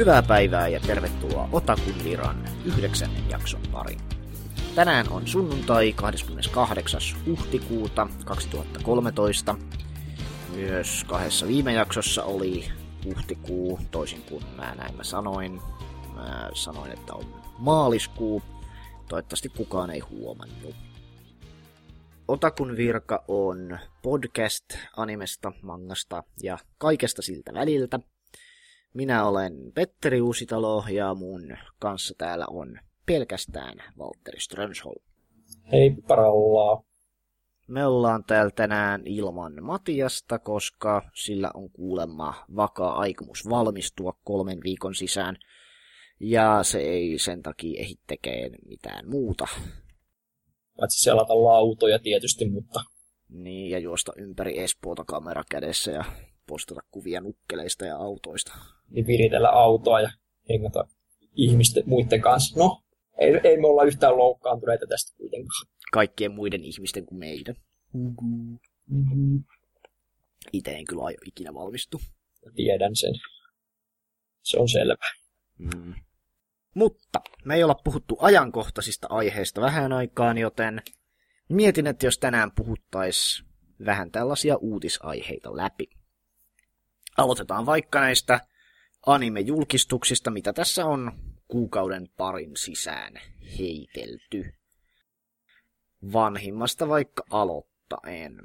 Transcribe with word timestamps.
Hyvää 0.00 0.22
päivää 0.22 0.68
ja 0.68 0.80
tervetuloa 0.80 1.48
Otakun 1.52 1.94
Viran 2.04 2.44
yhdeksännen 2.64 3.30
jakson 3.30 3.60
pariin. 3.72 4.00
Tänään 4.74 5.08
on 5.10 5.26
sunnuntai 5.28 5.92
28. 5.92 7.00
huhtikuuta 7.26 8.08
2013. 8.24 9.54
Myös 10.54 11.04
kahdessa 11.04 11.48
viime 11.48 11.72
jaksossa 11.72 12.24
oli 12.24 12.64
huhtikuu, 13.04 13.80
toisin 13.90 14.22
kuin 14.22 14.44
mä 14.56 14.74
näin 14.74 14.96
mä 14.96 15.04
sanoin. 15.04 15.60
Mä 16.14 16.50
sanoin, 16.54 16.92
että 16.92 17.14
on 17.14 17.24
maaliskuu. 17.58 18.42
Toivottavasti 19.08 19.48
kukaan 19.48 19.90
ei 19.90 20.00
huomannut. 20.00 20.74
Otakun 22.28 22.76
virka 22.76 23.24
on 23.28 23.78
podcast 24.02 24.64
animesta, 24.96 25.52
mangasta 25.62 26.22
ja 26.42 26.58
kaikesta 26.78 27.22
siltä 27.22 27.54
väliltä. 27.54 28.00
Minä 28.94 29.24
olen 29.26 29.72
Petteri 29.74 30.20
Uusitalo 30.20 30.84
ja 30.90 31.14
mun 31.14 31.56
kanssa 31.78 32.14
täällä 32.18 32.46
on 32.50 32.78
pelkästään 33.06 33.78
Valtteri 33.98 34.40
Strömsholm. 34.40 35.02
Hei 35.72 35.96
parallaa. 36.08 36.82
Me 37.68 37.86
ollaan 37.86 38.24
täällä 38.24 38.50
tänään 38.50 39.02
ilman 39.06 39.64
Matiasta, 39.64 40.38
koska 40.38 41.10
sillä 41.14 41.50
on 41.54 41.70
kuulemma 41.70 42.34
vakaa 42.56 42.98
aikomus 42.98 43.48
valmistua 43.48 44.12
kolmen 44.24 44.58
viikon 44.64 44.94
sisään. 44.94 45.36
Ja 46.20 46.62
se 46.62 46.78
ei 46.78 47.18
sen 47.18 47.42
takia 47.42 47.80
ehdi 47.80 47.94
tekemään 48.06 48.50
mitään 48.68 49.08
muuta. 49.08 49.46
Paitsi 50.76 51.02
selata 51.02 51.44
lautoja 51.44 51.98
tietysti, 51.98 52.48
mutta... 52.48 52.80
Niin, 53.28 53.70
ja 53.70 53.78
juosta 53.78 54.12
ympäri 54.16 54.58
Espoota 54.58 55.04
kamera 55.04 55.42
kädessä 55.50 55.90
ja 55.90 56.04
postata 56.46 56.80
kuvia 56.90 57.20
nukkeleista 57.20 57.86
ja 57.86 57.96
autoista. 57.96 58.52
Niin 58.90 59.06
viritellä 59.06 59.48
autoa 59.48 60.00
ja 60.00 60.10
hengata 60.48 60.84
ihmisten 61.34 61.82
muiden 61.86 62.20
kanssa. 62.20 62.58
No, 62.58 62.82
ei, 63.18 63.40
ei 63.44 63.60
me 63.60 63.66
olla 63.66 63.84
yhtään 63.84 64.16
loukkaantuneita 64.16 64.86
tästä 64.86 65.16
kuitenkaan. 65.16 65.66
Kaikkien 65.92 66.32
muiden 66.32 66.64
ihmisten 66.64 67.06
kuin 67.06 67.18
meidän. 67.18 67.54
Mm-hmm. 67.92 69.44
Itse 70.52 70.72
en 70.72 70.84
kyllä 70.84 71.04
aio 71.04 71.18
ikinä 71.26 71.54
valmistu. 71.54 72.00
Tiedän 72.54 72.96
sen. 72.96 73.14
Se 74.42 74.58
on 74.58 74.68
selvä. 74.68 75.04
Mm. 75.58 75.94
Mutta 76.74 77.20
me 77.44 77.54
ei 77.54 77.64
olla 77.64 77.80
puhuttu 77.84 78.16
ajankohtaisista 78.20 79.06
aiheista 79.10 79.60
vähän 79.60 79.92
aikaan, 79.92 80.38
joten 80.38 80.82
mietin, 81.48 81.86
että 81.86 82.06
jos 82.06 82.18
tänään 82.18 82.50
puhuttais 82.56 83.44
vähän 83.84 84.10
tällaisia 84.10 84.56
uutisaiheita 84.56 85.56
läpi. 85.56 85.86
Aloitetaan 87.16 87.66
vaikka 87.66 88.00
näistä 88.00 88.40
anime-julkistuksista, 89.06 90.30
mitä 90.30 90.52
tässä 90.52 90.86
on 90.86 91.12
kuukauden 91.48 92.08
parin 92.16 92.56
sisään 92.56 93.12
heitelty. 93.58 94.54
Vanhimmasta 96.12 96.88
vaikka 96.88 97.24
aloittaen. 97.30 98.36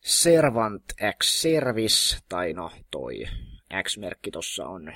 Servant 0.00 0.84
X 1.18 1.42
Service, 1.42 2.18
tai 2.28 2.52
no 2.52 2.70
toi 2.90 3.24
X-merkki 3.82 4.30
tossa 4.30 4.66
on 4.66 4.92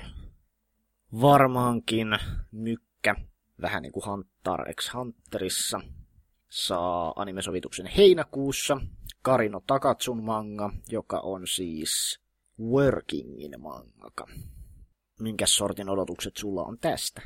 varmaankin 1.21 2.07
mykkä, 2.51 3.15
vähän 3.61 3.83
niin 3.83 3.91
kuin 3.91 4.05
Hunter 4.05 4.73
X 4.73 4.93
Hunterissa. 4.93 5.81
Saa 6.49 7.13
animesovituksen 7.15 7.85
heinäkuussa. 7.85 8.77
Karino 9.21 9.61
Takatsun 9.67 10.23
manga, 10.23 10.71
joka 10.89 11.19
on 11.19 11.47
siis 11.47 12.19
Workingin 12.59 13.61
mangaka. 13.61 14.27
Minkäs 15.19 15.55
sortin 15.55 15.89
odotukset 15.89 16.37
sulla 16.37 16.63
on 16.63 16.77
tästä? 16.81 17.21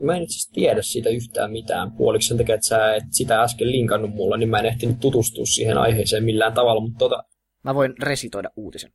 Mä 0.00 0.16
en 0.16 0.22
itse 0.22 0.52
tiedä 0.52 0.82
siitä 0.82 1.08
yhtään 1.08 1.50
mitään. 1.50 1.92
Puoliksi 1.92 2.28
sen 2.28 2.38
takia, 2.38 2.54
että 2.54 2.66
sä 2.66 2.94
et 2.94 3.04
sitä 3.10 3.42
äsken 3.42 3.72
linkannut 3.72 4.14
mulle, 4.14 4.38
niin 4.38 4.48
mä 4.48 4.58
en 4.58 4.66
ehtinyt 4.66 5.00
tutustua 5.00 5.46
siihen 5.46 5.78
aiheeseen 5.78 6.24
millään 6.24 6.52
tavalla, 6.54 6.80
mutta 6.80 6.98
tota... 6.98 7.24
Mä 7.64 7.74
voin 7.74 7.94
resitoida 8.02 8.50
uutisen. 8.56 8.92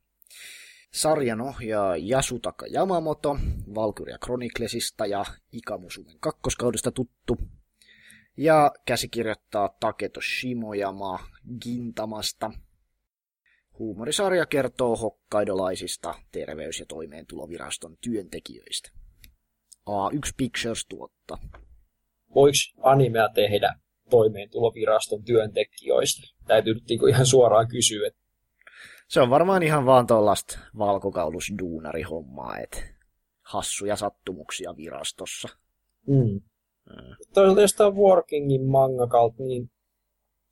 Sarjan 0.93 1.41
ohjaa 1.41 1.95
Yasutaka 1.97 2.65
Yamamoto, 2.73 3.37
Valkyria 3.75 4.17
Chroniclesista 4.17 5.05
ja 5.05 5.25
Ikamusumen 5.51 6.15
kakkoskaudesta 6.19 6.91
tuttu. 6.91 7.37
Ja 8.37 8.71
käsikirjoittaa 8.85 9.77
Taketo 9.79 10.19
Shimoyama 10.21 11.19
Gintamasta. 11.61 12.51
Huumorisarja 13.79 14.45
kertoo 14.45 14.95
hokkaidolaisista 14.95 16.15
terveys- 16.31 16.79
ja 16.79 16.85
toimeentuloviraston 16.85 17.97
työntekijöistä. 18.03 18.89
A1 19.89 20.33
Pictures 20.37 20.85
tuotta. 20.85 21.37
Voiko 22.35 22.57
animea 22.83 23.29
tehdä 23.29 23.79
toimeentuloviraston 24.09 25.23
työntekijöistä? 25.23 26.21
Täytyy 26.47 26.73
nyt 26.73 26.83
niinku 26.89 27.07
ihan 27.07 27.25
suoraan 27.25 27.67
kysyä, 27.67 28.07
että 28.07 28.19
Se 29.07 29.21
on 29.21 29.29
varmaan 29.29 29.63
ihan 29.63 29.85
vaan 29.85 30.07
tuollaista 30.07 30.59
valkokaulusduunarihommaa, 30.77 32.57
että 32.57 32.77
hassuja 33.41 33.95
sattumuksia 33.95 34.77
virastossa. 34.77 35.49
Mm. 36.07 36.41
Mm. 36.89 37.15
Toisaalta 37.33 37.61
jos 37.61 37.73
tämä 37.73 37.87
on 37.87 37.95
Workingin 37.95 38.65
mangakalta, 38.65 39.43
niin 39.43 39.71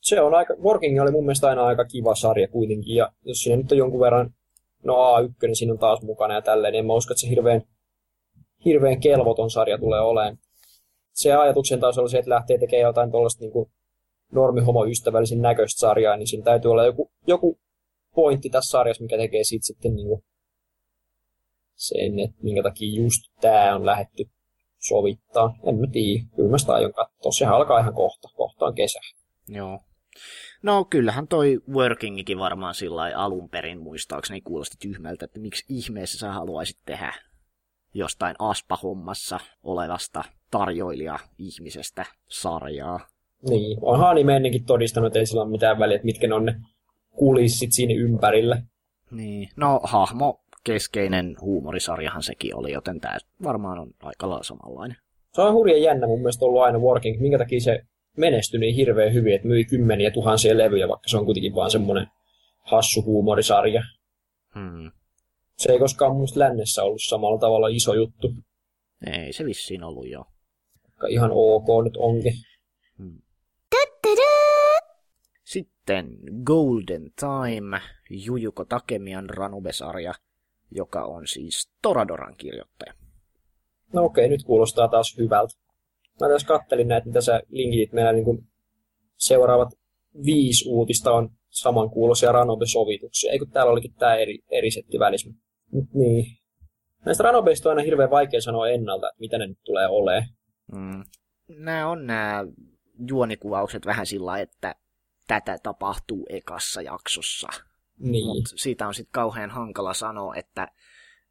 se 0.05 0.21
on 0.21 0.33
aika, 0.33 0.53
Working 0.63 1.01
oli 1.01 1.11
mun 1.11 1.25
mielestä 1.25 1.47
aina 1.47 1.65
aika 1.65 1.85
kiva 1.85 2.15
sarja 2.15 2.47
kuitenkin, 2.47 2.95
ja 2.95 3.11
jos 3.23 3.37
siinä 3.37 3.57
nyt 3.57 3.71
on 3.71 3.77
jonkun 3.77 3.99
verran, 3.99 4.33
no 4.83 4.93
A1, 4.93 5.33
niin 5.41 5.55
siinä 5.55 5.73
on 5.73 5.79
taas 5.79 6.01
mukana 6.01 6.33
ja 6.33 6.41
tälleen, 6.41 6.71
niin 6.71 6.79
en 6.79 6.85
mä 6.85 6.93
usko, 6.93 7.13
että 7.13 7.21
se 7.21 7.29
hirveän, 7.29 7.61
hirveän 8.65 8.99
kelvoton 8.99 9.51
sarja 9.51 9.77
tulee 9.77 10.01
olemaan. 10.01 10.37
Se 11.13 11.33
ajatuksen 11.33 11.79
taas 11.79 11.97
oli 11.97 12.09
se, 12.09 12.17
että 12.17 12.29
lähtee 12.29 12.57
tekemään 12.57 12.89
jotain 12.89 13.11
tuollaista 13.11 13.45
niin 13.45 13.71
normihomoystävällisen 14.31 15.41
näköistä 15.41 15.79
sarjaa, 15.79 16.17
niin 16.17 16.27
siinä 16.27 16.43
täytyy 16.43 16.71
olla 16.71 16.85
joku, 16.85 17.11
joku 17.27 17.59
pointti 18.15 18.49
tässä 18.49 18.71
sarjassa, 18.71 19.03
mikä 19.03 19.17
tekee 19.17 19.43
siitä 19.43 19.65
sitten 19.65 19.95
niin 19.95 20.07
kuin 20.07 20.21
sen, 21.75 22.19
että 22.19 22.37
minkä 22.43 22.63
takia 22.63 23.01
just 23.01 23.21
tämä 23.41 23.75
on 23.75 23.85
lähetty 23.85 24.23
sovittaa. 24.87 25.55
En 25.63 25.75
mä 25.75 25.87
tiedä, 25.91 26.23
kyllä 26.35 26.49
mä 26.49 26.57
sitä 26.57 26.73
aion 26.73 26.93
katsoa. 26.93 27.31
Sehän 27.31 27.55
alkaa 27.55 27.79
ihan 27.79 27.93
kohta, 27.93 28.27
kohta 28.35 28.65
on 28.65 28.75
kesä. 28.75 28.99
Joo. 29.47 29.79
No 30.63 30.85
kyllähän 30.85 31.27
toi 31.27 31.59
Workingikin 31.71 32.39
varmaan 32.39 32.75
sillä 32.75 33.11
alun 33.15 33.49
perin 33.49 33.81
muistaakseni 33.81 34.41
kuulosti 34.41 34.77
tyhmältä, 34.79 35.25
että 35.25 35.39
miksi 35.39 35.65
ihmeessä 35.69 36.17
sä 36.17 36.31
haluaisit 36.31 36.77
tehdä 36.85 37.13
jostain 37.93 38.35
aspahommassa 38.39 39.39
olevasta 39.63 40.23
tarjoilija-ihmisestä 40.51 42.05
sarjaa. 42.27 43.07
Niin, 43.49 43.77
onhan 43.81 44.09
anime 44.09 44.35
ennenkin 44.35 44.65
todistanut, 44.65 45.07
että 45.07 45.19
ei 45.19 45.25
sillä 45.25 45.41
ole 45.41 45.51
mitään 45.51 45.79
väliä, 45.79 45.95
että 45.95 46.05
mitkä 46.05 46.27
ne 46.27 46.33
on 46.33 46.45
ne 46.45 46.55
kulissit 47.11 47.71
siinä 47.71 47.93
ympärillä. 47.93 48.61
Niin, 49.11 49.49
no 49.55 49.79
hahmo 49.83 50.41
keskeinen 50.63 51.35
huumorisarjahan 51.41 52.23
sekin 52.23 52.55
oli, 52.55 52.71
joten 52.71 52.99
tämä 52.99 53.17
varmaan 53.43 53.79
on 53.79 53.91
aika 54.03 54.29
lailla 54.29 54.43
samanlainen. 54.43 54.97
Se 55.33 55.41
on 55.41 55.53
hurjan 55.53 55.81
jännä 55.81 56.07
mun 56.07 56.19
mielestä 56.19 56.45
ollut 56.45 56.61
aina 56.61 56.79
Working, 56.79 57.21
minkä 57.21 57.37
takia 57.37 57.59
se 57.59 57.81
menestyi 58.17 58.59
niin 58.59 58.75
hirveän 58.75 59.13
hyvin, 59.13 59.35
että 59.35 59.47
myi 59.47 59.65
kymmeniä 59.65 60.11
tuhansia 60.11 60.57
levyjä, 60.57 60.87
vaikka 60.87 61.07
se 61.07 61.17
on 61.17 61.25
kuitenkin 61.25 61.55
vaan 61.55 61.71
semmoinen 61.71 62.07
hassu 62.61 63.03
huumorisarja. 63.03 63.83
Hmm. 64.55 64.91
Se 65.57 65.71
ei 65.71 65.79
koskaan 65.79 66.15
mun 66.15 66.27
lännessä 66.35 66.83
ollut 66.83 67.01
samalla 67.07 67.39
tavalla 67.39 67.67
iso 67.67 67.93
juttu, 67.93 68.33
Ei 69.11 69.33
se 69.33 69.45
vissiin 69.45 69.83
ollut 69.83 70.07
jo. 70.07 70.25
vaikka 70.83 71.07
ihan 71.07 71.31
ok 71.33 71.67
nyt 71.83 71.97
onkin. 71.97 72.33
Hmm. 72.97 73.21
Sitten 75.43 76.17
Golden 76.43 77.11
Time, 77.19 77.81
Jujuko 78.09 78.65
Takemian 78.65 79.29
Ranube-sarja, 79.29 80.13
joka 80.71 81.03
on 81.03 81.27
siis 81.27 81.69
Toradoran 81.81 82.35
kirjoittaja. 82.37 82.93
No 83.93 84.03
okei, 84.03 84.29
nyt 84.29 84.43
kuulostaa 84.43 84.87
taas 84.87 85.17
hyvältä. 85.17 85.53
Mä 86.21 86.29
tässä 86.29 86.47
kattelin 86.47 86.87
näitä, 86.87 87.07
mitä 87.07 87.21
sä 87.21 87.41
linkitit 87.49 87.93
meillä 87.93 88.11
niin 88.11 88.25
kuin 88.25 88.47
seuraavat 89.17 89.69
viisi 90.25 90.69
uutista 90.69 91.11
on 91.11 91.29
samankuuloisia 91.49 92.31
Ranobe-sovituksia. 92.31 93.31
Eikö 93.31 93.45
täällä 93.53 93.71
olikin 93.71 93.93
tää 93.93 94.15
eri, 94.15 94.39
eri 94.51 94.71
setti 94.71 94.99
välissä? 94.99 95.29
Mut 95.71 95.93
niin. 95.93 96.25
Näistä 97.05 97.23
Ranobeista 97.23 97.69
on 97.69 97.77
aina 97.77 97.85
hirveän 97.85 98.09
vaikea 98.09 98.41
sanoa 98.41 98.69
ennalta, 98.69 99.09
että 99.09 99.19
mitä 99.19 99.37
ne 99.37 99.47
nyt 99.47 99.59
tulee 99.63 99.87
olemaan. 99.87 100.29
Mm. 100.71 101.03
Nämä 101.47 101.89
on 101.89 102.07
nämä 102.07 102.45
juonikuvaukset 103.07 103.85
vähän 103.85 104.05
sillä 104.05 104.39
että 104.39 104.75
tätä 105.27 105.57
tapahtuu 105.63 106.25
ekassa 106.29 106.81
jaksossa. 106.81 107.47
Niin. 107.99 108.25
Mutta 108.25 108.51
siitä 108.55 108.87
on 108.87 108.93
sitten 108.93 109.13
kauhean 109.13 109.49
hankala 109.49 109.93
sanoa, 109.93 110.35
että 110.35 110.67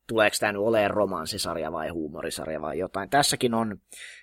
tuleeko 0.06 0.36
tämä 0.40 0.52
nyt 0.52 0.62
olemaan 0.62 0.90
romanssisarja 0.90 1.72
vai 1.72 1.88
huumorisarja 1.88 2.60
vai 2.60 2.78
jotain. 2.78 3.10
Tässäkin 3.10 3.54
on 3.54 3.80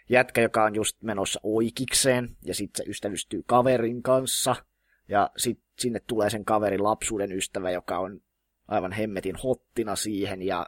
jätkä, 0.10 0.42
joka 0.42 0.64
on 0.64 0.76
just 0.76 1.02
menossa 1.02 1.40
oikikseen, 1.44 2.38
ja 2.46 2.56
sitten 2.56 2.86
se 2.86 2.90
ystävystyy 2.90 3.44
kaverin 3.46 4.04
kanssa, 4.04 4.56
ja 5.08 5.30
sitten 5.38 5.66
sinne 5.80 6.00
tulee 6.08 6.30
sen 6.30 6.46
kaverin 6.46 6.84
lapsuuden 6.84 7.32
ystävä, 7.32 7.72
joka 7.72 8.00
on 8.00 8.22
aivan 8.68 8.92
hemmetin 8.92 9.36
hottina 9.36 9.96
siihen 9.96 10.42
ja 10.42 10.66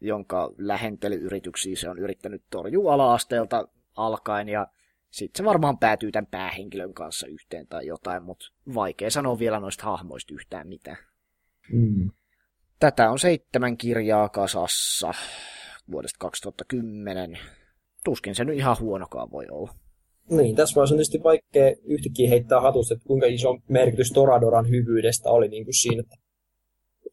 jonka 0.00 0.54
lähentelyyrityksiä 0.58 1.76
se 1.76 1.88
on 1.88 1.98
yrittänyt 1.98 2.42
torjua 2.50 2.94
ala-asteelta 2.94 3.68
alkaen 3.96 4.48
ja 4.48 4.66
sitten 5.10 5.44
se 5.44 5.44
varmaan 5.44 5.78
päätyy 5.78 6.12
tämän 6.12 6.26
päähenkilön 6.26 6.94
kanssa 6.94 7.26
yhteen 7.26 7.66
tai 7.66 7.86
jotain, 7.86 8.22
mutta 8.22 8.46
vaikea 8.74 9.10
sanoa 9.10 9.38
vielä 9.38 9.60
noista 9.60 9.84
hahmoista 9.84 10.34
yhtään 10.34 10.68
mitään. 10.68 10.98
Mm. 11.72 12.10
Tätä 12.82 13.10
on 13.10 13.18
seitsemän 13.18 13.76
kirjaa 13.76 14.28
kasassa 14.28 15.12
vuodesta 15.92 16.16
2010. 16.20 17.38
Tuskin 18.04 18.34
se 18.34 18.44
nyt 18.44 18.56
ihan 18.56 18.76
huonokaan 18.80 19.30
voi 19.30 19.46
olla. 19.50 19.74
Niin, 20.30 20.56
tässä 20.56 20.74
vaiheessa 20.74 20.94
on 20.94 20.96
tietysti 20.96 21.22
vaikea 21.22 21.72
yhtäkkiä 21.84 22.28
heittää 22.28 22.60
hatusta, 22.60 22.94
että 22.94 23.06
kuinka 23.06 23.26
iso 23.26 23.58
merkitys 23.68 24.12
Toradoran 24.12 24.68
hyvyydestä 24.68 25.30
oli 25.30 25.48
niin 25.48 25.64
kuin 25.64 25.74
siinä, 25.74 26.00
että 26.00 26.16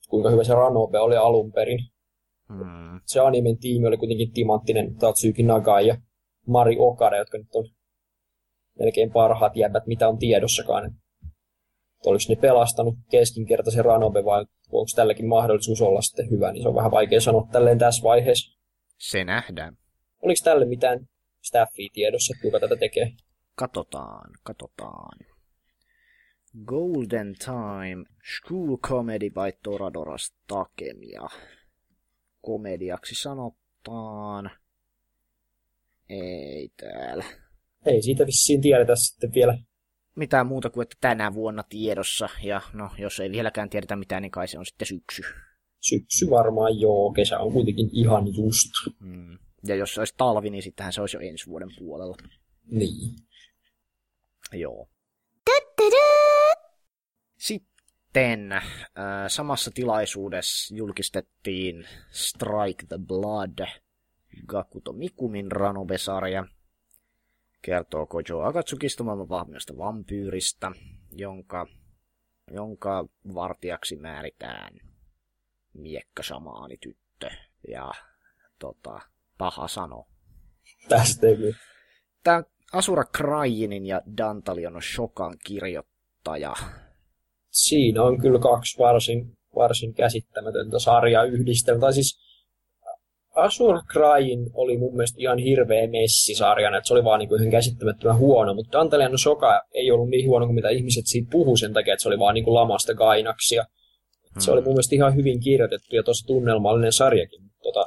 kuinka 0.10 0.30
hyvä 0.30 0.44
se 0.44 0.54
Ranobe 0.54 1.00
oli 1.00 1.18
alun 1.18 1.52
perin. 1.52 1.80
Hmm. 2.48 3.02
Se 3.06 3.20
animen 3.20 3.58
tiimi 3.58 3.88
oli 3.88 3.98
kuitenkin 3.98 4.32
timanttinen 4.32 4.96
Tatsuki 4.96 5.44
Nagai 5.44 5.88
ja 5.88 5.98
Mari 6.48 6.76
Okada, 6.80 7.18
jotka 7.18 7.38
nyt 7.38 7.56
on 7.56 7.66
melkein 8.80 9.12
parhaat 9.12 9.56
jäbät, 9.56 9.88
mitä 9.88 10.10
on 10.10 10.18
tiedossakaan. 10.18 10.86
Että 10.86 11.00
oliko 12.06 12.24
ne 12.30 12.36
pelastanut 12.36 12.96
keskinkertaisen 13.12 13.86
Ranobe 13.86 14.26
vai 14.26 14.46
onko 14.72 14.90
tälläkin 14.96 15.28
mahdollisuus 15.28 15.82
olla 15.82 16.02
sitten 16.02 16.30
hyvä, 16.30 16.52
niin 16.52 16.64
se 16.64 16.70
on 16.70 16.76
vähän 16.76 16.92
vaikea 16.92 17.22
sanoa 17.22 17.48
tälleen 17.52 17.80
tässä 17.80 18.04
vaiheessa. 18.04 18.60
Se 18.98 19.24
nähdään. 19.24 19.78
Oliko 20.22 20.40
tälle 20.44 20.66
mitään 20.66 21.00
staffia 21.42 21.90
tiedossa, 21.94 22.34
että 22.34 22.42
kuka 22.42 22.60
tätä 22.60 22.76
tekee? 22.76 23.12
Katotaan, 23.56 24.32
katotaan. 24.44 25.20
Golden 26.66 27.36
Time, 27.46 28.06
School 28.38 28.78
Comedy 28.78 29.30
by 29.30 29.60
Toradoras 29.64 30.34
Takemia. 30.48 31.22
Komediaksi 32.42 33.16
sanotaan. 33.16 34.52
Ei 36.10 36.70
täällä. 36.78 37.26
Ei 37.86 38.02
siitä 38.02 38.26
vissiin 38.26 38.62
tiedetä 38.62 38.96
sitten 38.96 39.34
vielä. 39.34 39.58
Mitään 40.20 40.48
muuta 40.48 40.70
kuin, 40.70 40.84
että 40.84 40.98
tänä 41.02 41.34
vuonna 41.34 41.64
tiedossa. 41.70 42.30
Ja 42.44 42.62
no, 42.74 42.90
jos 42.98 43.20
ei 43.20 43.32
vieläkään 43.32 43.70
tiedetä 43.70 43.96
mitään, 43.96 44.22
niin 44.22 44.32
kai 44.32 44.48
se 44.48 44.60
on 44.60 44.66
sitten 44.66 44.88
syksy. 44.88 45.22
Syksy 45.80 46.30
varmaan 46.30 46.80
joo, 46.80 47.14
kesä 47.14 47.40
on 47.40 47.54
kuitenkin 47.54 47.90
ihan 47.92 48.36
just. 48.36 48.72
Mm. 49.00 49.38
Ja 49.68 49.76
jos 49.76 49.94
se 49.94 50.02
olisi 50.02 50.14
talvi, 50.18 50.50
niin 50.50 50.64
sittenhän 50.64 50.94
se 50.94 51.02
olisi 51.02 51.18
jo 51.18 51.22
ensi 51.22 51.48
vuoden 51.48 51.70
puolella. 51.80 52.18
Niin. 52.72 53.16
Joo. 54.54 54.90
Sitten 57.38 58.52
äh, 58.52 58.64
samassa 59.28 59.72
tilaisuudessa 59.72 60.76
julkistettiin 60.76 61.88
Strike 62.12 62.86
the 62.88 62.98
Blood, 63.08 63.68
Gakuto 64.48 64.94
Mikumin 64.94 65.52
Ranobe-sarja. 65.52 66.46
Kertoo 67.62 68.06
Kojo 68.06 68.42
Akatsukista 68.42 69.04
maailman 69.04 69.30
vahvimmasta 69.30 69.78
vampyyristä, 69.78 70.72
jonka, 71.12 71.68
jonka 72.52 73.06
vartijaksi 73.34 73.96
määritään 73.96 74.80
miekkäsamaani 75.74 76.78
tyttö. 76.78 77.30
Ja 77.68 77.92
tota, 78.60 79.00
paha 79.38 79.68
sano. 79.68 80.08
Tästä. 80.90 81.28
Tämä 82.24 82.44
Asura 82.74 83.04
Krajinin 83.04 83.86
ja 83.86 84.02
Dantalion 84.18 84.82
Shokan 84.82 85.38
kirjoittaja. 85.46 86.54
Siinä 87.52 88.04
on 88.04 88.22
kyllä 88.22 88.40
kaksi 88.40 88.78
varsin, 88.80 89.38
varsin 89.56 89.94
käsittämätöntä 89.94 90.80
sarjaa 90.80 91.24
yhdistelmä. 91.24 91.80
Tai 91.80 91.94
siis 91.94 92.29
Asura 93.42 93.82
Crying 93.94 94.48
oli 94.54 94.78
mun 94.78 94.96
mielestä 94.96 95.18
ihan 95.20 95.38
hirveä 95.38 95.88
messisarjana, 95.88 96.78
että 96.78 96.88
se 96.88 96.94
oli 96.94 97.04
vaan 97.04 97.20
niin 97.20 97.30
kuin 97.30 97.42
ihan 97.42 97.52
käsittämättömän 97.52 98.18
huono, 98.18 98.54
mutta 98.54 98.78
Dantalian 98.78 99.18
Shoka 99.18 99.62
ei 99.74 99.92
ollut 99.92 100.10
niin 100.10 100.28
huono 100.28 100.46
kuin 100.46 100.56
mitä 100.56 100.70
ihmiset 100.70 101.08
siitä 101.08 101.28
puhu 101.32 101.58
sen 101.58 101.74
takia, 101.74 101.94
että 101.94 102.04
se 102.04 102.10
oli 102.10 102.20
vaan 102.20 102.34
niin 102.34 102.44
kuin 102.44 102.56
lamasta 102.56 102.96
kainaksia. 102.96 103.64
Hmm. 104.34 104.42
Se 104.42 104.52
oli 104.52 104.62
mun 104.62 104.74
mielestä 104.74 104.96
ihan 104.96 105.16
hyvin 105.16 105.40
kirjoitettu 105.40 105.96
ja 105.96 106.04
tosi 106.04 106.28
tunnelmallinen 106.28 106.94
sarjakin. 106.94 107.42
Tota, 107.64 107.86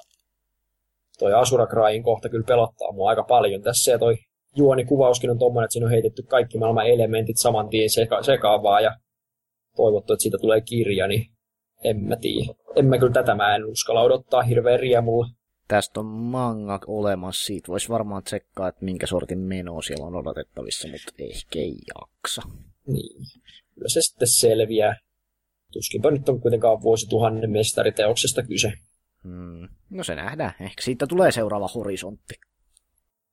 toi 1.19 1.35
Asura 1.35 1.67
Crying 1.67 2.05
kohta 2.05 2.29
kyllä 2.29 2.45
pelottaa 2.47 2.93
mua 2.93 3.09
aika 3.09 3.23
paljon 3.23 3.63
tässä 3.63 3.91
ja 3.91 3.99
toi 3.99 4.17
juonikuvauskin 4.57 5.31
on 5.31 5.39
tommonen, 5.39 5.65
että 5.65 5.73
siinä 5.73 5.87
on 5.87 5.93
heitetty 5.93 6.23
kaikki 6.23 6.59
maailman 6.59 6.87
elementit 6.87 7.37
saman 7.39 7.69
tien 7.69 7.89
seka- 7.89 8.25
sekaavaa 8.25 8.81
ja 8.81 8.97
toivottu, 9.77 10.13
että 10.13 10.23
siitä 10.23 10.39
tulee 10.39 10.61
kirja, 10.61 11.07
niin 11.07 11.27
en 11.85 12.05
mä 12.05 12.17
tiedä. 12.17 12.55
En 12.77 12.87
mä 12.87 12.99
kyllä 12.99 13.13
tätä 13.13 13.35
mä 13.35 13.55
en 13.55 13.65
uskalla 13.65 14.03
odottaa 14.03 14.43
hirveän 14.43 14.81
riemulla. 14.81 15.27
Tästä 15.73 16.01
on 16.01 16.07
manga 16.07 16.81
olemassa, 16.87 17.47
siitä 17.47 17.69
voisi 17.69 17.89
varmaan 17.89 18.23
tsekkaa, 18.23 18.69
että 18.69 18.85
minkä 18.85 19.07
sortin 19.07 19.39
meno 19.39 19.83
siellä 19.83 20.07
on 20.07 20.15
odotettavissa, 20.15 20.89
mutta 20.89 21.13
ehkä 21.19 21.59
ei 21.59 21.77
jaksa. 21.95 22.43
Niin. 22.87 23.27
Kyllä 23.75 23.89
se 23.89 24.03
sitten 24.03 24.29
selviää. 24.29 24.97
Tuskinpa 25.73 26.11
nyt 26.11 26.29
on 26.29 26.41
kuitenkaan 26.41 26.83
vuosituhannen 26.83 27.51
mestariteoksesta 27.51 28.43
kyse. 28.43 28.73
Hmm. 29.23 29.69
No 29.91 30.05
se 30.05 30.15
nähdään. 30.15 30.53
Ehkä 30.61 30.83
siitä 30.83 31.07
tulee 31.07 31.33
seuraava 31.33 31.69
horisontti. 31.75 32.35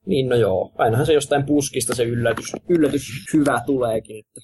Niin 0.06 0.30
no 0.30 0.36
joo, 0.36 0.74
ainahan 0.78 1.06
se 1.06 1.14
jostain 1.14 1.46
puskista 1.46 1.96
se 1.96 2.04
yllätys, 2.04 2.54
yllätys 2.70 3.04
hyvä 3.34 3.62
tuleekin. 3.66 4.20
Että 4.20 4.42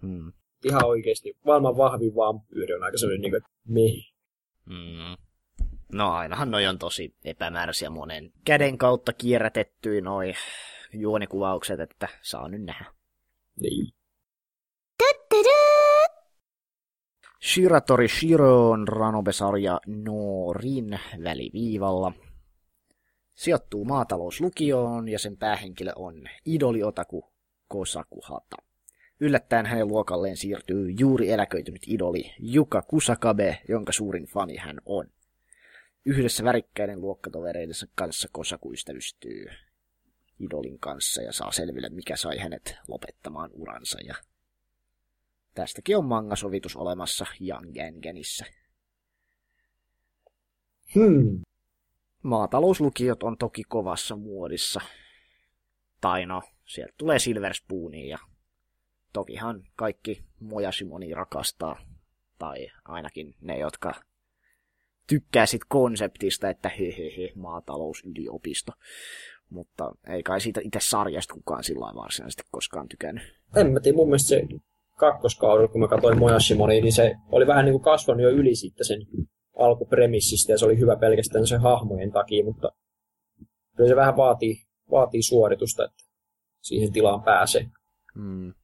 Hmm. 0.00 0.32
ihan 0.64 0.86
oikeasti 0.86 1.36
maailman 1.44 1.76
vahvin 1.76 2.14
vampyyri 2.14 2.74
on 2.74 2.82
aika 2.82 2.98
sellainen 2.98 3.20
niin 3.20 3.32
kuin, 3.32 3.38
että 3.38 3.50
meh. 3.68 4.12
Hmm. 4.66 5.23
No 5.94 6.12
ainahan 6.12 6.50
noi 6.50 6.66
on 6.66 6.78
tosi 6.78 7.14
epämääräisiä 7.24 7.90
monen 7.90 8.32
käden 8.44 8.78
kautta 8.78 9.12
kierrätettyä 9.12 10.00
noi 10.00 10.32
juonikuvaukset, 10.92 11.80
että 11.80 12.08
saa 12.22 12.48
nyt 12.48 12.62
nähdä. 12.62 12.84
Niin. 13.60 13.94
Shiratori 17.44 18.08
Shiro 18.08 18.70
on 18.70 18.88
Ranobe-sarja 18.88 19.80
Norin 19.86 21.00
väliviivalla. 21.24 22.12
Sijoittuu 23.34 23.84
maatalouslukioon 23.84 25.08
ja 25.08 25.18
sen 25.18 25.36
päähenkilö 25.36 25.92
on 25.96 26.14
idoli 26.44 26.82
otaku 26.82 27.32
Kosaku 27.68 28.20
Hata. 28.24 28.56
Yllättäen 29.20 29.66
hänen 29.66 29.88
luokalleen 29.88 30.36
siirtyy 30.36 30.90
juuri 30.98 31.30
eläköitynyt 31.30 31.82
idoli 31.86 32.34
Juka 32.38 32.82
Kusakabe, 32.82 33.62
jonka 33.68 33.92
suurin 33.92 34.26
fani 34.26 34.56
hän 34.56 34.76
on. 34.84 35.06
Yhdessä 36.06 36.44
värikkäiden 36.44 37.00
luokkatovereidensa 37.00 37.86
kanssa 37.94 38.28
Kosaku 38.32 38.72
ystävystyy 38.72 39.46
idolin 40.40 40.78
kanssa 40.78 41.22
ja 41.22 41.32
saa 41.32 41.52
selville, 41.52 41.88
mikä 41.88 42.16
sai 42.16 42.38
hänet 42.38 42.76
lopettamaan 42.88 43.50
uransa. 43.52 43.98
Ja 44.00 44.14
tästäkin 45.54 45.96
on 45.96 46.04
mangasovitus 46.04 46.76
olemassa 46.76 47.26
Young 47.40 47.72
Gengenissä. 47.72 48.44
Hmm. 50.94 51.42
Maatalouslukiot 52.22 53.22
on 53.22 53.38
toki 53.38 53.62
kovassa 53.68 54.16
muodissa. 54.16 54.80
Tai 56.00 56.26
no, 56.26 56.42
sieltä 56.66 56.94
tulee 56.98 57.18
Silver 57.18 57.54
Spoonia 57.54 58.06
ja 58.06 58.18
tokihan 59.12 59.64
kaikki 59.76 60.24
Mojasimoni 60.40 61.14
rakastaa. 61.14 61.80
Tai 62.38 62.70
ainakin 62.84 63.34
ne, 63.40 63.58
jotka 63.58 63.94
tykkää 65.06 65.46
sit 65.46 65.62
konseptista, 65.68 66.50
että 66.50 66.68
hehehe, 66.68 67.32
maatalousyliopisto. 67.34 68.72
Mutta 69.50 69.92
ei 70.08 70.22
kai 70.22 70.40
siitä 70.40 70.60
itse 70.64 70.78
sarjasta 70.82 71.34
kukaan 71.34 71.64
sillä 71.64 71.84
lailla 71.84 72.02
varsinaisesti 72.02 72.42
koskaan 72.50 72.88
tykännyt. 72.88 73.22
En 73.56 73.72
mä 73.72 73.80
tiedä, 73.80 73.96
mun 73.96 74.08
mielestä 74.08 74.28
se 74.28 74.42
kakkoskaudella, 74.96 75.68
kun 75.68 75.80
mä 75.80 75.88
katsoin 75.88 76.18
Mojashimonia, 76.18 76.82
niin 76.82 76.92
se 76.92 77.14
oli 77.32 77.46
vähän 77.46 77.64
niin 77.64 77.72
kuin 77.72 77.82
kasvanut 77.82 78.22
jo 78.22 78.30
yli 78.30 78.54
sitten 78.54 78.86
sen 78.86 79.06
alkupremissistä 79.58 80.52
ja 80.52 80.58
se 80.58 80.64
oli 80.64 80.78
hyvä 80.78 80.96
pelkästään 80.96 81.46
sen 81.46 81.60
hahmojen 81.60 82.12
takia, 82.12 82.44
mutta 82.44 82.68
kyllä 83.76 83.88
se 83.88 83.96
vähän 83.96 84.16
vaatii, 84.16 84.56
vaatii 84.90 85.22
suoritusta, 85.22 85.84
että 85.84 86.04
siihen 86.60 86.92
tilaan 86.92 87.22
pääsee. 87.22 87.66
Hmm. 88.14 88.54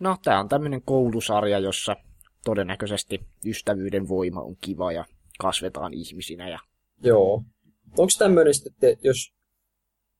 No, 0.00 0.16
tämä 0.22 0.40
on 0.40 0.48
tämmöinen 0.48 0.82
koulusarja, 0.82 1.58
jossa 1.58 1.96
todennäköisesti 2.44 3.20
ystävyyden 3.46 4.08
voima 4.08 4.40
on 4.40 4.56
kiva 4.60 4.92
ja 4.92 5.04
kasvetaan 5.38 5.94
ihmisinä. 5.94 6.48
Ja... 6.48 6.58
Joo. 7.02 7.42
Onko 7.98 8.12
tämmöinen 8.18 8.54
sitten, 8.54 8.90
että 8.90 9.08
jos 9.08 9.36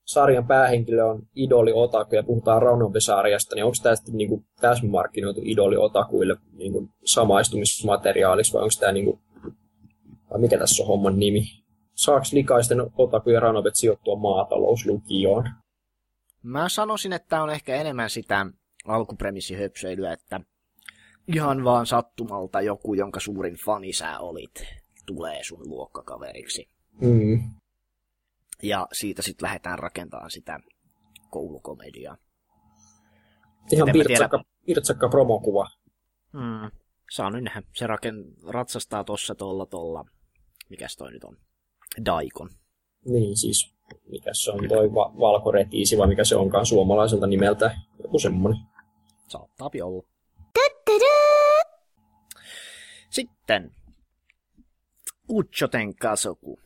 sarjan 0.05 0.47
päähenkilö 0.47 1.05
on 1.05 1.21
idoli 1.35 1.73
otaku 1.73 2.15
ja 2.15 2.23
puhutaan 2.23 2.61
Ranobe-sarjasta, 2.61 3.55
niin 3.55 3.65
onko 3.65 3.77
tämä 3.83 3.95
sitten 3.95 4.17
niinku 4.17 4.45
täsmämarkkinoitu 4.61 5.41
idoli 5.43 5.77
otakuille 5.77 6.35
niinku 6.53 6.89
samaistumismateriaaliksi 7.05 8.53
vai 8.53 8.61
onko 8.61 8.73
tämä 8.79 8.91
niinku, 8.91 9.21
vai 10.31 10.39
mikä 10.39 10.57
tässä 10.57 10.83
on 10.83 10.87
homman 10.87 11.19
nimi? 11.19 11.43
Saako 11.93 12.25
likaisten 12.31 12.77
otaku 12.97 13.29
ja 13.29 13.39
Ranobet 13.39 13.75
sijoittua 13.75 14.15
maatalouslukioon? 14.15 15.49
Mä 16.43 16.69
sanoisin, 16.69 17.13
että 17.13 17.29
tämä 17.29 17.43
on 17.43 17.49
ehkä 17.49 17.75
enemmän 17.75 18.09
sitä 18.09 18.45
alkupremissihöpsöilyä, 18.87 20.13
että 20.13 20.41
ihan 21.35 21.63
vaan 21.63 21.85
sattumalta 21.85 22.61
joku, 22.61 22.93
jonka 22.93 23.19
suurin 23.19 23.55
fani 23.55 23.93
sä 23.93 24.19
olit, 24.19 24.65
tulee 25.07 25.43
sun 25.43 25.69
luokkakaveriksi. 25.69 26.69
Mm. 27.01 27.51
Ja 28.63 28.87
siitä 28.93 29.21
sitten 29.21 29.45
lähdetään 29.45 29.79
rakentamaan 29.79 30.31
sitä 30.31 30.59
koulukomediaa. 31.29 32.17
Ihan 33.71 33.89
pirtsakka, 33.93 34.43
pirtsakka 34.65 35.09
promokuva. 35.09 35.67
Mm. 36.33 36.71
Saa 37.11 37.29
nyt 37.29 37.43
nähdä. 37.43 37.61
Se 37.75 37.87
raken, 37.87 38.15
ratsastaa 38.47 39.03
tossa 39.03 39.35
tolla 39.35 39.65
tolla. 39.65 40.05
Mikäs 40.69 40.95
toi 40.95 41.11
nyt 41.11 41.23
on? 41.23 41.37
Daikon. 42.05 42.49
Niin 43.05 43.37
siis, 43.37 43.73
mikä 44.09 44.29
se 44.33 44.51
on 44.51 44.67
toi 44.69 44.93
va- 44.93 45.13
valkoretiisi 45.19 45.97
vai 45.97 46.07
mikä 46.07 46.23
se 46.23 46.35
onkaan 46.35 46.65
suomalaiselta 46.65 47.27
nimeltä. 47.27 47.77
Joku 48.03 48.19
semmonen. 48.19 48.57
Saattaa 49.27 49.69
olla. 49.83 50.07
Sitten. 53.09 53.71
Uchoten 55.29 55.95
kasoku. 55.95 56.59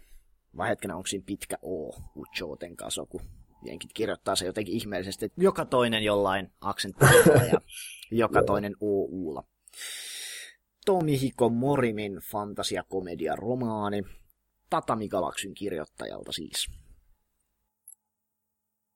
Vai 0.57 0.69
hetkenä, 0.69 0.95
onko 0.95 1.07
siinä 1.07 1.23
pitkä 1.25 1.57
O? 1.63 1.89
Uchoten 2.15 2.75
kasoku. 2.75 3.21
Jenkit 3.65 3.93
kirjoittaa 3.93 4.35
se 4.35 4.45
jotenkin 4.45 4.75
ihmeellisesti, 4.75 5.25
että 5.25 5.41
joka 5.41 5.65
toinen 5.65 6.03
jollain 6.03 6.51
aksentilla 6.61 7.43
ja 7.51 7.61
joka 8.21 8.43
toinen 8.43 8.75
OUlla. 8.81 9.43
Tomihiko 10.85 11.49
Morimin 11.49 12.19
fantasiakomedia 12.31 13.35
romaani. 13.35 14.03
Tatami 14.69 15.07
Galaxyn 15.07 15.53
kirjoittajalta 15.53 16.31
siis. 16.31 16.69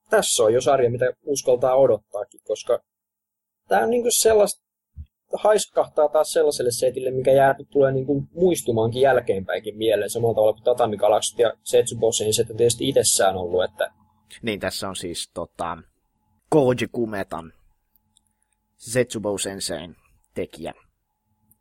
Tässä 0.09 0.43
on 0.43 0.53
jo 0.53 0.61
sarja, 0.61 0.89
mitä 0.89 1.05
uskaltaa 1.23 1.75
odottaakin, 1.75 2.39
koska 2.43 2.79
tämä 3.67 3.81
on 3.81 3.89
niinku 3.89 4.09
sellaista, 4.11 4.64
haiskahtaa 5.33 6.09
taas 6.09 6.31
sellaiselle 6.31 6.71
setille, 6.71 7.11
mikä 7.11 7.31
jää, 7.31 7.55
tulee 7.71 7.91
niinku 7.91 8.23
muistumaankin 8.33 9.01
jälkeenpäinkin 9.01 9.77
mieleen, 9.77 10.09
samalla 10.09 10.35
tavalla 10.35 10.53
kuin 10.53 10.63
Tatami 10.63 10.97
Galaxy 10.97 11.41
ja 11.41 11.53
Setsubo 11.63 12.11
Sensei 12.11 12.45
on 12.49 12.57
tietysti 12.57 12.89
itsessään 12.89 13.35
ollut, 13.35 13.63
että 13.63 13.91
Niin, 14.41 14.59
tässä 14.59 14.89
on 14.89 14.95
siis 14.95 15.31
tota, 15.33 15.77
Koji 16.49 16.87
Kumetan, 16.91 17.53
Setsubo 18.77 19.37
Sensein 19.37 19.95
tekijä. 20.33 20.73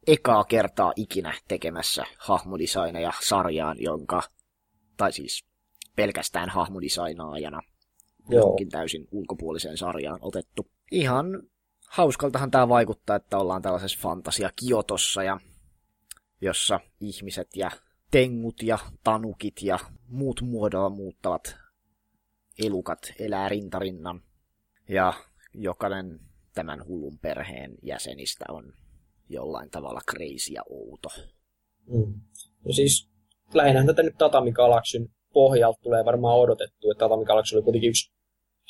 Ekaa 0.07 0.45
kertaa 0.45 0.93
ikinä 0.97 1.35
tekemässä 1.49 2.05
hahmodesigneja 2.19 3.13
sarjaan, 3.23 3.77
jonka, 3.81 4.23
tai 4.97 5.13
siis 5.13 5.45
pelkästään 5.97 6.49
hahmodesignaajana, 6.49 7.61
joo, 8.29 8.41
johonkin 8.41 8.69
täysin 8.69 9.09
ulkopuoliseen 9.11 9.77
sarjaan 9.77 10.19
otettu. 10.23 10.67
Ihan 10.91 11.27
hauskaltahan 11.95 12.51
tämä 12.51 12.69
vaikuttaa, 12.69 13.17
että 13.17 13.39
ollaan 13.39 13.63
tällaisessa 13.63 13.99
fantasia-kiotossa, 14.03 15.23
ja 15.23 15.41
jossa 16.41 16.81
ihmiset 17.01 17.49
ja 17.57 17.71
tengut 18.11 18.63
ja 18.63 18.79
tanukit 19.05 19.63
ja 19.63 19.79
muut 20.09 20.41
muodolla 20.41 20.91
muuttavat 20.91 21.57
elukat 22.67 22.99
elää 23.19 23.49
rintarinnan. 23.49 24.23
Ja 24.89 25.13
jokainen 25.55 26.21
tämän 26.55 26.87
hullun 26.87 27.19
perheen 27.19 27.75
jäsenistä 27.83 28.45
on 28.49 28.73
jollain 29.29 29.71
tavalla 29.71 30.01
crazy 30.11 30.53
ja 30.53 30.63
outo. 30.71 31.09
Mm. 31.87 32.21
No 32.65 32.73
siis 32.73 33.09
lähinnä 33.55 33.87
tätä 33.87 34.03
nyt 34.03 34.19
Tatami 34.19 34.53
Galaxyn 34.53 35.09
pohjalta 35.33 35.81
tulee 35.83 36.05
varmaan 36.05 36.39
odotettu, 36.39 36.91
että 36.91 37.05
Tatami 37.05 37.25
Galaxy 37.25 37.57
oli 37.57 37.63
kuitenkin 37.63 37.91
yksi 37.91 38.13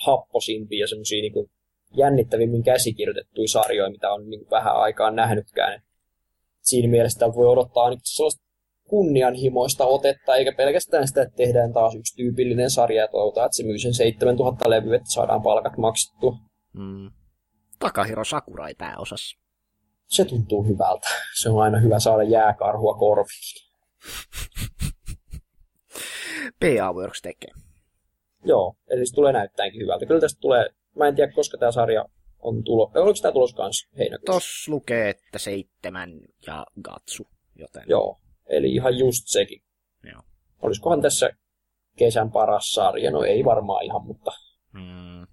happosimpia 0.06 0.80
ja 0.80 0.88
semmoisia 0.88 1.22
niin 1.22 1.50
jännittävimmin 1.96 2.62
käsikirjoitettuja 2.62 3.48
sarjoja, 3.48 3.90
mitä 3.90 4.12
on 4.12 4.30
niin 4.30 4.46
vähän 4.50 4.76
aikaan 4.76 5.16
nähnytkään. 5.16 5.82
Siinä 6.60 6.88
mielessä 6.88 7.34
voi 7.34 7.46
odottaa 7.46 7.84
ainakin 7.84 8.02
sellaista 8.04 8.44
kunnianhimoista 8.88 9.86
otetta, 9.86 10.36
eikä 10.36 10.52
pelkästään 10.52 11.08
sitä, 11.08 11.22
että 11.22 11.36
tehdään 11.36 11.72
taas 11.72 11.94
yksi 11.94 12.16
tyypillinen 12.16 12.70
sarja 12.70 13.02
ja 13.02 13.08
toivotaan, 13.08 13.46
että 13.46 13.56
se 13.56 13.62
myy 13.62 13.78
sen 13.78 13.94
7000 13.94 14.70
levyä, 14.70 14.96
että 14.96 15.10
saadaan 15.10 15.42
palkat 15.42 15.76
maksettua. 15.76 16.36
Mm. 16.72 17.10
Takahiro 17.78 18.24
Sakurai 18.24 18.74
pääosassa. 18.74 19.38
Se 20.06 20.24
tuntuu 20.24 20.62
hyvältä. 20.62 21.08
Se 21.40 21.50
on 21.50 21.62
aina 21.62 21.78
hyvä 21.78 21.98
saada 21.98 22.22
jääkarhua 22.22 22.94
korviin. 22.94 23.64
PA 26.60 26.92
Works 26.92 27.22
tekee. 27.22 27.50
Joo, 28.44 28.74
eli 28.88 29.06
se 29.06 29.14
tulee 29.14 29.32
näyttäenkin 29.32 29.80
hyvältä. 29.80 30.06
Kyllä 30.06 30.20
tästä 30.20 30.40
tulee, 30.40 30.68
mä 30.96 31.08
en 31.08 31.14
tiedä 31.14 31.32
koska 31.32 31.58
tämä 31.58 31.72
sarja 31.72 32.04
on 32.38 32.64
tulo. 32.64 32.90
Oliko 32.94 33.18
tämä 33.22 33.32
tulos 33.32 33.54
kanssa 33.54 33.88
heinäkuussa? 33.98 34.32
Tos 34.32 34.68
lukee, 34.68 35.10
että 35.10 35.38
seitsemän 35.38 36.20
ja 36.46 36.66
Gatsu, 36.82 37.26
joten 37.56 37.82
Joo, 37.88 38.20
eli 38.46 38.74
ihan 38.74 38.98
just 38.98 39.22
sekin. 39.26 39.62
Joo. 40.12 40.22
Olisikohan 40.62 41.02
tässä 41.02 41.30
kesän 41.98 42.30
paras 42.30 42.70
sarja? 42.70 43.10
No 43.10 43.22
ei 43.22 43.44
varmaan 43.44 43.84
ihan, 43.84 44.06
mutta 44.06 44.30
Mm, 44.74 45.26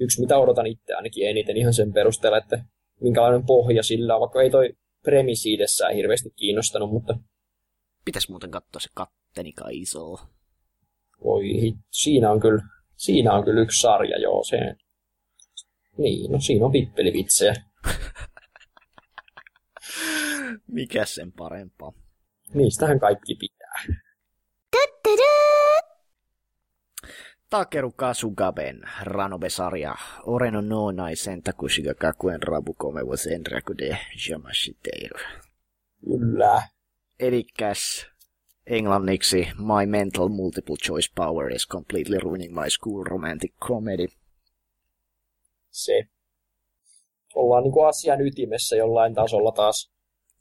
yksi 0.00 0.20
mitä 0.20 0.38
odotan 0.38 0.66
itse 0.66 0.94
ainakin 0.94 1.28
eniten 1.28 1.56
ihan 1.56 1.74
sen 1.74 1.92
perusteella, 1.92 2.38
että 2.38 2.64
minkälainen 3.00 3.46
pohja 3.46 3.82
sillä 3.82 4.14
on, 4.14 4.20
vaikka 4.20 4.42
ei 4.42 4.50
toi 4.50 4.72
premissi 5.02 5.52
itsessään 5.52 5.94
hirveästi 5.94 6.30
kiinnostanut, 6.36 6.90
mutta 6.90 7.18
pitäis 8.04 8.28
muuten 8.28 8.50
katsoa 8.50 8.80
se 8.80 8.88
katteni 8.94 9.52
iso. 9.70 10.16
voi 11.24 11.44
siinä 11.90 12.30
on 12.30 12.40
kyllä, 12.40 12.62
siinä 13.00 13.32
on 13.32 13.44
kyllä 13.44 13.60
yksi 13.60 13.80
sarja, 13.80 14.18
joo, 14.18 14.44
se, 14.44 14.56
niin, 15.98 16.32
no 16.32 16.40
siinä 16.40 16.64
on 16.64 16.72
pippelivitsejä. 16.72 17.54
Mikä 20.66 21.04
sen 21.04 21.32
parempaa? 21.32 21.92
Niistähän 22.54 23.00
kaikki 23.00 23.34
pitää. 23.34 23.84
Takeru 27.50 27.90
Kasugaben 27.90 28.80
Ranobe-sarja 29.02 29.94
Oreno 30.22 30.60
no 30.60 30.90
nai 30.90 31.16
sentakushi 31.16 31.82
ga 31.82 31.94
kakuen 31.94 32.42
rabukome 32.42 33.02
wa 33.02 33.16
senraku 33.16 33.78
de 33.78 33.98
Yamashiteiru. 34.30 35.18
Kyllä. 36.04 36.62
Elikkäs 37.20 38.06
englanniksi 38.70 39.48
My 39.58 39.86
mental 39.86 40.28
multiple 40.28 40.76
choice 40.86 41.08
power 41.14 41.52
is 41.52 41.68
completely 41.68 42.18
ruining 42.18 42.54
my 42.54 42.70
school 42.70 43.04
romantic 43.04 43.52
comedy. 43.68 44.06
Se. 45.70 46.02
Ollaan 47.34 47.62
niinku 47.62 47.82
asian 47.82 48.20
ytimessä 48.20 48.76
jollain 48.76 49.14
tasolla 49.14 49.52
taas. 49.52 49.90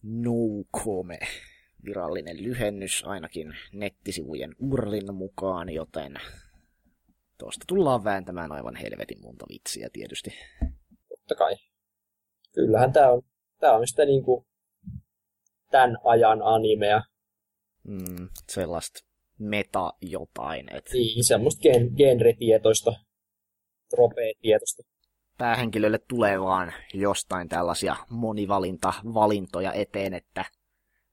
Noukome. 0.04 1.20
Virallinen 1.86 2.44
lyhennys 2.44 3.04
ainakin 3.06 3.56
nettisivujen 3.74 4.56
urlin 4.60 5.16
mukaan, 5.16 5.70
joten 5.70 6.14
tuosta 7.38 7.66
tullaan 7.68 8.04
vääntämään 8.04 8.52
aivan 8.52 8.76
helvetin 8.76 9.22
monta 9.22 9.46
vitsiä 9.50 9.90
tietysti. 9.94 10.30
Totta 11.10 11.36
kai. 11.36 11.56
Kyllähän 12.54 12.94
tää 12.94 13.12
on, 13.12 13.22
tää 13.60 13.74
on 13.74 13.88
sitä 13.88 14.06
niinku 14.06 14.48
tämän 15.72 15.98
ajan 16.04 16.42
animea. 16.44 17.02
Mm, 17.88 18.30
sellaista 18.50 19.00
meta 19.40 19.94
jotain, 20.02 20.76
että 20.76 20.94
Niin, 20.94 21.24
semmoista 21.24 21.62
gen, 21.62 21.92
genretietoista, 21.98 22.94
tropee-tietoista. 23.90 24.84
päähenkilölle 25.38 26.00
tulee 26.08 26.42
vaan 26.42 26.74
jostain 26.94 27.50
tällaisia 27.50 27.96
monivalinta-valintoja 28.10 29.74
eteen, 29.74 30.14
että 30.14 30.46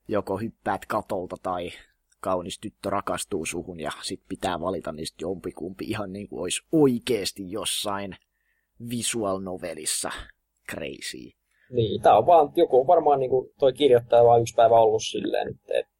joko 0.08 0.36
hyppäät 0.36 0.86
katolta 0.86 1.36
tai 1.42 1.70
kaunis 2.20 2.58
tyttö 2.58 2.90
rakastuu 2.90 3.46
suhun 3.46 3.80
ja 3.80 3.90
sit 4.02 4.20
pitää 4.28 4.60
valita 4.60 4.92
niistä 4.92 5.16
jompikumpi 5.20 5.84
ihan 5.84 6.12
niin 6.12 6.28
kuin 6.28 6.40
olisi 6.40 6.62
oikeesti 6.72 7.50
jossain 7.50 8.16
visual 8.90 9.40
novelissa 9.40 10.10
crazy. 10.70 11.30
Niin, 11.70 12.02
tää 12.02 12.18
on 12.18 12.26
vaan, 12.26 12.52
joku 12.56 12.80
on 12.80 12.86
varmaan 12.86 13.20
niinku 13.20 13.52
toi 13.58 13.72
kirjoittaja 13.72 14.24
vaan 14.24 14.40
yksi 14.40 14.54
päivä 14.54 14.74
ollut 14.80 15.02
silleen, 15.04 15.48
että 15.48 15.72
et, 15.74 15.86
et 15.86 15.92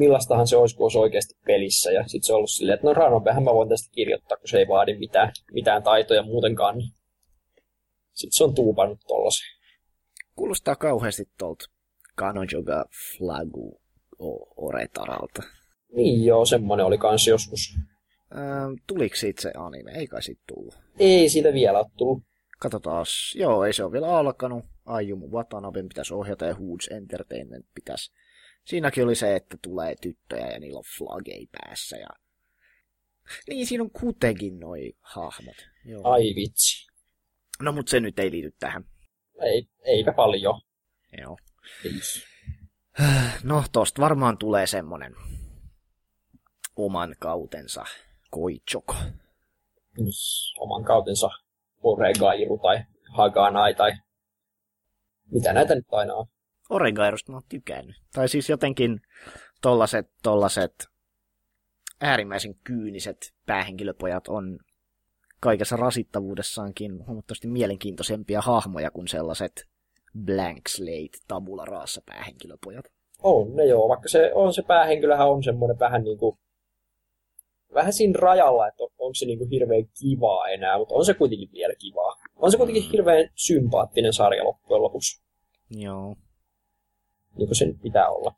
millaistahan 0.00 0.46
se 0.46 0.56
olisi, 0.56 0.76
kun 0.76 0.84
olisi 0.84 0.98
oikeasti 0.98 1.34
pelissä. 1.46 1.92
Ja 1.92 2.02
sitten 2.06 2.26
se 2.26 2.32
on 2.32 2.36
ollut 2.36 2.50
silleen, 2.50 2.74
että 2.74 2.86
no 2.86 2.94
Ranobehän 2.94 3.42
mä 3.42 3.54
voin 3.54 3.68
tästä 3.68 3.90
kirjoittaa, 3.92 4.36
kun 4.36 4.48
se 4.48 4.58
ei 4.58 4.68
vaadi 4.68 4.98
mitään, 4.98 5.32
mitään 5.52 5.82
taitoja 5.82 6.22
muutenkaan. 6.22 6.78
Niin. 6.78 6.92
Sitten 8.12 8.36
se 8.36 8.44
on 8.44 8.54
tuupannut 8.54 9.00
tollasen. 9.08 9.46
Kuulostaa 10.36 10.76
kauheasti 10.76 11.24
tuolta 11.38 11.64
Kanojoga 12.14 12.84
Flagu 13.18 13.80
Oretaralta. 14.56 15.42
Niin 15.92 16.24
joo, 16.24 16.44
semmonen 16.44 16.86
oli 16.86 16.98
kans 16.98 17.26
joskus. 17.26 17.74
Ähm, 18.36 18.72
tuliko 18.86 19.16
siitä 19.16 19.42
se 19.42 19.52
anime? 19.56 19.92
Ei 19.92 20.06
kai 20.06 20.22
siitä 20.22 20.42
tullut. 20.46 20.74
Ei 20.98 21.28
siitä 21.28 21.52
vielä 21.52 21.78
ole 21.78 21.90
tullut. 21.96 22.22
Katsotaan. 22.58 23.06
Joo, 23.34 23.64
ei 23.64 23.72
se 23.72 23.84
ole 23.84 23.92
vielä 23.92 24.18
alkanut. 24.18 24.64
Ayumu 24.86 25.30
Watanaben 25.30 25.88
pitäisi 25.88 26.14
ohjata 26.14 26.46
ja 26.46 26.54
Hoods 26.54 26.88
Entertainment 26.88 27.66
pitäisi. 27.74 28.12
Siinäkin 28.70 29.04
oli 29.04 29.14
se, 29.14 29.36
että 29.36 29.56
tulee 29.62 29.94
tyttöjä 30.02 30.46
ja 30.46 30.60
niillä 30.60 30.78
on 30.78 30.84
flagei 30.98 31.48
päässä. 31.52 31.96
Ja... 31.96 32.08
Niin, 33.48 33.66
siinä 33.66 33.84
on 33.84 33.90
kuitenkin 33.90 34.60
noi 34.60 34.92
hahmot. 35.00 35.56
Joo. 35.84 36.00
Ai 36.04 36.34
vitsi. 36.34 36.86
No, 37.62 37.72
mutta 37.72 37.90
se 37.90 38.00
nyt 38.00 38.18
ei 38.18 38.30
liity 38.30 38.54
tähän. 38.58 38.84
Ei, 39.42 39.68
eipä 39.84 40.12
paljon. 40.12 40.60
Joo. 41.18 41.38
Ei. 41.84 41.92
No, 43.42 43.64
tosta 43.72 44.02
varmaan 44.02 44.38
tulee 44.38 44.66
semmonen 44.66 45.14
oman 46.76 47.16
kautensa 47.18 47.84
koichoko. 48.30 48.94
Niin, 49.96 50.12
oman 50.58 50.84
kautensa 50.84 51.30
Oregairu 51.82 52.58
tai 52.58 52.84
Haganai 53.12 53.74
tai 53.74 53.92
mitä 55.30 55.52
näitä 55.52 55.74
nyt 55.74 55.86
aina 55.92 56.14
on. 56.14 56.26
Oregairusta 56.70 57.32
mä 57.32 57.36
oon 57.36 57.42
tykännyt. 57.48 57.96
Tai 58.12 58.28
siis 58.28 58.48
jotenkin 58.48 59.00
tollaset, 59.62 60.10
tollaset 60.22 60.72
äärimmäisen 62.00 62.54
kyyniset 62.64 63.34
päähenkilöpojat 63.46 64.28
on 64.28 64.58
kaikessa 65.40 65.76
rasittavuudessaankin 65.76 67.06
huomattavasti 67.06 67.48
mielenkiintoisempia 67.48 68.40
hahmoja 68.40 68.90
kuin 68.90 69.08
sellaiset 69.08 69.68
blank 70.24 70.68
slate 70.68 71.18
tabula 71.28 71.64
raassa 71.64 72.02
päähenkilöpojat. 72.06 72.84
On 73.22 73.56
ne 73.56 73.64
joo, 73.64 73.88
vaikka 73.88 74.08
se 74.08 74.30
on 74.34 74.54
se 74.54 74.62
päähenkilöhän 74.62 75.28
on 75.28 75.42
semmoinen 75.42 75.78
vähän 75.78 76.02
niin 76.04 76.18
kuin 76.18 76.38
vähän 77.74 77.92
siinä 77.92 78.18
rajalla, 78.18 78.68
että 78.68 78.82
on, 78.82 78.90
onko 78.98 79.14
se 79.14 79.26
niin 79.26 79.38
kuin 79.38 79.50
hirveän 79.50 79.84
kivaa 80.00 80.48
enää, 80.48 80.78
mutta 80.78 80.94
on 80.94 81.04
se 81.04 81.14
kuitenkin 81.14 81.48
vielä 81.52 81.74
kivaa. 81.78 82.16
On 82.36 82.50
se 82.50 82.56
kuitenkin 82.56 82.84
Mm. 82.84 82.90
hirveän 82.90 83.28
sympaattinen 83.34 84.12
sarja 84.12 84.44
loppujen 84.44 84.82
lopuksi, 84.82 85.22
Joo. 85.70 86.16
Niin 87.36 87.48
kuin 87.48 87.56
sen 87.56 87.78
pitää 87.78 88.08
olla. 88.08 88.34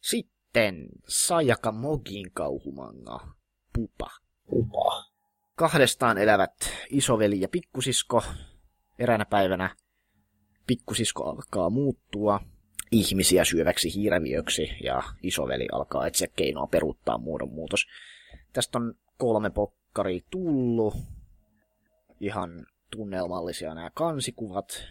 Sitten 0.00 0.88
Sayaka 1.08 1.72
Mogin 1.72 2.30
kauhumanga 2.32 3.38
Pupa. 3.72 4.10
Upaa. 4.52 5.04
Kahdestaan 5.54 6.18
elävät 6.18 6.54
isoveli 6.90 7.40
ja 7.40 7.48
pikkusisko. 7.48 8.22
Eräänä 8.98 9.24
päivänä 9.24 9.76
pikkusisko 10.66 11.24
alkaa 11.24 11.70
muuttua 11.70 12.40
ihmisiä 12.92 13.44
syöväksi 13.44 13.94
hiiräviöksi 13.94 14.68
ja 14.84 15.02
isoveli 15.22 15.66
alkaa 15.72 16.06
etsiä 16.06 16.28
keinoa 16.36 16.66
peruuttaa 16.66 17.18
muodonmuutos. 17.18 17.86
Tästä 18.52 18.78
on 18.78 18.94
kolme 19.18 19.50
pokkari 19.50 20.20
tullut. 20.30 20.94
Ihan 22.20 22.66
tunnelmallisia 22.90 23.74
nämä 23.74 23.90
kansikuvat. 23.90 24.84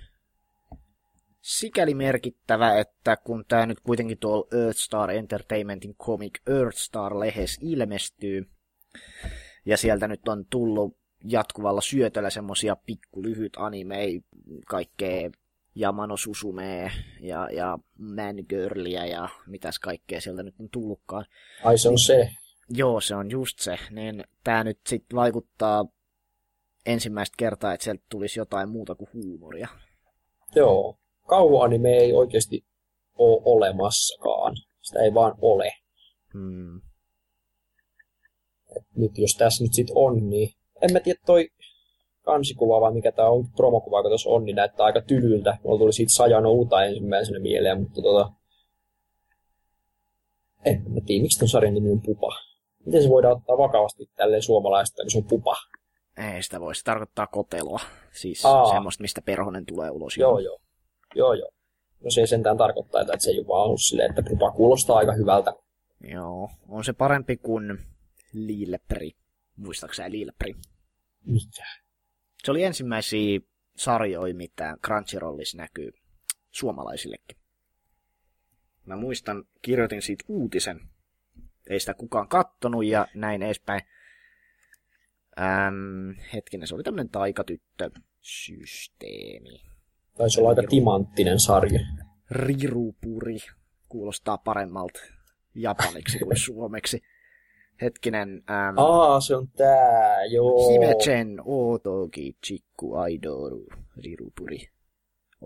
Sikäli 1.47 1.93
merkittävä, 1.93 2.79
että 2.79 3.17
kun 3.17 3.45
tämä 3.47 3.65
nyt 3.65 3.79
kuitenkin 3.79 4.17
tuolla 4.17 4.47
Earthstar 4.57 5.11
Entertainmentin 5.11 5.95
Comic 5.95 6.39
Earthstar-lehes 6.49 7.57
ilmestyy, 7.61 8.49
ja 9.65 9.77
sieltä 9.77 10.07
nyt 10.07 10.27
on 10.27 10.45
tullut 10.49 10.97
jatkuvalla 11.23 11.81
syötöllä 11.81 12.29
semmosia 12.29 12.75
pikkulyhyt 12.75 13.53
animei, 13.57 14.21
kaikkea 14.65 15.29
Yamano 15.81 16.17
Susumee 16.17 16.91
ja, 17.19 17.49
ja 17.51 17.77
Man 17.97 18.35
Girlia 18.49 19.05
ja 19.05 19.29
mitäs 19.45 19.79
kaikkea 19.79 20.21
sieltä 20.21 20.43
nyt 20.43 20.55
on 20.59 20.69
tullutkaan. 20.69 21.25
Ai 21.63 21.77
se 21.77 21.89
on 21.89 21.99
se. 21.99 22.29
Joo, 22.69 23.01
se 23.01 23.15
on 23.15 23.31
just 23.31 23.59
se. 23.59 23.79
Niin 23.91 24.23
tää 24.43 24.63
nyt 24.63 24.79
sit 24.87 25.05
vaikuttaa 25.15 25.85
ensimmäistä 26.85 27.35
kertaa, 27.37 27.73
että 27.73 27.83
sieltä 27.83 28.03
tulisi 28.09 28.39
jotain 28.39 28.69
muuta 28.69 28.95
kuin 28.95 29.09
huumoria. 29.13 29.67
Joo. 30.55 30.97
Kauhuanime 31.27 31.97
ei 31.97 32.13
oikeasti 32.13 32.65
ole 33.17 33.41
olemassakaan. 33.45 34.55
Sitä 34.81 34.99
ei 34.99 35.13
vaan 35.13 35.35
ole. 35.41 35.71
Hmm. 36.33 36.81
Et 38.77 38.83
nyt 38.95 39.17
jos 39.17 39.35
tässä 39.37 39.63
nyt 39.63 39.73
sit 39.73 39.87
on, 39.95 40.29
niin 40.29 40.49
en 40.81 40.93
mä 40.93 40.99
tiedä 40.99 41.19
toi 41.25 41.49
kansikuva 42.21 42.81
vai 42.81 42.93
mikä 42.93 43.11
tää 43.11 43.29
on, 43.29 43.51
promokuva, 43.51 44.01
kun 44.01 44.11
tuossa 44.11 44.29
on, 44.29 44.45
niin 44.45 44.55
näyttää 44.55 44.85
aika 44.85 45.01
tylyltä. 45.01 45.57
Mulla 45.63 45.79
tuli 45.79 45.93
siitä 45.93 46.13
Sajano 46.13 46.51
Uta 46.51 46.83
ensimmäisenä 46.83 47.39
mieleen, 47.39 47.81
mutta 47.81 48.01
tota... 48.01 48.31
En 50.65 50.83
mä 50.93 50.99
tiedä, 51.05 51.21
miksi 51.21 51.39
ton 51.39 51.47
sarjan 51.47 51.73
nimi 51.73 51.91
on 51.91 52.01
Pupa. 52.01 52.35
Miten 52.85 53.03
se 53.03 53.09
voidaan 53.09 53.37
ottaa 53.37 53.57
vakavasti 53.57 54.09
tälleen 54.15 54.41
suomalaista, 54.41 55.03
kun 55.03 55.11
se 55.11 55.17
on 55.17 55.23
Pupa? 55.23 55.55
Ei 56.33 56.43
sitä 56.43 56.59
voi, 56.59 56.75
se 56.75 56.83
tarkoittaa 56.83 57.27
koteloa. 57.27 57.79
Siis 58.11 58.45
Aa. 58.45 58.69
semmoista, 58.69 59.01
mistä 59.01 59.21
perhonen 59.21 59.65
tulee 59.65 59.89
ulos. 59.89 60.17
Joo, 60.17 60.39
joo. 60.39 60.59
Joo, 61.17 61.33
joo. 61.33 61.51
No 62.03 62.11
se 62.11 62.21
ei 62.21 62.27
sentään 62.27 62.57
tarkoittaa, 62.57 63.01
että 63.01 63.17
se 63.19 63.31
ei 63.31 63.47
vaan 63.47 63.65
ollut 63.65 63.81
silleen, 63.81 64.09
että 64.09 64.23
Pupa 64.29 64.51
kuulostaa 64.51 64.97
aika 64.97 65.13
hyvältä. 65.13 65.53
Joo, 66.01 66.49
on 66.67 66.83
se 66.83 66.93
parempi 66.93 67.37
kuin 67.37 67.79
Lilpri. 68.33 69.11
Muistaakseni 69.55 70.11
Lilpri? 70.11 70.55
Mikä? 71.25 71.63
Se 72.43 72.51
oli 72.51 72.63
ensimmäisiä 72.63 73.39
sarjoja, 73.75 74.35
mitä 74.35 74.77
Crunchyrollissa 74.85 75.57
näkyy 75.57 75.91
suomalaisillekin. 76.51 77.37
Mä 78.85 78.95
muistan, 78.95 79.43
kirjoitin 79.61 80.01
siitä 80.01 80.23
uutisen. 80.27 80.89
Ei 81.69 81.79
sitä 81.79 81.93
kukaan 81.93 82.27
kattonut 82.27 82.85
ja 82.85 83.07
näin 83.13 83.43
edespäin. 83.43 83.81
Ähm, 85.39 86.11
hetkinen, 86.33 86.67
se 86.67 86.75
oli 86.75 86.83
tämmönen 86.83 87.09
taikatyttö-systeemi. 87.09 89.76
Taisi 90.17 90.39
olla 90.39 90.49
aika 90.49 90.63
timanttinen 90.69 91.39
sarja. 91.39 91.79
Rirupuri 92.31 93.37
kuulostaa 93.89 94.37
paremmalta 94.37 94.99
japaniksi 95.55 96.19
kuin 96.19 96.37
suomeksi. 96.45 97.01
Hetkinen, 97.81 98.43
ähm, 98.49 98.77
Aa, 98.77 99.19
se 99.19 99.35
on 99.35 99.47
tää, 99.47 100.25
joo. 100.25 100.69
Himechen 100.71 101.37
Otoki 101.45 102.37
Chikku 102.45 102.93
Aidoru 102.95 103.65
Rirupuri. 103.97 104.57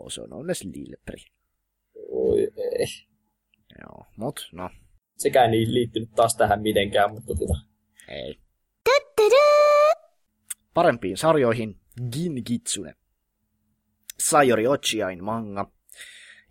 As 0.05 0.19
Lilpri. 0.63 1.25
Oi, 2.09 2.39
ei. 2.39 2.85
Joo, 3.81 4.05
mut 4.17 4.49
no, 4.51 4.69
Sekään 5.17 5.53
ei 5.53 5.73
liittynyt 5.73 6.09
taas 6.15 6.35
tähän 6.35 6.61
mitenkään, 6.61 7.13
mutta 7.13 7.33
tota. 7.35 7.53
ei. 8.07 8.39
Parempiin 10.73 11.17
sarjoihin 11.17 11.79
Gin 12.11 12.41
Gitsune. 12.45 12.95
Sayori 14.21 14.67
Ochiain 14.67 15.23
manga 15.23 15.71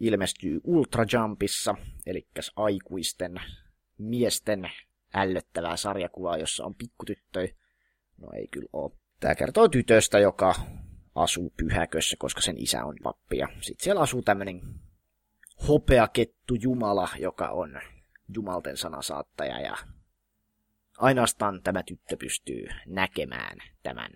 ilmestyy 0.00 0.60
Ultra 0.64 1.04
Jumpissa, 1.12 1.74
eli 2.06 2.28
aikuisten 2.56 3.40
miesten 3.98 4.70
ällöttävää 5.14 5.76
sarjakuvaa, 5.76 6.36
jossa 6.36 6.64
on 6.64 6.74
pikkutyttöjä. 6.74 7.54
No 8.18 8.28
ei 8.34 8.48
kyllä 8.48 8.68
oo. 8.72 8.96
Tää 9.20 9.34
kertoo 9.34 9.68
tytöstä, 9.68 10.18
joka 10.18 10.54
asuu 11.14 11.52
pyhäkössä, 11.56 12.16
koska 12.18 12.40
sen 12.40 12.58
isä 12.58 12.84
on 12.84 12.96
pappi. 13.02 13.38
Ja 13.38 13.48
sit 13.60 13.80
siellä 13.80 14.00
asuu 14.00 14.22
tämmönen 14.22 14.60
hopeakettu 15.68 16.54
jumala, 16.54 17.08
joka 17.18 17.48
on 17.48 17.80
jumalten 18.34 18.76
sanasaattaja 18.76 19.60
ja 19.60 19.76
ainoastaan 20.98 21.62
tämä 21.62 21.82
tyttö 21.82 22.16
pystyy 22.16 22.68
näkemään 22.86 23.58
tämän 23.82 24.10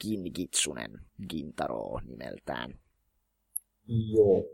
Gingitsunen 0.00 1.00
Gintaro 1.28 2.00
nimeltään. 2.04 2.78
Joo. 3.86 4.44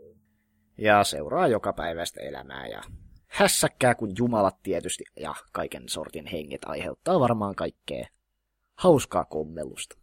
Ja 0.77 1.03
seuraa 1.03 1.47
joka 1.47 1.73
päivästä 1.73 2.21
elämää 2.21 2.67
ja 2.67 2.81
hässäkkää 3.27 3.95
kun 3.95 4.13
jumalat 4.17 4.63
tietysti 4.63 5.03
ja 5.19 5.35
kaiken 5.51 5.89
sortin 5.89 6.25
henget 6.25 6.65
aiheuttaa 6.65 7.19
varmaan 7.19 7.55
kaikkea 7.55 8.07
hauskaa 8.75 9.25
kommellusta. 9.25 9.95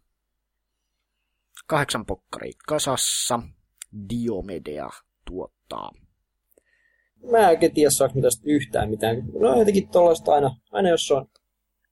Kahdeksan 1.67 2.05
pokkari 2.05 2.51
kasassa 2.67 3.39
Diomedea 4.09 4.89
tuottaa. 5.25 5.91
Mä 7.31 7.49
en 7.49 7.73
tiedä, 7.73 7.89
saako 7.89 8.15
mä 8.15 8.21
tästä 8.21 8.43
yhtään 8.45 8.89
mitään. 8.89 9.17
No 9.39 9.59
jotenkin 9.59 9.89
tollaista 9.89 10.33
aina, 10.33 10.55
aina 10.71 10.89
jos 10.89 11.11
on 11.11 11.27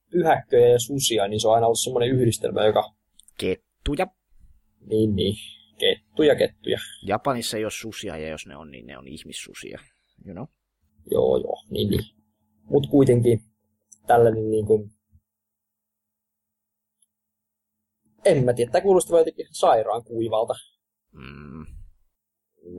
pyhäkköjä 0.09 0.67
ja 0.67 0.79
susia, 0.79 1.27
niin 1.27 1.39
se 1.39 1.47
on 1.47 1.53
aina 1.53 1.67
ollut 1.67 1.79
semmoinen 1.79 2.09
yhdistelmä, 2.09 2.65
joka... 2.65 2.98
Kettuja. 3.39 4.07
Niin, 4.85 5.15
niin. 5.15 5.35
Kettuja, 5.79 6.35
kettuja. 6.35 6.77
Japanissa 7.05 7.57
ei 7.57 7.65
ole 7.65 7.71
susia 7.71 8.17
ja 8.17 8.27
jos 8.29 8.45
ne 8.47 8.55
on, 8.55 8.71
niin 8.71 8.87
ne 8.87 8.97
on 8.97 9.07
ihmissusia. 9.07 9.79
You 10.25 10.33
know? 10.33 10.45
Joo, 11.11 11.37
joo, 11.37 11.63
niin, 11.71 11.89
niin. 11.89 12.03
Mut 12.63 12.87
kuitenkin 12.87 13.39
tällainen 14.07 14.49
niin 14.49 14.65
kuin... 14.65 14.91
En 18.25 18.45
mä 18.45 18.53
tiedä, 18.53 18.71
tää 18.71 18.81
kuulostaa 18.81 19.19
jotenkin 19.19 19.47
sairaan 19.51 20.03
kuivalta. 20.03 20.53
Mm, 21.11 21.65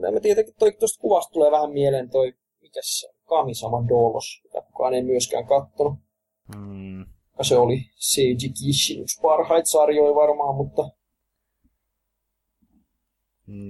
En 0.07 0.13
mä 0.13 0.19
tiedä, 0.19 0.41
toi 0.59 0.71
tuosta 0.71 1.01
kuvasta 1.01 1.31
tulee 1.33 1.51
vähän 1.51 1.71
mieleen 1.71 2.09
toi, 2.09 2.33
mikäs 2.61 2.99
se 2.99 3.07
on, 3.07 3.15
Kamisama 3.25 3.87
Dolos, 3.87 4.41
jota 4.43 4.61
kukaan 4.67 4.93
ei 4.93 5.03
myöskään 5.03 5.47
kattonut. 5.47 5.99
mm, 6.55 7.05
Ja 7.41 7.45
se 7.45 7.57
oli 7.57 7.85
Seiji 7.95 8.49
Kishin 8.59 9.01
yksi 9.01 9.21
parhaita 9.21 9.69
sarjoja 9.69 10.15
varmaan, 10.15 10.55
mutta 10.55 10.89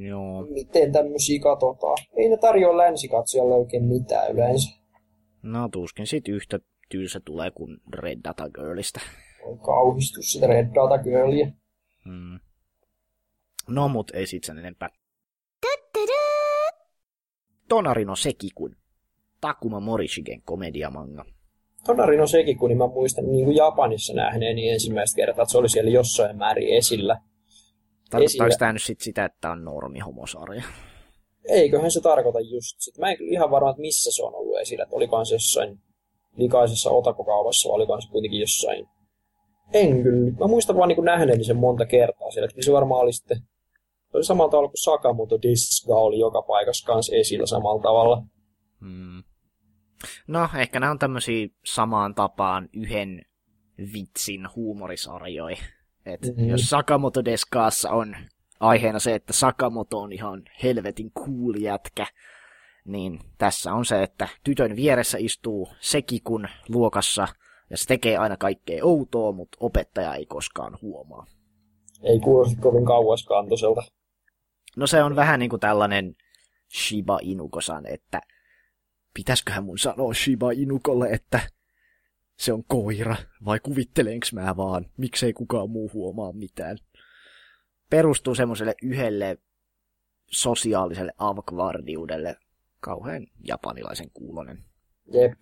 joo. 0.07 0.45
miten 0.45 0.91
tämmöisiä 0.91 1.39
katsotaan? 1.39 1.97
Ei 2.17 2.29
ne 2.29 2.37
tarjoa 2.37 2.77
länsikatsojalle 2.77 3.53
oikein 3.55 3.83
mitään 3.83 4.31
yleensä. 4.31 4.79
No 5.43 5.69
tuskin 5.69 6.07
sit 6.07 6.27
yhtä 6.27 6.59
tylsä 6.89 7.19
tulee 7.25 7.51
kuin 7.51 7.77
Red 7.93 8.19
Data 8.23 8.49
Girlista. 8.49 8.99
On 9.43 9.59
kauhistus 9.59 10.31
sitä 10.31 10.47
Red 10.47 10.75
Data 10.75 11.03
Girlia. 11.03 11.47
Mm. 12.05 12.39
No 13.67 13.87
mut 13.87 14.11
ei 14.13 14.27
sit 14.27 14.43
sen 14.43 14.57
enempää. 14.57 14.89
Tonarino 17.69 18.15
Sekikun. 18.15 18.75
Takuma 19.41 19.79
Morishigen 19.79 20.41
komediamanga. 20.41 21.25
Tonarino 21.85 22.27
Sekikun, 22.27 22.69
niin 22.69 22.77
mä 22.77 22.87
muistan 22.87 23.31
niin 23.31 23.45
kuin 23.45 23.57
Japanissa 23.57 24.13
nähneeni 24.13 24.69
ensimmäistä 24.69 25.15
kertaa, 25.15 25.43
että 25.43 25.51
se 25.51 25.57
oli 25.57 25.69
siellä 25.69 25.91
jossain 25.91 26.37
määrin 26.37 26.77
esillä. 26.77 27.17
Tarkoittaako 28.09 28.55
tämä 28.59 28.73
nyt 28.73 28.83
sit 28.83 29.01
sitä, 29.01 29.25
että 29.25 29.51
on 29.51 29.65
normi 29.65 29.99
homosarja? 29.99 30.63
Eiköhän 31.49 31.91
se 31.91 32.01
tarkoita 32.01 32.39
just 32.39 32.75
sit. 32.79 32.97
Mä 32.97 33.11
en 33.11 33.17
kyllä 33.17 33.31
ihan 33.31 33.51
varma, 33.51 33.69
että 33.69 33.81
missä 33.81 34.11
se 34.11 34.23
on 34.23 34.35
ollut 34.35 34.59
esillä. 34.59 34.83
Että 34.83 34.95
olikohan 34.95 35.25
se 35.25 35.35
jossain 35.35 35.79
likaisessa 36.37 36.89
otakokaupassa 36.89 37.69
vai 37.69 37.75
olikohan 37.75 38.01
se 38.01 38.09
kuitenkin 38.11 38.39
jossain. 38.39 38.87
En 39.73 40.03
kyllä. 40.03 40.31
Mä 40.39 40.47
muistan 40.47 40.77
vaan 40.77 40.89
niin 40.89 41.05
nähneeni 41.05 41.43
sen 41.43 41.57
monta 41.57 41.85
kertaa 41.85 42.31
siellä. 42.31 42.45
Että 42.45 42.65
se 42.65 42.71
varmaan 42.71 43.01
oli 43.01 43.13
sitten 43.13 43.37
se 44.11 44.17
oli 44.17 44.23
samalla 44.23 44.51
tavalla 44.51 44.69
kuin 44.69 44.83
Sakamoto 44.83 45.41
Diska 45.41 45.95
oli 45.95 46.19
joka 46.19 46.41
paikassa 46.41 46.85
kanssa 46.85 47.15
esillä 47.15 47.45
samalla 47.45 47.81
tavalla. 47.81 48.23
Hmm. 48.81 49.23
No, 50.27 50.49
ehkä 50.57 50.79
nämä 50.79 50.91
on 50.91 50.99
tämmöisiä 50.99 51.47
samaan 51.65 52.15
tapaan 52.15 52.69
yhden 52.73 53.21
vitsin 53.93 54.47
huumorisarjoja. 54.55 55.57
Et 56.05 56.21
mm-hmm. 56.21 56.49
Jos 56.49 56.69
Sakamoto 56.69 57.25
Deskaassa 57.25 57.89
on 57.89 58.15
aiheena 58.59 58.99
se, 58.99 59.15
että 59.15 59.33
Sakamoto 59.33 59.99
on 59.99 60.11
ihan 60.13 60.43
helvetin 60.63 61.11
cool 61.11 61.55
jätkä, 61.59 62.07
niin 62.85 63.19
tässä 63.37 63.73
on 63.73 63.85
se, 63.85 64.03
että 64.03 64.27
tytön 64.43 64.75
vieressä 64.75 65.17
istuu 65.21 65.69
Sekikun 65.79 66.47
luokassa 66.69 67.27
ja 67.69 67.77
se 67.77 67.85
tekee 67.85 68.17
aina 68.17 68.37
kaikkea 68.37 68.85
outoa, 68.85 69.31
mutta 69.31 69.57
opettaja 69.61 70.15
ei 70.15 70.25
koskaan 70.25 70.77
huomaa. 70.81 71.25
Ei 72.03 72.19
kuulosti 72.19 72.55
kovin 72.55 72.85
kauaskantoiselta. 72.85 73.81
No 74.77 74.87
se 74.87 75.03
on 75.03 75.15
vähän 75.15 75.39
niin 75.39 75.49
kuin 75.49 75.59
tällainen 75.59 76.15
Shiba 76.73 77.19
Inukosan, 77.21 77.85
että 77.85 78.21
pitäisköhän 79.13 79.63
mun 79.63 79.79
sanoa 79.79 80.13
Shiba 80.13 80.51
Inukolle, 80.51 81.09
että 81.09 81.39
se 82.37 82.53
on 82.53 82.63
koira, 82.63 83.15
vai 83.45 83.59
kuvittelenks 83.59 84.33
mä 84.33 84.57
vaan, 84.57 84.85
miksei 84.97 85.33
kukaan 85.33 85.69
muu 85.69 85.91
huomaa 85.93 86.33
mitään. 86.33 86.77
Perustuu 87.89 88.35
semmoiselle 88.35 88.75
yhdelle 88.81 89.37
sosiaaliselle 90.31 91.13
avkvardiudelle, 91.17 92.35
kauhean 92.79 93.27
japanilaisen 93.47 94.11
kuulonen. 94.13 94.63
Jep. 95.13 95.33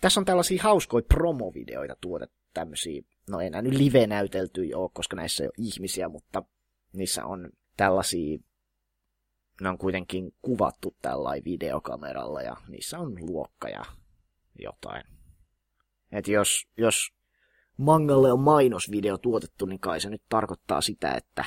Tässä 0.00 0.20
on 0.20 0.24
tällaisia 0.24 0.62
hauskoja 0.62 1.04
promovideoita 1.08 1.96
tuotettu, 2.00 2.36
tämmöisiä, 2.54 3.02
no 3.30 3.40
enää 3.40 3.62
nyt 3.62 3.74
live-näytelty 3.74 4.64
joo, 4.64 4.88
koska 4.88 5.16
näissä 5.16 5.44
ei 5.44 5.46
ole 5.46 5.66
ihmisiä, 5.66 6.08
mutta 6.08 6.42
niissä 6.92 7.24
on 7.24 7.50
tällaisia, 7.76 8.38
ne 9.60 9.68
on 9.68 9.78
kuitenkin 9.78 10.34
kuvattu 10.42 10.96
tällä 11.02 11.30
videokameralla 11.44 12.42
ja 12.42 12.56
niissä 12.68 12.98
on 12.98 13.14
luokka 13.20 13.68
ja 13.68 13.84
jotain. 14.58 15.02
Et 16.12 16.28
jos, 16.28 16.68
jos 16.76 17.12
mangalle 17.76 18.32
on 18.32 18.40
mainosvideo 18.40 19.18
tuotettu, 19.18 19.66
niin 19.66 19.80
kai 19.80 20.00
se 20.00 20.10
nyt 20.10 20.22
tarkoittaa 20.28 20.80
sitä, 20.80 21.12
että 21.12 21.44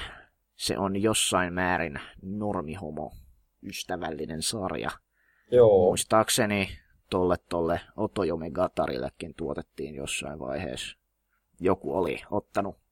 se 0.56 0.78
on 0.78 1.02
jossain 1.02 1.54
määrin 1.54 2.00
normihomo 2.22 3.12
ystävällinen 3.64 4.42
sarja. 4.42 4.90
Joo. 5.52 5.88
Muistaakseni 5.88 6.70
tolle 7.10 7.36
tolle 7.50 7.82
Otojome 7.96 8.52
Gatarillekin 8.52 9.34
tuotettiin 9.36 9.96
jossain 9.96 10.40
vaiheessa. 10.40 10.98
Joku 11.60 11.98
oli 11.98 12.22
ottanut 12.32 12.85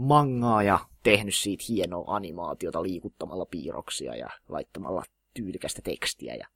mangaa 0.00 0.62
ja 0.62 0.78
tehnyt 1.02 1.34
siitä 1.34 1.64
hienoa 1.68 2.16
animaatiota 2.16 2.82
liikuttamalla 2.82 3.46
piirroksia 3.46 4.16
ja 4.16 4.28
laittamalla 4.48 5.02
tyylikästä 5.34 5.82
tekstiä 5.82 6.34
ja 6.34 6.46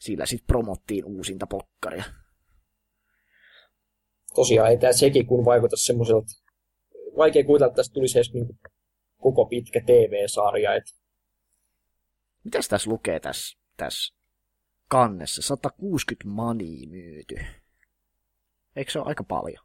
sillä 0.00 0.26
sitten 0.26 0.46
promottiin 0.46 1.04
uusinta 1.04 1.46
pokkaria. 1.46 2.04
Tosiaan 4.34 4.70
ei 4.70 4.78
tämä 4.78 4.92
sekin 4.92 5.26
kun 5.26 5.44
vaikuta 5.44 5.76
semmoiselta, 5.76 6.26
vaikea 7.16 7.44
kuvitella, 7.44 7.70
että 7.70 7.76
tästä 7.76 7.94
tulisi 7.94 8.18
edes 8.18 8.32
niin 8.32 8.58
koko 9.20 9.46
pitkä 9.46 9.80
TV-sarja. 9.80 10.74
Et... 10.74 10.84
Mitäs 12.44 12.68
tässä 12.68 12.90
lukee 12.90 13.20
tässä, 13.20 13.58
tässä 13.76 14.14
kannessa? 14.88 15.42
160 15.42 16.28
mania 16.28 16.88
myyty. 16.88 17.36
Eikö 18.76 18.90
se 18.90 18.98
ole 18.98 19.08
aika 19.08 19.24
paljon? 19.24 19.64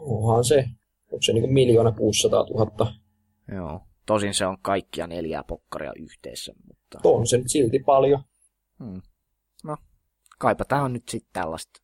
Onhan 0.00 0.44
se 0.44 0.64
onko 1.10 1.22
se 1.22 1.32
niin 1.32 1.52
miljoona 1.52 1.92
600 1.92 2.44
000. 2.44 2.92
Joo, 3.54 3.80
tosin 4.06 4.34
se 4.34 4.46
on 4.46 4.58
kaikkia 4.62 5.06
neljää 5.06 5.44
pokkaria 5.44 5.92
yhteensä. 5.98 6.52
Mutta... 6.66 6.98
On 7.04 7.26
se 7.26 7.38
nyt 7.38 7.48
silti 7.50 7.78
paljon. 7.78 8.22
Hmm. 8.78 9.02
No, 9.64 9.76
kaipa 10.38 10.64
tämä 10.64 10.82
on 10.82 10.92
nyt 10.92 11.08
sitten 11.08 11.32
tällaista 11.32 11.82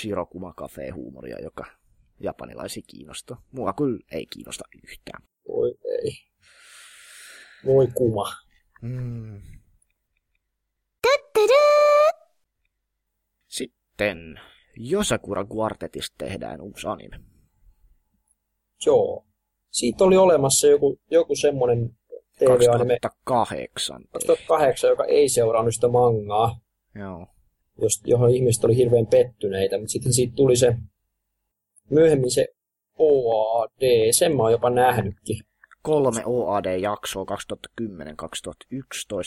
Shirokuma 0.00 0.54
Cafe 0.54 0.90
huumoria, 0.90 1.36
joka 1.42 1.64
japanilaisi 2.20 2.82
kiinnostaa. 2.82 3.42
Mua 3.52 3.72
kyllä 3.72 3.98
ei 4.12 4.26
kiinnosta 4.26 4.64
yhtään. 4.82 5.22
Voi 5.48 5.74
ei. 6.02 6.12
Voi 7.66 7.86
kuma. 7.86 8.32
Hmm. 8.82 9.42
Sitten 13.48 14.40
Josakura 14.76 15.46
Quartetista 15.56 16.14
tehdään 16.18 16.60
uusi 16.60 16.86
anime. 16.86 17.31
Joo. 18.86 19.24
Siitä 19.70 20.04
oli 20.04 20.16
olemassa 20.16 20.66
joku, 20.66 20.98
joku 21.10 21.36
semmoinen 21.36 21.90
TV-anime. 22.38 22.98
2008. 23.02 24.04
2008, 24.12 24.90
joka 24.90 25.04
ei 25.04 25.28
seurannut 25.28 25.74
sitä 25.74 25.88
mangaa. 25.88 26.60
Joo. 26.94 27.26
johon 28.04 28.30
ihmiset 28.30 28.64
oli 28.64 28.76
hirveän 28.76 29.06
pettyneitä, 29.06 29.78
mutta 29.78 29.92
sitten 29.92 30.12
siitä 30.12 30.34
tuli 30.36 30.56
se 30.56 30.76
myöhemmin 31.90 32.30
se 32.30 32.48
OAD, 32.98 34.12
sen 34.12 34.36
mä 34.36 34.42
oon 34.42 34.52
jopa 34.52 34.70
nähnytkin. 34.70 35.40
Kolme 35.82 36.22
OAD-jaksoa 36.26 37.26
2010-2011 37.80 37.84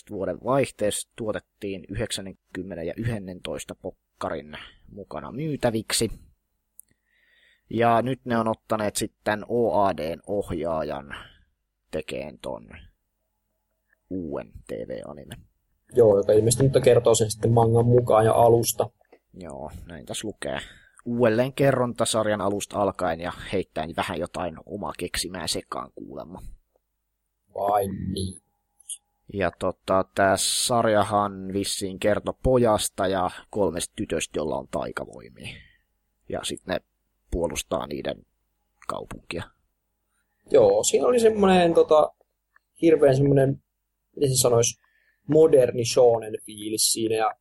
vuoden 0.10 0.38
vaihteessa 0.44 1.10
tuotettiin 1.16 1.86
90 1.90 2.84
ja 2.84 2.94
11 2.98 3.76
pokkarin 3.76 4.58
mukana 4.92 5.32
myytäviksi. 5.32 6.10
Ja 7.70 8.02
nyt 8.02 8.26
ne 8.26 8.38
on 8.38 8.48
ottaneet 8.48 8.96
sitten 8.96 9.46
OADn 9.48 10.22
ohjaajan 10.28 11.16
tekeen 11.92 12.40
ton 12.40 12.68
uuden 14.10 14.52
TV-anime. 14.68 15.36
Joo, 15.94 16.18
joka 16.18 16.34
ilmeisesti 16.34 16.64
nyt 16.64 16.84
kertoo 16.84 17.16
sen 17.16 17.32
sitten 17.32 17.52
mangan 17.52 17.86
mukaan 17.86 18.26
ja 18.26 18.34
alusta. 18.34 18.90
Joo, 19.34 19.72
näin 19.86 20.06
tässä 20.06 20.28
lukee. 20.28 20.60
Uudelleen 21.06 21.54
kerrontasarjan 21.54 22.42
alusta 22.42 22.82
alkaen 22.82 23.20
ja 23.20 23.32
heittäen 23.54 23.94
vähän 23.98 24.20
jotain 24.20 24.58
omaa 24.66 24.94
keksimää 24.98 25.48
sekaan 25.48 25.92
kuulemma. 25.96 26.42
Vai 27.56 27.88
niin. 27.88 28.42
Ja 29.34 29.52
tota, 29.60 30.06
tämä 30.16 30.34
sarjahan 30.38 31.54
vissiin 31.54 32.00
kertoo 32.00 32.38
pojasta 32.44 33.08
ja 33.08 33.30
kolmesta 33.50 33.94
tytöstä, 33.96 34.40
jolla 34.40 34.58
on 34.58 34.68
taikavoimia. 34.72 35.56
Ja 36.30 36.40
sitten 36.44 36.74
ne 36.74 36.82
puolustaa 37.32 37.88
niiden 37.88 38.26
kaupunkia. 38.88 39.44
Joo, 40.52 40.84
siinä 40.84 41.08
oli 41.08 41.20
semmoinen 41.20 41.74
tota, 41.74 42.12
hirveän 42.82 43.16
semmoinen, 43.16 43.64
miten 44.16 44.30
se 44.36 44.42
sanoisi, 44.42 44.82
moderni 45.28 45.86
shonen 45.86 46.34
fiilis 46.46 46.92
siinä 46.92 47.16
ja 47.16 47.36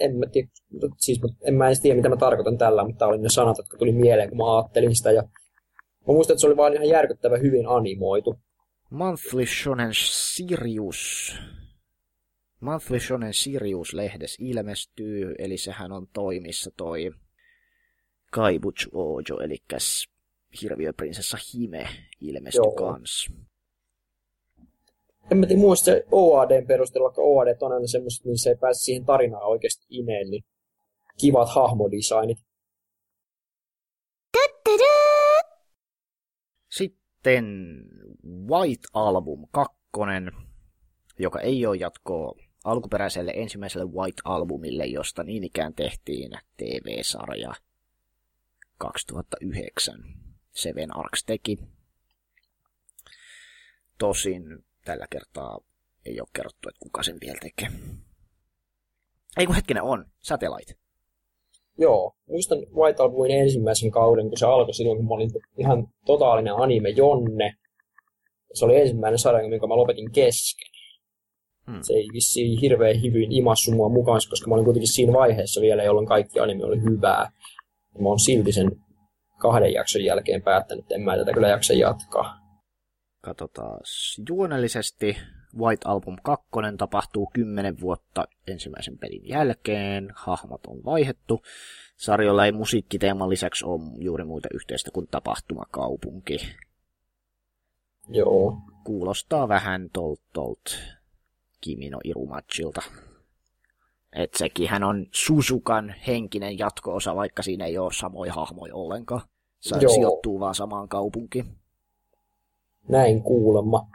en 0.00 0.16
mä, 0.16 0.26
tiedä, 0.26 0.48
siis, 0.96 1.20
en 1.42 1.54
mä 1.54 1.66
edes 1.66 1.80
tiedä, 1.80 1.96
mitä 1.96 2.08
mä 2.08 2.16
tarkoitan 2.16 2.58
tällä, 2.58 2.84
mutta 2.84 3.06
oli 3.06 3.18
ne 3.18 3.28
sanat, 3.28 3.58
jotka 3.58 3.76
tuli 3.76 3.92
mieleen, 3.92 4.28
kun 4.28 4.38
mä 4.38 4.56
ajattelin 4.56 4.96
sitä. 4.96 5.12
Ja 5.12 5.22
mä 5.22 6.06
muistan, 6.06 6.34
että 6.34 6.40
se 6.40 6.46
oli 6.46 6.56
vaan 6.56 6.74
ihan 6.74 6.88
järkyttävä 6.88 7.36
hyvin 7.38 7.68
animoitu. 7.68 8.38
Monthly 8.90 9.46
Shonen 9.46 9.90
Sirius. 9.92 11.34
Monthly 12.60 13.00
Shonen 13.00 13.34
Sirius-lehdes 13.34 14.36
ilmestyy, 14.38 15.34
eli 15.38 15.58
sehän 15.58 15.92
on 15.92 16.06
toimissa 16.12 16.70
toi 16.76 17.10
Kaibuch 18.30 18.88
Ojo, 18.92 19.40
eli 19.40 19.56
hirviöprinsessa 20.62 21.38
Hime 21.54 21.88
ilmestyi 22.20 22.58
Joo. 22.58 22.74
kans. 22.74 23.28
En 25.30 25.38
mä 25.38 25.46
tiedä, 25.46 25.60
muista 25.60 25.90
OADn 26.12 26.66
perusteella, 26.66 27.04
vaikka 27.04 27.22
OAD 27.22 27.56
on 27.60 27.72
aina 27.72 27.86
semmoista, 27.86 28.28
niin 28.28 28.38
se 28.38 28.50
ei 28.50 28.56
pääse 28.56 28.80
siihen 28.80 29.04
tarinaan 29.04 29.46
oikeasti 29.46 29.86
ineen, 29.88 30.30
niin 30.30 30.44
kivat 31.20 31.48
hahmodesignit. 31.54 32.38
Sitten 36.70 37.44
White 38.48 38.88
Album 38.94 39.48
2, 39.50 39.76
joka 41.18 41.40
ei 41.40 41.66
ole 41.66 41.76
jatkoa 41.76 42.34
alkuperäiselle 42.64 43.32
ensimmäiselle 43.36 43.92
White 43.92 44.22
Albumille, 44.24 44.86
josta 44.86 45.22
niin 45.22 45.44
ikään 45.44 45.74
tehtiin 45.74 46.30
TV-sarja 46.56 47.54
2009 48.80 49.94
Seven 50.52 50.96
Arcs 50.96 51.24
teki. 51.24 51.58
Tosin 53.98 54.42
tällä 54.84 55.06
kertaa 55.10 55.58
ei 56.06 56.20
ole 56.20 56.28
kerrottu, 56.32 56.68
että 56.68 56.80
kuka 56.80 57.02
sen 57.02 57.16
vielä 57.20 57.38
tekee. 57.42 57.68
Ei 59.38 59.46
kun 59.46 59.54
hetkinen 59.54 59.82
on, 59.82 60.04
Satellite. 60.18 60.74
Joo, 61.78 62.16
muistan 62.28 62.58
White 62.58 63.02
Albumin 63.02 63.30
ensimmäisen 63.30 63.90
kauden, 63.90 64.28
kun 64.28 64.38
se 64.38 64.46
alkoi 64.46 64.74
silloin, 64.74 64.98
kun 64.98 65.06
mä 65.06 65.14
olin 65.14 65.30
ihan 65.58 65.88
totaalinen 66.06 66.54
anime-jonne. 66.56 67.54
Se 68.54 68.64
oli 68.64 68.76
ensimmäinen 68.76 69.18
sarja, 69.18 69.48
minkä 69.48 69.66
mä 69.66 69.76
lopetin 69.76 70.12
kesken. 70.12 70.70
Hmm. 71.70 71.82
Se 71.82 71.92
ei 71.94 72.08
vissiin 72.12 72.60
hirveän 72.60 73.02
hyvin 73.02 73.32
imassu 73.32 73.72
mua 73.72 73.88
mukaan, 73.88 74.20
koska 74.30 74.48
mä 74.48 74.54
olin 74.54 74.64
kuitenkin 74.64 74.92
siinä 74.92 75.12
vaiheessa 75.12 75.60
vielä, 75.60 75.82
jolloin 75.82 76.06
kaikki 76.06 76.40
anime 76.40 76.64
oli 76.64 76.82
hyvää. 76.82 77.32
Mä 77.98 78.08
oon 78.08 78.20
silti 78.20 78.52
sen 78.52 78.70
kahden 79.38 79.72
jakson 79.72 80.04
jälkeen 80.04 80.42
päättänyt, 80.42 80.84
että 80.84 80.94
en 80.94 81.00
mä 81.00 81.16
tätä 81.16 81.32
kyllä 81.32 81.48
jaksa 81.48 81.72
jatkaa. 81.72 82.40
Katsotaan. 83.20 83.80
Juonellisesti 84.28 85.16
White 85.58 85.82
Album 85.84 86.16
2 86.22 86.48
tapahtuu 86.78 87.30
10 87.32 87.80
vuotta 87.80 88.28
ensimmäisen 88.46 88.98
pelin 88.98 89.28
jälkeen. 89.28 90.12
Hahmot 90.14 90.66
on 90.66 90.84
vaihettu. 90.84 91.42
Sarjolla 91.96 92.44
ei 92.44 92.52
musiikkiteeman 92.52 93.30
lisäksi 93.30 93.64
ole 93.66 93.80
juuri 93.98 94.24
muita 94.24 94.48
yhteistä 94.54 94.90
kuin 94.90 95.08
tapahtumakaupunki. 95.10 96.38
Joo. 98.08 98.56
Kuulostaa 98.84 99.48
vähän 99.48 99.90
tolt 99.92 100.20
tolt 100.32 100.78
Kimino 101.60 101.98
Irumachilta. 102.04 102.82
Et 104.16 104.34
sekin 104.34 104.84
on 104.84 105.06
Susukan 105.10 105.94
henkinen 106.06 106.58
jatko-osa, 106.58 107.16
vaikka 107.16 107.42
siinä 107.42 107.66
ei 107.66 107.78
ole 107.78 107.92
samoja 107.92 108.32
hahmoja 108.32 108.74
ollenkaan. 108.74 109.22
Se 109.60 109.76
Joo. 109.80 109.94
sijoittuu 109.94 110.40
vaan 110.40 110.54
samaan 110.54 110.88
kaupunkiin. 110.88 111.44
Näin 112.88 113.22
kuulemma. 113.22 113.86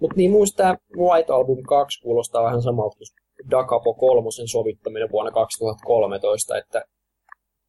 Mutta 0.00 0.16
niin 0.16 0.30
muista 0.30 0.76
White 0.96 1.32
Album 1.32 1.62
2 1.62 2.02
kuulostaa 2.02 2.44
vähän 2.44 2.62
samalta 2.62 2.96
kuin 2.96 3.50
Dakapo 3.50 3.94
3 3.94 4.28
sovittaminen 4.46 5.10
vuonna 5.12 5.30
2013, 5.30 6.58
että 6.58 6.84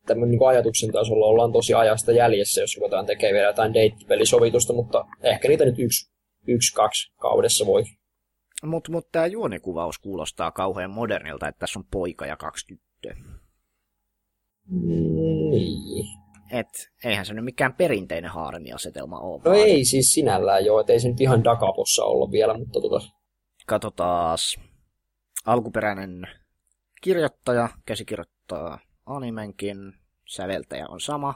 tämmöinen 0.06 0.32
niin 0.32 0.47
ajatuksen 0.47 0.91
tasolla 0.91 1.25
ollaan 1.25 1.51
tosi 1.51 1.73
ajasta 1.73 2.12
jäljessä, 2.12 2.62
jos 2.62 2.78
ruvetaan 2.78 3.06
tekemään 3.06 3.34
vielä 3.34 3.47
jotain 3.47 3.73
deittipelisovitusta, 3.73 4.73
mutta 4.73 5.06
ehkä 5.23 5.47
niitä 5.47 5.65
nyt 5.65 5.80
yksi, 5.80 6.12
yksi 6.47 6.75
kaksi 6.75 7.13
kaudessa 7.17 7.65
voi. 7.65 7.84
Mutta 8.63 8.91
mut 8.91 9.11
tämä 9.11 9.25
juonikuvaus 9.25 9.99
kuulostaa 9.99 10.51
kauhean 10.51 10.91
modernilta, 10.91 11.47
että 11.47 11.59
tässä 11.59 11.79
on 11.79 11.85
poika 11.91 12.25
ja 12.25 12.37
kaksi 12.37 12.67
tyttöä. 12.67 13.15
Niin 14.69 16.05
et 16.51 16.91
eihän 17.03 17.25
se 17.25 17.33
nyt 17.33 17.45
mikään 17.45 17.73
perinteinen 17.73 18.31
haaremiasetelma 18.31 19.19
ole. 19.19 19.41
No 19.45 19.51
vaan. 19.51 19.67
ei 19.67 19.85
siis 19.85 20.13
sinällään 20.13 20.65
joo, 20.65 20.79
että 20.79 20.93
ei 20.93 20.99
se 20.99 21.07
nyt 21.07 21.21
ihan 21.21 21.43
Dakapossa 21.43 22.03
ollut 22.03 22.31
vielä, 22.31 22.57
mutta 22.57 22.81
tota... 22.81 23.05
Katsotaas. 23.65 24.59
Alkuperäinen 25.45 26.27
kirjoittaja, 27.01 27.69
käsikirjoittaa 27.85 28.79
animenkin, 29.05 29.77
säveltäjä 30.25 30.85
on 30.89 31.01
sama. 31.01 31.35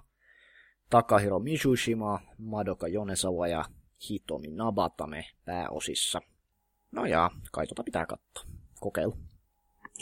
Takahiro 0.89 1.39
Mizushima, 1.39 2.19
Madoka 2.37 2.87
Jonesawa 2.87 3.47
ja 3.47 3.65
Hitomi 4.09 4.47
Nabatame 4.47 5.25
pääosissa. 5.45 6.21
No 6.91 7.05
ja, 7.05 7.31
kai 7.51 7.67
tota 7.67 7.83
pitää 7.83 8.05
katsoa. 8.05 8.43
Kokeilu. 8.79 9.13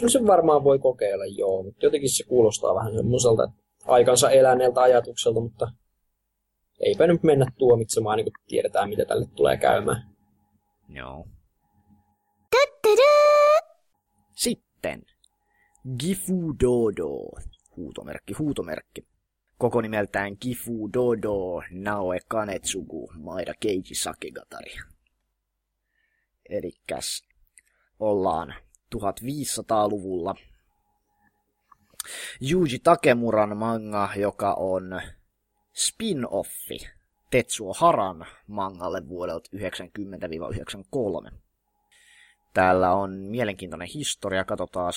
No 0.02 0.10
se 0.10 0.28
varmaan 0.28 0.64
voi 0.64 0.80
kokeilla, 0.80 1.26
joo, 1.26 1.64
mutta 1.64 1.86
jotenkin 1.86 2.10
se 2.10 2.24
kuulostaa 2.24 2.76
vähän 2.76 2.94
semmoiselta, 2.94 3.52
aikansa 3.86 4.30
eläneeltä 4.30 4.82
ajatukselta, 4.82 5.40
mutta 5.40 5.68
eipä 6.80 7.08
nyt 7.08 7.24
mennä 7.24 7.46
tuomitsemaan, 7.58 8.18
niin 8.18 8.26
kuin 8.26 8.34
tiedetään, 8.48 8.90
mitä 8.90 9.06
tälle 9.06 9.26
tulee 9.36 9.58
käymään. 9.58 10.16
Joo. 10.90 11.28
Sitten 14.32 15.02
Gifu 16.00 16.54
Dodo, 16.64 17.42
huutomerkki, 17.76 18.34
huutomerkki. 18.34 19.08
Koko 19.58 19.82
nimeltään 19.82 20.38
Gifu 20.42 20.94
Dodo 20.94 21.62
Naoe 21.72 22.20
Kanetsugu 22.28 23.12
Maida 23.18 23.54
Keiji 23.60 23.96
Sakegatari. 23.96 24.72
Elikkäs 26.50 27.24
ollaan 28.00 28.54
1500-luvulla 28.96 30.36
Yuji 32.52 32.80
Takemuran 32.80 33.58
manga, 33.58 34.10
joka 34.16 34.54
on 34.54 35.02
spin-offi 35.74 36.90
Tetsuo 37.32 37.74
Haran 37.74 38.26
mangalle 38.48 39.08
vuodelta 39.08 39.50
90-93. 39.56 41.32
Täällä 42.54 42.94
on 42.94 43.12
mielenkiintoinen 43.12 43.88
historia, 43.88 44.46
katsotaan. 44.46 44.94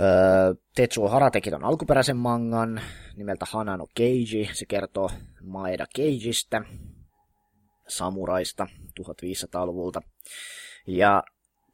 Öö, 0.00 0.54
Tetsuo 0.74 1.08
Hara 1.08 1.30
teki 1.30 1.50
ton 1.50 1.64
alkuperäisen 1.64 2.16
mangan 2.16 2.80
nimeltä 3.16 3.46
Hanano 3.50 3.86
Keiji. 3.94 4.50
Se 4.52 4.66
kertoo 4.66 5.10
Maeda 5.42 5.86
Keijistä, 5.94 6.62
samuraista 7.88 8.66
1500-luvulta. 9.00 10.00
Ja 10.86 11.22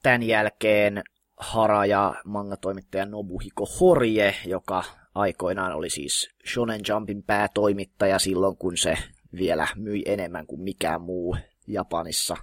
tämän 0.03 0.23
jälkeen 0.23 1.03
Hara 1.37 1.87
ja 1.87 2.15
manga-toimittaja 2.25 3.07
Nobuhiko 3.07 3.67
Horie, 3.81 4.35
joka 4.47 4.85
aikoinaan 5.15 5.73
oli 5.73 5.91
siis 5.91 6.31
Shonen 6.53 6.81
Jumpin 6.89 7.23
päätoimittaja 7.23 8.19
silloin, 8.19 8.57
kun 8.57 8.77
se 8.77 8.99
vielä 9.33 9.69
myi 9.77 10.03
enemmän 10.07 10.47
kuin 10.47 10.63
mikään 10.63 11.01
muu 11.01 11.37
Japanissa 11.67 12.37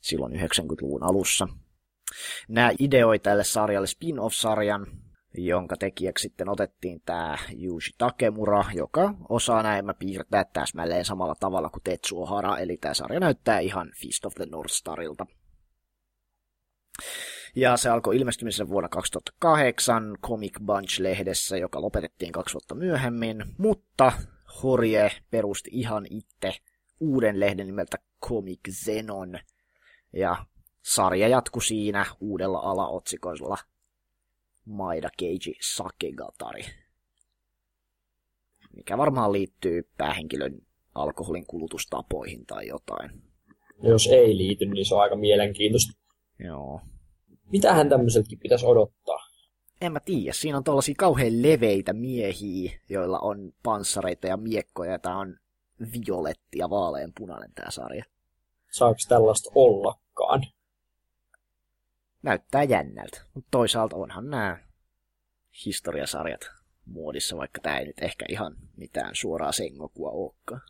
silloin 0.00 0.32
90-luvun 0.32 1.02
alussa. 1.02 1.48
Nämä 2.48 2.70
ideoi 2.78 3.18
tälle 3.18 3.44
sarjalle 3.44 3.86
spin-off-sarjan, 3.86 4.86
jonka 5.46 5.76
tekijäksi 5.76 6.22
sitten 6.22 6.48
otettiin 6.48 7.02
tämä 7.06 7.38
Yuji 7.62 7.90
Takemura, 7.98 8.64
joka 8.74 9.14
osaa 9.28 9.62
näemmä 9.62 9.94
piirtää 9.94 10.44
täsmälleen 10.44 11.04
samalla 11.04 11.34
tavalla 11.40 11.70
kuin 11.70 11.82
Tetsuo 11.82 12.26
Hara, 12.26 12.58
eli 12.58 12.76
tämä 12.76 12.94
sarja 12.94 13.20
näyttää 13.20 13.58
ihan 13.58 13.92
Feast 14.02 14.24
of 14.24 14.34
the 14.34 14.46
North 14.50 14.72
Starilta. 14.72 15.26
Ja 17.56 17.76
se 17.76 17.88
alkoi 17.88 18.16
ilmestymisen 18.16 18.68
vuonna 18.68 18.88
2008 18.88 20.18
Comic 20.22 20.58
Bunch-lehdessä, 20.60 21.56
joka 21.56 21.82
lopetettiin 21.82 22.32
kaksi 22.32 22.54
vuotta 22.54 22.74
myöhemmin, 22.74 23.44
mutta 23.58 24.12
Horje 24.62 25.10
perusti 25.30 25.70
ihan 25.72 26.06
itse 26.10 26.54
uuden 27.00 27.40
lehden 27.40 27.66
nimeltä 27.66 27.96
Comic 28.24 28.60
Zenon, 28.70 29.38
ja 30.12 30.36
sarja 30.82 31.28
jatkui 31.28 31.62
siinä 31.62 32.06
uudella 32.20 32.58
alaotsikoisella 32.58 33.56
Maida 34.68 35.08
Keiji 35.16 35.54
Sakegatari, 35.60 36.64
mikä 38.76 38.98
varmaan 38.98 39.32
liittyy 39.32 39.90
päähenkilön 39.98 40.58
alkoholin 40.94 41.46
kulutustapoihin 41.46 42.46
tai 42.46 42.66
jotain. 42.66 43.22
Jos 43.82 44.06
ei 44.06 44.36
liity, 44.36 44.66
niin 44.66 44.86
se 44.86 44.94
on 44.94 45.00
aika 45.00 45.16
mielenkiintoista. 45.16 45.92
Joo. 46.38 46.80
Mitähän 47.52 47.88
tämmöiseltäkin 47.88 48.38
pitäisi 48.38 48.66
odottaa? 48.66 49.18
En 49.80 49.92
mä 49.92 50.00
tiedä. 50.00 50.32
Siinä 50.32 50.58
on 50.58 50.64
tuollaisia 50.64 50.94
kauhean 50.98 51.42
leveitä 51.42 51.92
miehiä, 51.92 52.80
joilla 52.88 53.18
on 53.18 53.52
panssareita 53.62 54.26
ja 54.26 54.36
miekkoja. 54.36 54.98
Tämä 54.98 55.18
on 55.18 55.36
violetti 55.92 56.58
ja 56.58 56.70
vaaleanpunainen 56.70 57.52
tämä 57.54 57.70
sarja. 57.70 58.04
Saako 58.70 58.98
tällaista 59.08 59.50
ollakaan? 59.54 60.42
Näyttää 62.22 62.62
jännältä. 62.62 63.24
Mutta 63.34 63.48
toisaalta 63.50 63.96
onhan 63.96 64.30
nämä 64.30 64.58
historiasarjat 65.66 66.40
muodissa, 66.86 67.36
vaikka 67.36 67.60
tämä 67.60 67.78
ei 67.78 67.86
nyt 67.86 68.02
ehkä 68.02 68.24
ihan 68.28 68.56
mitään 68.76 69.14
suoraa 69.14 69.52
sengokua 69.52 70.10
olekaan. 70.10 70.60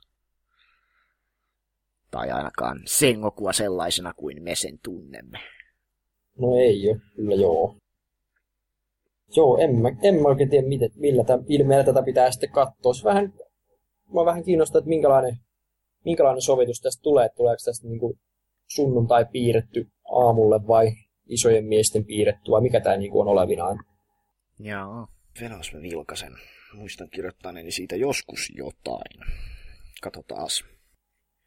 Tai 2.11 2.31
ainakaan 2.31 2.81
sengokua 2.87 3.53
sellaisena 3.53 4.15
kuin 4.15 4.43
me 4.43 4.55
sen 4.55 4.79
tunnemme. 4.83 5.39
No 6.39 6.57
ei 6.57 6.91
ole, 6.91 7.01
kyllä 7.17 7.35
joo. 7.35 7.77
Joo, 9.37 9.59
en 9.59 9.77
mä, 9.77 9.89
en 10.03 10.15
mä 10.15 10.29
oikein 10.29 10.51
tiedä, 10.51 10.69
miten, 10.69 10.91
millä 10.97 11.25
tämän, 11.25 11.45
ilmeellä 11.49 11.85
tätä 11.85 12.03
pitää 12.03 12.31
sitten 12.31 12.53
katsoa. 12.53 12.95
Se 12.95 13.05
vähän, 13.05 13.33
mä 14.15 14.25
vähän 14.25 14.45
kiinnostaa, 14.45 14.79
että 14.79 14.89
minkälainen, 14.89 15.37
minkälainen 16.05 16.43
sovitus 16.43 16.81
tästä 16.81 17.03
tulee. 17.03 17.29
Tuleeko 17.37 17.61
tästä 17.65 17.89
niin 17.89 18.01
kuin 18.01 18.19
sunnuntai 18.67 19.27
piirretty 19.33 19.87
aamulle 20.13 20.67
vai 20.67 20.93
isojen 21.29 21.65
miesten 21.65 22.05
piirretty 22.05 22.51
vai 22.51 22.61
mikä 22.61 22.81
tämä 22.81 22.97
niin 22.97 23.11
kuin 23.11 23.21
on 23.21 23.33
olevinaan? 23.33 23.85
Joo, 24.59 25.09
venos 25.41 25.73
mä 25.73 25.83
vilkasen. 25.83 26.33
Muistan 26.75 27.11
kirjoittaneeni 27.11 27.71
siitä 27.71 27.97
joskus 27.97 28.53
jotain. 28.55 29.25
Katsotaas. 30.03 30.65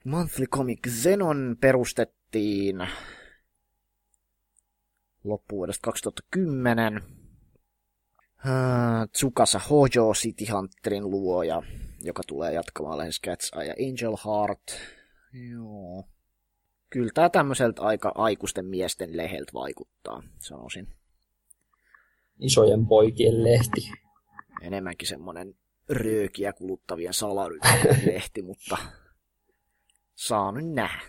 Monthly 0.06 0.46
Comic 0.46 0.90
Zenon 0.90 1.58
perustettiin 1.62 2.88
loppuvuodesta 5.24 5.82
2010. 5.86 7.02
Uh, 8.46 9.10
Tsukasa 9.12 9.60
Hojo 9.60 10.14
City 10.14 10.46
Hunterin 10.52 11.10
luoja, 11.10 11.64
joka 12.02 12.22
tulee 12.28 12.54
jatkamaan 12.54 12.98
lähes 12.98 13.22
Cat's 13.28 13.60
Eye 13.60 13.68
ja 13.68 13.74
Angel 13.74 14.18
Heart. 14.26 14.62
Joo. 15.52 16.11
Kyllä 16.92 17.12
tämä 17.14 17.30
tämmöiseltä 17.30 17.82
aika 17.82 18.12
aikuisten 18.16 18.66
miesten 18.66 19.18
leheltä 19.18 19.52
vaikuttaa, 19.54 20.24
sanoisin. 20.40 20.88
Isojen 22.40 22.88
poikien 22.88 23.44
lehti. 23.44 23.92
Enemmänkin 24.62 25.08
semmoinen 25.08 25.54
röökiä 25.90 26.54
kuluttavien 26.54 27.14
salaryhmien 27.14 28.06
lehti, 28.14 28.42
mutta 28.42 28.78
saa 30.16 30.52
nyt 30.52 30.74
nähdä. 30.74 31.02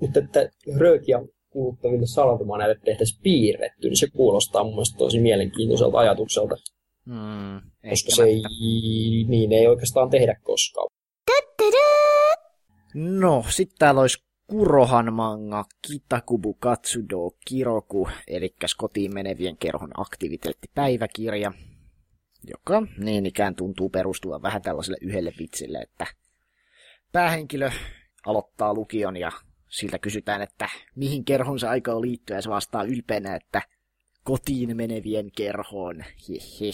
Mutta 0.00 0.20
että 0.20 0.50
röökiä 0.78 1.18
kuluttaville 1.50 2.06
salatumaneille 2.06 2.80
tehtäisiin 2.84 3.22
piirretty, 3.22 3.88
niin 3.88 3.96
se 3.96 4.06
kuulostaa 4.10 4.64
mun 4.64 4.72
mielestä 4.72 4.98
tosi 4.98 5.20
mielenkiintoiselta 5.20 5.98
ajatukselta. 5.98 6.56
Mm, 7.04 7.70
koska 7.90 8.10
se 8.10 8.22
ei, 8.22 8.42
niin 9.28 9.52
ei 9.52 9.66
oikeastaan 9.66 10.10
tehdä 10.10 10.40
koskaan. 10.42 10.86
No, 12.94 13.44
sitten 13.48 13.78
täällä 13.78 14.00
olisi 14.00 14.29
Kurohan 14.50 15.12
manga 15.12 15.64
Kitakubu 15.82 16.54
Katsudo 16.54 17.30
Kiroku, 17.44 18.08
eli 18.28 18.54
kotiin 18.76 19.14
menevien 19.14 19.56
kerhon 19.56 19.90
aktiviteettipäiväkirja, 19.96 21.52
joka 22.50 22.82
niin 22.98 23.26
ikään 23.26 23.54
tuntuu 23.54 23.90
perustua 23.90 24.42
vähän 24.42 24.62
tällaiselle 24.62 24.98
yhdelle 25.00 25.32
vitsille, 25.38 25.78
että 25.78 26.06
päähenkilö 27.12 27.70
aloittaa 28.26 28.74
lukion 28.74 29.16
ja 29.16 29.32
siltä 29.68 29.98
kysytään, 29.98 30.42
että 30.42 30.68
mihin 30.94 31.24
kerhon 31.24 31.60
se 31.60 31.68
aikoo 31.68 32.00
liittyä, 32.00 32.36
ja 32.36 32.42
se 32.42 32.50
vastaa 32.50 32.84
ylpeänä, 32.84 33.36
että 33.36 33.62
kotiin 34.24 34.76
menevien 34.76 35.30
kerhoon, 35.36 35.96
hehe. 36.00 36.72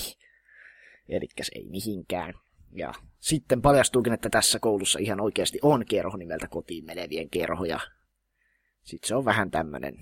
Eli 1.09 1.29
ei 1.55 1.69
mihinkään. 1.69 2.35
Ja 2.77 2.93
sitten 3.19 3.63
paljastuukin, 3.63 4.13
että 4.13 4.31
tässä 4.31 4.59
koulussa 4.59 4.99
ihan 4.99 5.21
oikeasti 5.21 5.59
on 5.63 5.85
kerho 5.87 6.17
nimeltä 6.17 6.49
kotiin 6.49 6.85
menevien 6.85 7.31
kerhoja. 7.31 7.81
Sitten 8.83 9.09
se 9.09 9.15
on 9.15 9.25
vähän 9.25 9.51
tämmönen 9.51 9.95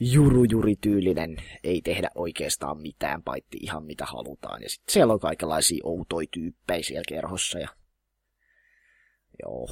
jurujuri-tyylinen, 0.00 1.36
ei 1.64 1.80
tehdä 1.82 2.10
oikeastaan 2.14 2.80
mitään, 2.80 3.22
paitsi 3.22 3.58
ihan 3.60 3.84
mitä 3.84 4.04
halutaan. 4.04 4.62
Ja 4.62 4.68
sitten 4.68 4.92
siellä 4.92 5.12
on 5.12 5.20
kaikenlaisia 5.20 5.80
outoja 5.84 6.28
tyyppejä 6.30 6.82
siellä 6.82 7.04
kerhossa. 7.08 7.58
Ja... 7.58 7.68
Joo. 9.42 9.68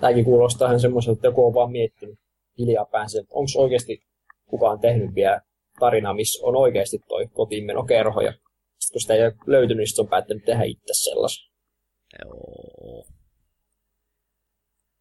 Tämäkin 0.00 0.24
kuulostaa 0.24 0.68
ihan 0.68 0.80
semmoiselta, 0.80 1.18
että 1.18 1.26
joku 1.26 1.46
on 1.46 1.54
vaan 1.54 1.72
miettinyt 1.72 2.18
hiljaa 2.58 2.84
päänsä, 2.84 3.20
että 3.20 3.34
onko 3.34 3.50
oikeasti 3.56 4.02
kukaan 4.46 4.80
tehnyt 4.80 5.14
vielä 5.14 5.40
tarina, 5.78 6.14
missä 6.14 6.46
on 6.46 6.56
oikeasti 6.56 6.98
toi 7.08 7.26
kotiinmenokerho. 7.26 8.20
Ja 8.20 8.32
kun 8.94 9.00
sitä 9.00 9.14
ei 9.14 9.22
ole 9.22 9.34
löytynyt, 9.46 9.76
niin 9.76 10.00
on 10.00 10.08
päättänyt 10.08 10.44
tehdä 10.44 10.62
itse 10.64 10.92
sellaisen. 10.92 11.50
Joo. 12.24 13.06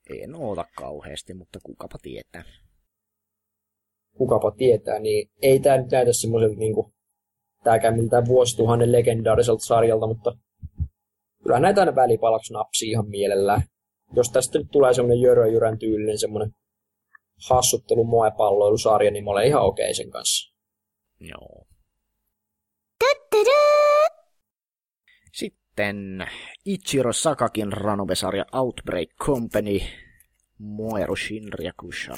En 0.09 0.35
oota 0.35 0.65
kauheasti, 0.77 1.33
mutta 1.33 1.59
kukapa 1.63 1.97
tietää. 2.01 2.43
Kukapa 4.17 4.51
tietää, 4.51 4.99
niin 4.99 5.29
ei 5.41 5.59
tämä 5.59 5.77
nyt 5.77 5.91
näytä 5.91 6.13
semmoiselta 6.13 6.55
niin 6.55 6.73
kuin, 6.73 6.93
tääkään 7.63 7.95
miltään 7.95 8.25
vuosituhannen 8.25 8.91
legendaariselta 8.91 9.65
sarjalta, 9.65 10.07
mutta 10.07 10.31
kyllä 11.43 11.59
näitä 11.59 11.81
aina 11.81 11.95
välipalaksi 11.95 12.53
napsii 12.53 12.89
ihan 12.89 13.09
mielellään. 13.09 13.61
Jos 14.13 14.29
tästä 14.29 14.59
nyt 14.59 14.67
tulee 14.71 14.93
semmoinen 14.93 15.21
Jörö 15.21 15.47
Jyrän 15.47 15.79
tyylinen 15.79 16.19
semmoinen 16.19 16.51
hassuttelu 17.49 18.03
moe-palloilusarja, 18.03 19.11
niin 19.11 19.23
mä 19.23 19.31
olen 19.31 19.47
ihan 19.47 19.63
okei 19.63 19.85
okay 19.85 19.93
sen 19.93 20.11
kanssa. 20.11 20.53
Joo. 21.19 21.65
Sitten 25.33 26.27
Ichiro 26.65 27.13
Sakakin 27.13 27.73
ranobesarja 27.73 28.45
Outbreak 28.51 29.09
Company 29.19 29.79
Moeru 30.57 31.15
Shinryakusha. 31.15 32.13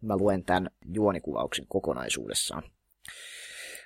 Mä 0.00 0.16
luen 0.16 0.44
tämän 0.44 0.70
juonikuvauksen 0.94 1.66
kokonaisuudessaan. 1.68 2.62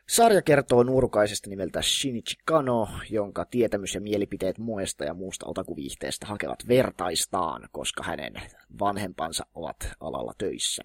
Sarja 0.08 0.42
kertoo 0.42 0.82
nuorukaisesta 0.82 1.50
nimeltä 1.50 1.82
Shinichi 1.82 2.36
Kano, 2.44 2.88
jonka 3.10 3.44
tietämys 3.44 3.94
ja 3.94 4.00
mielipiteet 4.00 4.58
muesta 4.58 5.04
ja 5.04 5.14
muusta 5.14 5.46
otakuviihteestä 5.46 6.26
hakevat 6.26 6.68
vertaistaan, 6.68 7.68
koska 7.72 8.02
hänen 8.02 8.34
vanhempansa 8.80 9.46
ovat 9.54 9.76
alalla 10.00 10.32
töissä. 10.38 10.82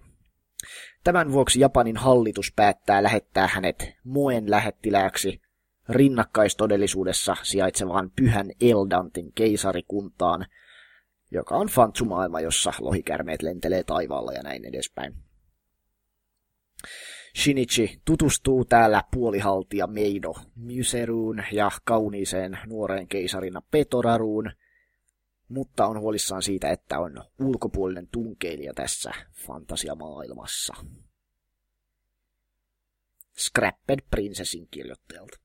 Tämän 1.04 1.32
vuoksi 1.32 1.60
Japanin 1.60 1.98
hallitus 1.98 2.54
päättää 2.56 3.04
lähettää 3.04 3.48
hänet 3.48 3.94
Moen 4.04 4.52
lähettilääksi 4.52 5.42
rinnakkaistodellisuudessa 5.90 7.36
sijaitsevaan 7.44 8.12
pyhän 8.16 8.52
Eldantin 8.62 9.34
keisarikuntaan, 9.34 10.46
joka 11.32 11.56
on 11.56 11.68
fantsumaailma, 11.68 12.40
jossa 12.40 12.74
lohikärmeet 12.80 13.42
lentelee 13.42 13.84
taivaalla 13.84 14.34
ja 14.34 14.44
näin 14.44 14.66
edespäin. 14.66 15.16
Shinichi 17.38 18.02
tutustuu 18.06 18.66
täällä 18.66 19.04
puolihaltija 19.12 19.88
Meido 19.88 20.34
Myseruun 20.56 21.44
ja 21.52 21.72
kauniiseen 21.84 22.60
nuoreen 22.66 23.08
keisarina 23.08 23.62
Petoraruun, 23.72 24.52
mutta 25.48 25.88
on 25.88 26.00
huolissaan 26.00 26.42
siitä, 26.42 26.70
että 26.70 27.00
on 27.00 27.24
ulkopuolinen 27.40 28.08
tunkeilija 28.08 28.74
tässä 28.74 29.12
fantasiamaailmassa. 29.34 30.74
Scrapped 33.38 34.00
Princessin 34.10 34.68
kirjoittajalta. 34.72 35.43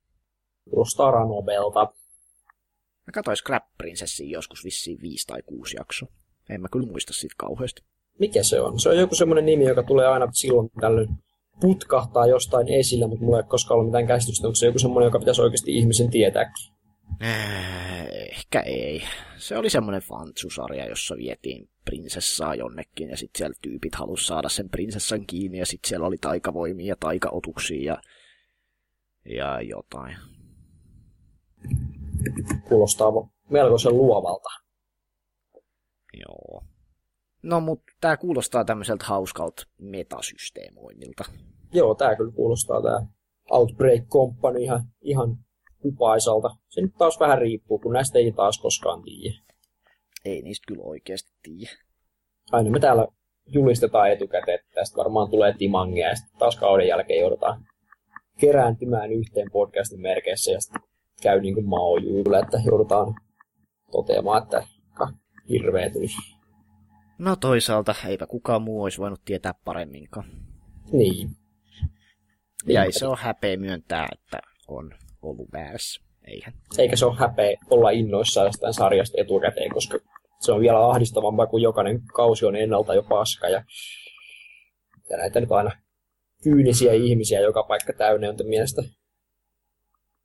Kuulostaa 0.71 1.11
Ranobelta. 1.11 1.81
Mä 3.07 3.13
katsoin 3.15 3.37
Scrap 3.37 3.65
Princessin 3.79 4.31
joskus 4.31 4.65
vissiin 4.65 5.01
viisi 5.01 5.27
tai 5.27 5.43
kuusi 5.43 5.77
jakso. 5.77 6.07
En 6.49 6.61
mä 6.61 6.69
kyllä 6.73 6.87
muista 6.87 7.13
siitä 7.13 7.35
kauheasti. 7.39 7.83
Mikä 8.19 8.43
se 8.43 8.61
on? 8.61 8.81
Se 8.81 8.89
on 8.89 8.97
joku 8.97 9.15
semmoinen 9.15 9.47
nimi, 9.47 9.65
joka 9.65 9.83
tulee 9.83 10.07
aina 10.07 10.29
silloin 10.33 10.71
tällöin 10.81 11.09
putkahtaa 11.61 12.27
jostain 12.27 12.69
esille, 12.69 13.07
mutta 13.07 13.25
mulla 13.25 13.39
ei 13.39 13.45
koskaan 13.49 13.79
ollut 13.79 13.91
mitään 13.91 14.07
käsitystä. 14.07 14.47
Onko 14.47 14.55
se 14.55 14.67
joku 14.67 14.79
semmoinen, 14.79 15.07
joka 15.07 15.19
pitäisi 15.19 15.43
oikeasti 15.43 15.77
ihmisen 15.79 16.11
tietääkin? 16.11 16.73
Äh, 17.23 18.07
ehkä 18.13 18.61
ei. 18.61 19.03
Se 19.37 19.57
oli 19.57 19.71
semmoinen 19.71 20.03
fantsusarja, 20.03 20.87
jossa 20.87 21.17
vietiin 21.17 21.69
prinsessaa 21.85 22.55
jonnekin 22.55 23.11
ja 23.11 23.17
sitten 23.17 23.39
siellä 23.39 23.55
tyypit 23.63 23.95
halusi 23.95 24.27
saada 24.27 24.49
sen 24.49 24.69
prinsessan 24.69 25.27
kiinni 25.27 25.59
ja 25.59 25.67
sitten 25.67 25.89
siellä 25.89 26.07
oli 26.07 26.17
taikavoimia 26.21 26.87
ja 26.87 26.97
taikaotuksia 27.01 27.93
ja, 27.93 28.03
ja 29.37 29.61
jotain. 29.61 30.17
Kuulostaa 32.69 33.13
melkoisen 33.51 33.97
luovalta. 33.97 34.49
Joo. 36.15 36.65
No, 37.43 37.61
mutta 37.61 37.93
tämä 38.01 38.17
kuulostaa 38.17 38.65
tämmöiseltä 38.65 39.05
hauskalta 39.05 39.63
metasysteemoinnilta. 39.79 41.25
Joo, 41.73 41.95
tämä 41.95 42.17
kyllä 42.17 42.33
kuulostaa 42.33 42.83
tämä 42.83 43.07
Outbreak 43.51 44.09
Company 44.09 44.63
ihan, 44.63 44.81
ihan 45.01 45.37
kupaisalta. 45.79 46.49
Se 46.69 46.81
nyt 46.81 46.95
taas 46.99 47.21
vähän 47.21 47.39
riippuu, 47.39 47.79
kun 47.79 47.93
näistä 47.93 48.19
ei 48.19 48.33
taas 48.33 48.59
koskaan 48.59 49.03
tiedä. 49.03 49.39
Ei 50.25 50.43
niistä 50.43 50.65
kyllä 50.69 50.83
oikeasti 50.83 51.33
tiedä. 51.43 51.71
Aina 52.53 52.71
me 52.71 52.81
täällä 52.81 53.07
julistetaan 53.47 54.11
etukäteen, 54.13 54.61
että 54.61 54.75
tästä 54.75 54.97
varmaan 54.97 55.31
tulee 55.31 55.55
timangia, 55.59 56.09
ja 56.09 56.17
sitten 56.17 56.39
taas 56.39 56.57
kauden 56.57 56.89
jälkeen 56.89 57.21
joudutaan 57.21 57.65
kerääntymään 58.41 59.13
yhteen 59.13 59.51
podcastin 59.53 60.01
merkeissä, 60.01 60.51
ja 60.51 60.61
sitten 60.61 60.83
käy 61.23 61.41
niin 61.41 61.55
kuin 61.55 61.69
maojuille, 61.69 62.39
että 62.39 62.59
joudutaan 62.65 63.15
toteamaan, 63.93 64.43
että 64.43 64.63
hirveä 65.49 65.91
tuli. 65.91 66.07
No 67.19 67.37
toisaalta 67.37 67.95
eipä 68.09 68.27
kukaan 68.27 68.63
muu 68.63 68.83
olisi 68.83 68.99
voinut 68.99 69.21
tietää 69.25 69.55
paremminkaan. 69.65 70.25
Niin. 70.93 71.31
Ja 72.67 72.85
ei 72.85 72.93
se 72.93 73.07
ole 73.07 73.17
häpeä 73.21 73.57
myöntää, 73.57 74.09
että 74.13 74.39
on 74.69 74.95
ollut 75.23 75.53
väärässä. 75.53 76.01
Eihän. 76.27 76.53
Eikä 76.79 76.97
se 76.97 77.07
ole 77.07 77.17
häpeä 77.19 77.57
olla 77.71 77.91
innoissaan 77.91 78.47
jostain 78.47 78.75
sarjasta 78.75 79.21
etukäteen, 79.21 79.71
koska 79.71 79.99
se 80.41 80.53
on 80.53 80.61
vielä 80.61 80.89
ahdistavampaa, 80.89 81.47
kun 81.47 81.63
jokainen 81.63 82.03
kausi 82.15 82.47
on 82.47 82.57
ennalta 82.57 82.95
jo 82.95 83.03
paska. 83.03 83.49
Ja, 83.49 83.65
ja 85.11 85.17
näitä 85.17 85.41
nyt 85.41 85.53
aina 85.53 85.71
kyynisiä 86.43 86.93
ihmisiä 86.93 87.41
joka 87.41 87.63
paikka 87.63 87.93
täynnä 87.93 88.29
on 88.29 88.37
mielestä, 88.45 88.83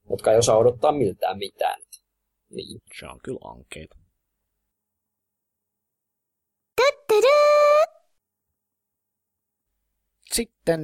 jotka 0.09 0.31
ei 0.31 0.37
osaa 0.37 0.57
odottaa 0.57 0.91
miltään 0.91 1.37
mitään. 1.37 1.81
Niin. 2.49 2.81
Se 2.99 3.05
on 3.07 3.19
kyllä 3.23 3.39
ankeita. 3.43 3.95
Sitten 10.31 10.81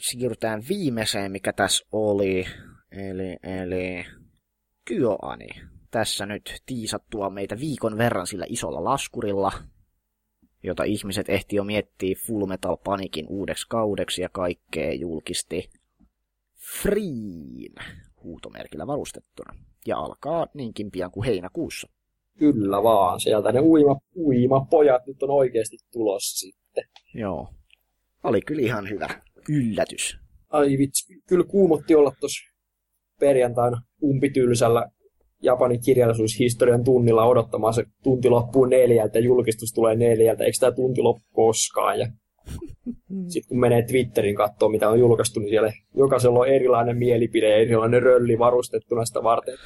siirrytään 0.00 0.62
viimeiseen, 0.68 1.32
mikä 1.32 1.52
tässä 1.52 1.86
oli, 1.92 2.44
eli, 2.92 3.36
eli 3.42 4.04
Kyoani. 4.84 5.48
Tässä 5.90 6.26
nyt 6.26 6.62
tiisattua 6.66 7.30
meitä 7.30 7.58
viikon 7.60 7.98
verran 7.98 8.26
sillä 8.26 8.46
isolla 8.48 8.84
laskurilla, 8.84 9.52
jota 10.62 10.84
ihmiset 10.84 11.28
ehti 11.28 11.56
jo 11.56 11.64
miettiä 11.64 12.16
Full 12.26 12.46
Metal 12.46 12.76
Panikin 12.76 13.26
uudeksi 13.28 13.66
kaudeksi 13.68 14.22
ja 14.22 14.28
kaikkea 14.28 14.92
julkisti 14.92 15.70
Freen 16.82 17.74
huutomerkillä 18.24 18.86
varustettuna. 18.86 19.54
Ja 19.86 19.98
alkaa 19.98 20.46
niinkin 20.54 20.90
pian 20.90 21.10
kuin 21.10 21.26
heinäkuussa. 21.26 21.88
Kyllä 22.38 22.82
vaan, 22.82 23.20
sieltä 23.20 23.52
ne 23.52 23.60
uima, 23.60 24.00
uima 24.16 24.66
pojat 24.70 25.06
nyt 25.06 25.22
on 25.22 25.30
oikeasti 25.30 25.76
tulossa 25.92 26.38
sitten. 26.38 26.84
Joo. 27.14 27.48
Oli 28.24 28.40
kyllä 28.40 28.62
ihan 28.62 28.88
hyvä 28.88 29.08
yllätys. 29.48 30.16
Ai 30.48 30.78
vitsi, 30.78 31.14
kyllä 31.28 31.44
kuumotti 31.44 31.94
olla 31.94 32.12
tuossa 32.20 32.50
perjantaina 33.20 33.82
umpitylsällä 34.02 34.86
Japanin 35.42 35.80
kirjallisuushistorian 35.80 36.84
tunnilla 36.84 37.24
odottamaan 37.24 37.74
se 37.74 37.84
tunti 38.02 38.30
loppuu 38.30 38.64
neljältä 38.64 39.18
ja 39.18 39.24
julkistus 39.24 39.72
tulee 39.72 39.96
neljältä, 39.96 40.44
eikö 40.44 40.56
tämä 40.60 40.72
tunti 40.72 41.02
loppu 41.02 41.24
koskaan. 41.32 41.98
Ja 41.98 42.06
sitten 43.28 43.48
kun 43.48 43.60
menee 43.60 43.82
Twitterin 43.82 44.36
katsoa, 44.36 44.68
mitä 44.68 44.88
on 44.88 44.98
julkaistu, 44.98 45.40
niin 45.40 45.50
siellä 45.50 45.72
jokaisella 45.96 46.38
on 46.38 46.48
erilainen 46.48 46.96
mielipide 46.96 47.48
ja 47.48 47.56
erilainen 47.56 48.02
rölli 48.02 48.38
varustettuna 48.38 49.04
sitä 49.04 49.22
varten. 49.22 49.58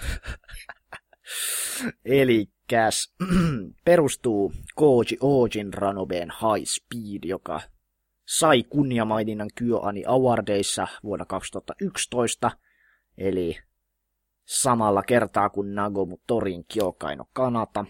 Eli 2.04 2.46
perustuu 3.84 4.52
Koji 4.74 5.18
Ojin 5.20 5.74
Ranobeen 5.74 6.28
High 6.30 6.66
Speed, 6.66 7.24
joka 7.24 7.60
sai 8.26 8.62
kunniamaininnan 8.62 9.50
Kyoani 9.54 10.04
Awardeissa 10.06 10.88
vuonna 11.02 11.24
2011, 11.24 12.50
eli 13.18 13.56
samalla 14.44 15.02
kertaa 15.02 15.50
kuin 15.50 15.74
Nagomu 15.74 16.16
Torin 16.26 16.64
Kyokaino 16.74 17.24
Kanata. 17.32 17.84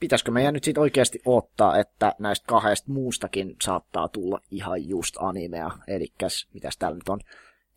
Pitäisikö 0.00 0.30
meidän 0.30 0.54
nyt 0.54 0.64
sitten 0.64 0.80
oikeasti 0.80 1.20
ottaa, 1.24 1.78
että 1.78 2.14
näistä 2.18 2.46
kahdesta 2.46 2.92
muustakin 2.92 3.56
saattaa 3.64 4.08
tulla 4.08 4.40
ihan 4.50 4.88
just 4.88 5.16
animea, 5.18 5.70
eli 5.88 6.06
mitäs 6.54 6.76
täällä 6.78 6.94
nyt 6.94 7.08
on, 7.08 7.20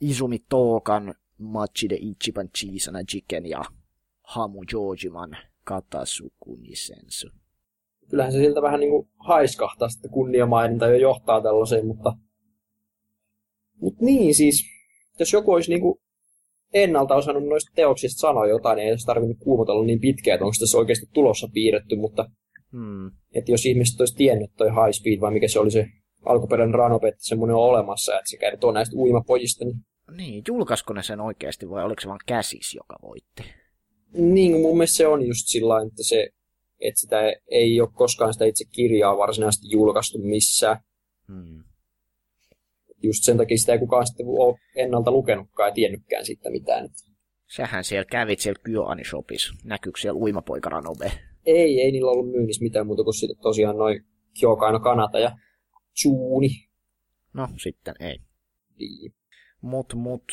Izumi 0.01 0.39
Tokan, 0.49 1.15
Machide 1.37 1.95
Ichiban 1.95 2.49
Chisana 2.49 2.99
Jiken 3.13 3.45
ja 3.45 3.61
Hamu 4.23 4.63
Jojiman 4.73 5.37
Katasuku 5.63 6.55
Nisensu. 6.55 7.29
Kyllähän 8.09 8.31
se 8.31 8.37
siltä 8.37 8.61
vähän 8.61 8.79
niin 8.79 8.89
kuin 8.89 9.09
haiskahtaa 9.17 9.89
sitten 9.89 10.11
kunniamaininta 10.11 10.87
jo 10.87 10.97
johtaa 10.97 11.41
tällaiseen, 11.41 11.87
mutta... 11.87 12.13
Mutta 13.81 14.05
niin 14.05 14.35
siis, 14.35 14.65
jos 15.19 15.33
joku 15.33 15.51
olisi 15.51 15.69
niin 15.71 15.81
kuin 15.81 15.99
ennalta 16.73 17.15
osannut 17.15 17.47
noista 17.47 17.71
teoksista 17.75 18.19
sanoa 18.19 18.47
jotain, 18.47 18.75
niin 18.75 18.85
ei 18.85 18.91
olisi 18.91 19.05
tarvinnut 19.05 19.37
kuumotella 19.39 19.85
niin 19.85 19.99
pitkään, 19.99 20.35
että 20.35 20.45
onko 20.45 20.55
tässä 20.59 20.77
oikeasti 20.77 21.05
tulossa 21.13 21.47
piirretty, 21.53 21.95
mutta 21.95 22.25
hmm. 22.71 23.11
että 23.35 23.51
jos 23.51 23.65
ihmiset 23.65 23.99
olisi 23.99 24.15
tiennyt 24.15 24.51
toi 24.57 24.67
High 24.67 24.91
Speed, 24.91 25.21
vai 25.21 25.31
mikä 25.31 25.47
se 25.47 25.59
oli 25.59 25.71
se 25.71 25.85
alkuperäinen 26.25 26.75
Ranop, 26.75 27.03
että 27.03 27.23
semmoinen 27.23 27.55
on 27.55 27.63
olemassa, 27.63 28.19
että 28.19 28.29
se 28.29 28.37
kertoo 28.37 28.71
näistä 28.71 28.97
uimapojista. 28.97 29.65
Niin, 29.65 29.77
niin 30.17 30.43
julkaisko 30.47 30.93
ne 30.93 31.03
sen 31.03 31.21
oikeasti 31.21 31.69
vai 31.69 31.83
oliko 31.83 32.01
se 32.01 32.07
vain 32.07 32.19
käsis, 32.25 32.75
joka 32.75 32.95
voitti? 33.01 33.43
Niin, 34.13 34.61
mun 34.61 34.77
mielestä 34.77 34.97
se 34.97 35.07
on 35.07 35.27
just 35.27 35.47
sillä 35.47 35.81
että 35.81 36.03
se 36.03 36.29
että 36.79 36.99
sitä 36.99 37.17
ei 37.51 37.81
ole 37.81 37.89
koskaan 37.93 38.33
sitä 38.33 38.45
itse 38.45 38.65
kirjaa 38.71 39.17
varsinaisesti 39.17 39.67
julkaistu 39.71 40.17
missään. 40.17 40.77
Hmm 41.27 41.68
just 43.03 43.23
sen 43.23 43.37
takia 43.37 43.57
sitä 43.57 43.73
ei 43.73 43.79
kukaan 43.79 44.07
sitten 44.07 44.25
ole 44.27 44.59
ennalta 44.75 45.11
lukenutkaan 45.11 45.69
ja 45.69 45.73
tiennytkään 45.73 46.25
siitä 46.25 46.49
mitään. 46.49 46.89
Sähän 47.47 47.83
siellä 47.83 48.05
kävit 48.05 48.39
siellä 48.39 48.61
Kyoani 48.63 49.03
Shopissa. 49.03 49.53
Näkyykö 49.63 49.99
siellä 49.99 50.19
uimapoikaranobe? 50.19 51.11
Ei, 51.45 51.81
ei 51.81 51.91
niillä 51.91 52.11
ollut 52.11 52.31
myynnissä 52.31 52.63
mitään 52.63 52.87
muuta 52.87 53.03
kuin 53.03 53.13
sitten 53.13 53.41
tosiaan 53.41 53.77
noin 53.77 54.05
Kyokaino 54.39 54.79
Kanata 54.79 55.19
ja 55.19 55.31
Tsuuni. 55.93 56.49
No, 57.33 57.47
sitten 57.57 57.95
ei. 57.99 58.19
Niin. 58.79 59.13
Mut, 59.61 59.93
mut, 59.93 60.31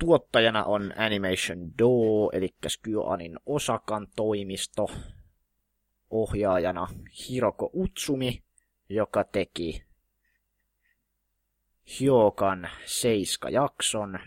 tuottajana 0.00 0.64
on 0.64 0.92
Animation 0.96 1.70
Do, 1.78 2.30
eli 2.32 2.48
Kyoanin 2.82 3.36
Osakan 3.46 4.06
toimisto. 4.16 4.86
Ohjaajana 6.10 6.88
Hiroko 7.28 7.70
Utsumi, 7.74 8.42
joka 8.88 9.24
teki 9.24 9.82
Hiokan 11.98 12.68
Seiska-jakson, 12.86 14.18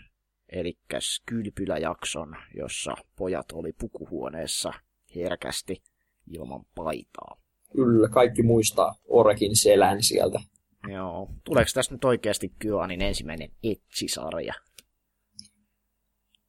eli 0.48 0.78
kylpyläjakson, 1.26 2.36
jossa 2.56 2.94
pojat 3.16 3.52
oli 3.52 3.72
pukuhuoneessa 3.72 4.72
herkästi 5.14 5.82
ilman 6.30 6.64
paitaa. 6.74 7.40
Kyllä, 7.72 8.08
kaikki 8.08 8.42
muistaa 8.42 8.94
Orekin 9.08 9.56
selän 9.56 10.02
sieltä. 10.02 10.40
Joo. 10.92 11.30
Tuleeko 11.44 11.70
tässä 11.74 11.94
nyt 11.94 12.04
oikeasti 12.04 12.52
Kyoanin 12.58 13.02
ensimmäinen 13.02 13.50
etsisarja? 13.62 14.54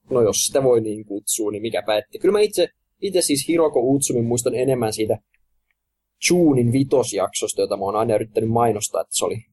No 0.10 0.22
jos 0.22 0.46
sitä 0.46 0.64
voi 0.64 0.82
niin 0.82 1.06
kutsua, 1.06 1.52
niin 1.52 1.62
mikä 1.62 1.84
päätti. 1.86 2.20
Kyllä 2.20 2.32
mä 2.32 2.40
itse, 2.40 2.70
itse 3.02 3.22
siis 3.22 3.48
Hiroko 3.48 3.80
Utsumin 3.80 4.26
muistan 4.26 4.56
enemmän 4.56 4.94
siitä 4.94 5.18
Chuunin 6.28 6.72
vitosjaksosta, 6.72 7.62
jota 7.62 7.78
mä 7.78 7.84
oon 7.84 7.96
aina 7.96 8.16
yrittänyt 8.16 8.50
mainostaa, 8.50 9.02
että 9.02 9.16
se 9.16 9.26
oli 9.26 9.46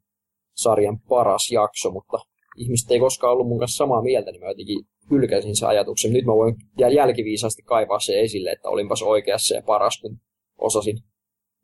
sarjan 0.54 1.00
paras 1.00 1.50
jakso, 1.52 1.90
mutta 1.90 2.18
ihmiset 2.56 2.90
ei 2.90 3.00
koskaan 3.00 3.32
ollut 3.32 3.48
mun 3.48 3.58
kanssa 3.58 3.76
samaa 3.76 4.02
mieltä, 4.02 4.30
niin 4.30 4.40
mä 4.40 4.48
jotenkin 4.48 4.84
hylkäsin 5.10 5.56
sen 5.56 5.68
ajatuksen. 5.68 6.12
Nyt 6.12 6.24
mä 6.24 6.32
voin 6.32 6.54
jälkiviisaasti 6.94 7.62
kaivaa 7.62 8.00
se 8.00 8.20
esille, 8.20 8.50
että 8.50 8.68
olinpas 8.68 9.02
oikeassa 9.02 9.54
ja 9.54 9.62
paras, 9.62 10.00
kun 10.00 10.20
osasin 10.58 10.98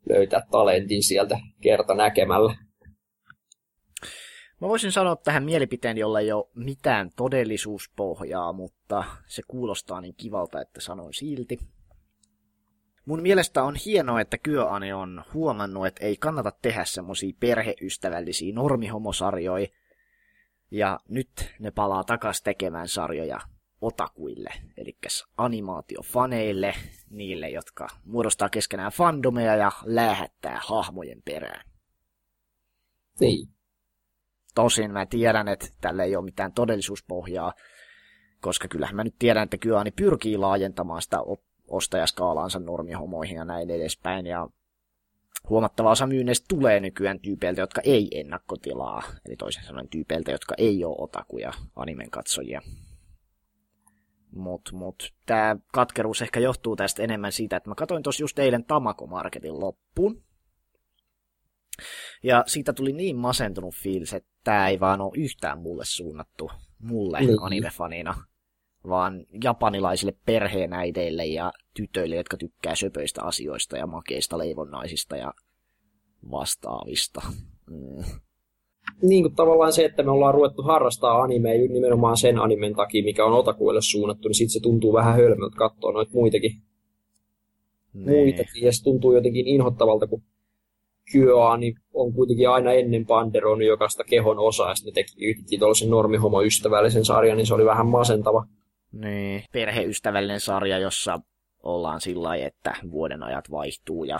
löytää 0.09 0.41
talentin 0.51 1.03
sieltä 1.03 1.39
kerta 1.61 1.95
näkemällä. 1.95 2.55
Mä 4.61 4.67
voisin 4.67 4.91
sanoa 4.91 5.15
tähän 5.15 5.43
mielipiteen, 5.43 5.97
jolla 5.97 6.19
ei 6.19 6.31
ole 6.31 6.49
mitään 6.55 7.09
todellisuuspohjaa, 7.15 8.53
mutta 8.53 9.03
se 9.27 9.41
kuulostaa 9.47 10.01
niin 10.01 10.15
kivalta, 10.15 10.61
että 10.61 10.81
sanoin 10.81 11.13
silti. 11.13 11.59
Mun 13.05 13.21
mielestä 13.21 13.63
on 13.63 13.75
hienoa, 13.85 14.21
että 14.21 14.37
Kyoane 14.37 14.95
on 14.95 15.23
huomannut, 15.33 15.87
että 15.87 16.05
ei 16.05 16.17
kannata 16.17 16.51
tehdä 16.61 16.85
semmosia 16.85 17.33
perheystävällisiä 17.39 18.53
normihomosarjoja. 18.53 19.67
Ja 20.71 20.99
nyt 21.09 21.29
ne 21.59 21.71
palaa 21.71 22.03
takas 22.03 22.41
tekemään 22.41 22.87
sarjoja 22.87 23.39
otakuille, 23.81 24.49
eli 24.77 24.97
animaatiofaneille, 25.37 26.73
niille, 27.09 27.49
jotka 27.49 27.87
muodostaa 28.05 28.49
keskenään 28.49 28.91
fandomeja 28.91 29.55
ja 29.55 29.71
lähettää 29.83 30.61
hahmojen 30.65 31.21
perään. 31.25 31.65
Niin. 33.19 33.47
Tosin 34.55 34.91
mä 34.91 35.05
tiedän, 35.05 35.47
että 35.47 35.67
tällä 35.81 36.03
ei 36.03 36.15
ole 36.15 36.25
mitään 36.25 36.53
todellisuuspohjaa, 36.53 37.53
koska 38.41 38.67
kyllähän 38.67 38.95
mä 38.95 39.03
nyt 39.03 39.15
tiedän, 39.19 39.43
että 39.43 39.57
Kyoani 39.57 39.91
pyrkii 39.91 40.37
laajentamaan 40.37 41.01
sitä 41.01 41.21
ostajaskaalaansa 41.69 42.59
normihomoihin 42.59 43.35
ja 43.35 43.45
näin 43.45 43.69
edespäin. 43.69 44.25
Ja 44.25 44.47
huomattava 45.49 45.91
osa 45.91 46.07
myynneistä 46.07 46.45
tulee 46.49 46.79
nykyään 46.79 47.19
tyypeiltä, 47.19 47.61
jotka 47.61 47.81
ei 47.83 48.07
ennakkotilaa. 48.19 49.03
Eli 49.25 49.35
toisin 49.35 49.63
sanoen 49.63 49.89
tyypeiltä, 49.89 50.31
jotka 50.31 50.55
ei 50.57 50.85
ole 50.85 50.95
otakuja 50.99 51.53
animen 51.75 52.09
katsojia. 52.09 52.61
Mut, 54.31 54.69
mut, 54.73 55.13
tää 55.25 55.55
katkeruus 55.73 56.21
ehkä 56.21 56.39
johtuu 56.39 56.75
tästä 56.75 57.03
enemmän 57.03 57.31
siitä, 57.31 57.57
että 57.57 57.69
mä 57.69 57.75
katsoin 57.75 58.03
tuossa 58.03 58.23
just 58.23 58.39
eilen 58.39 58.65
Tamako 58.65 59.07
Marketin 59.07 59.59
loppuun. 59.59 60.23
Ja 62.23 62.43
siitä 62.47 62.73
tuli 62.73 62.93
niin 62.93 63.17
masentunut 63.17 63.75
fiilis, 63.75 64.13
että 64.13 64.29
tää 64.43 64.67
ei 64.67 64.79
vaan 64.79 65.01
ole 65.01 65.11
yhtään 65.17 65.61
mulle 65.61 65.85
suunnattu, 65.85 66.51
mulle 66.79 67.19
niin. 67.19 67.39
anime-fanina 67.41 68.28
vaan 68.89 69.25
japanilaisille 69.43 70.13
perheenäideille 70.25 71.25
ja 71.25 71.53
tytöille, 71.73 72.15
jotka 72.15 72.37
tykkää 72.37 72.75
söpöistä 72.75 73.23
asioista 73.23 73.77
ja 73.77 73.87
makeista 73.87 74.37
leivonnaisista 74.37 75.17
ja 75.17 75.33
vastaavista. 76.31 77.21
Mm. 77.69 78.03
Niin 79.01 79.23
kuin 79.23 79.35
tavallaan 79.35 79.73
se, 79.73 79.85
että 79.85 80.03
me 80.03 80.11
ollaan 80.11 80.33
ruvettu 80.33 80.61
harrastaa 80.61 81.21
animea 81.21 81.53
nimenomaan 81.53 82.17
sen 82.17 82.39
animen 82.39 82.75
takia, 82.75 83.03
mikä 83.03 83.25
on 83.25 83.33
otakuille 83.33 83.81
suunnattu, 83.81 84.27
niin 84.27 84.35
sitten 84.35 84.53
se 84.53 84.59
tuntuu 84.59 84.93
vähän 84.93 85.15
hölmöltä 85.15 85.57
katsoa 85.57 85.91
noita 85.91 86.11
muitakin. 86.13 86.51
Nee. 87.93 88.15
Muitakin, 88.15 88.65
ja 88.65 88.73
se 88.73 88.83
tuntuu 88.83 89.15
jotenkin 89.15 89.47
inhottavalta, 89.47 90.07
kun 90.07 90.23
Kyoani 91.11 91.73
on 91.93 92.13
kuitenkin 92.13 92.49
aina 92.49 92.71
ennen 92.71 93.05
Panderon 93.05 93.61
jokaista 93.61 94.03
kehon 94.03 94.39
osaa, 94.39 94.69
ja 94.69 94.75
sitten 94.75 94.91
ne 94.91 94.95
teki 94.95 95.25
yhtäkkiä 95.25 95.59
tuollaisen 95.59 95.89
normihomo-ystävällisen 95.89 97.05
sarjan, 97.05 97.37
niin 97.37 97.47
se 97.47 97.53
oli 97.53 97.65
vähän 97.65 97.87
masentava. 97.87 98.45
Niin, 98.91 99.43
perheystävällinen 99.51 100.39
sarja, 100.39 100.77
jossa 100.77 101.19
ollaan 101.63 102.01
sillä 102.01 102.35
että 102.35 102.73
vuoden 102.91 103.23
ajat 103.23 103.51
vaihtuu 103.51 104.03
ja 104.03 104.19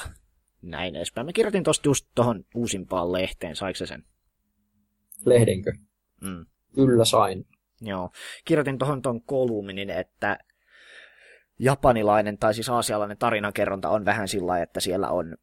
näin 0.61 0.95
edespäin. 0.95 1.25
Mä 1.25 1.33
kirjoitin 1.33 1.63
tosta 1.63 1.89
just 1.89 2.07
tohon 2.15 2.45
uusimpaan 2.55 3.11
lehteen, 3.11 3.55
saiko 3.55 3.85
sen? 3.85 4.03
Lehdenkö? 5.25 5.73
Mm. 6.21 6.45
Kyllä 6.75 7.05
sain. 7.05 7.47
Joo. 7.81 8.11
Kirjoitin 8.45 8.77
tohon 8.77 9.01
ton 9.01 9.21
kolumnin, 9.21 9.89
että 9.89 10.39
japanilainen 11.59 12.37
tai 12.37 12.53
siis 12.53 12.69
aasialainen 12.69 13.17
tarinankerronta 13.17 13.89
on 13.89 14.05
vähän 14.05 14.27
sillä 14.27 14.61
että 14.61 14.79
siellä 14.79 15.09
on 15.09 15.37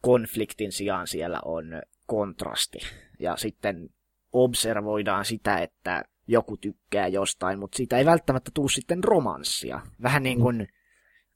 konfliktin 0.00 0.72
sijaan 0.72 1.06
siellä 1.06 1.40
on 1.44 1.82
kontrasti. 2.06 2.78
Ja 3.20 3.36
sitten 3.36 3.88
observoidaan 4.32 5.24
sitä, 5.24 5.58
että 5.58 6.04
joku 6.26 6.56
tykkää 6.56 7.08
jostain, 7.08 7.58
mutta 7.58 7.76
siitä 7.76 7.98
ei 7.98 8.04
välttämättä 8.04 8.50
tule 8.54 8.68
sitten 8.68 9.04
romanssia. 9.04 9.80
Vähän 10.02 10.22
niin 10.22 10.40
kuin 10.40 10.68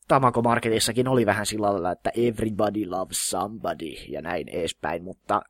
Tamako 0.09 0.43
Marketissakin 0.43 1.09
oli 1.09 1.27
vähän 1.27 1.47
sillä 1.47 1.73
lailla, 1.73 1.93
että 1.93 2.11
everybody 2.15 2.87
loves 2.87 3.31
somebody 3.31 3.93
ja 4.09 4.23
näin 4.23 4.49
edespäin, 4.49 5.05
mutta 5.05 5.43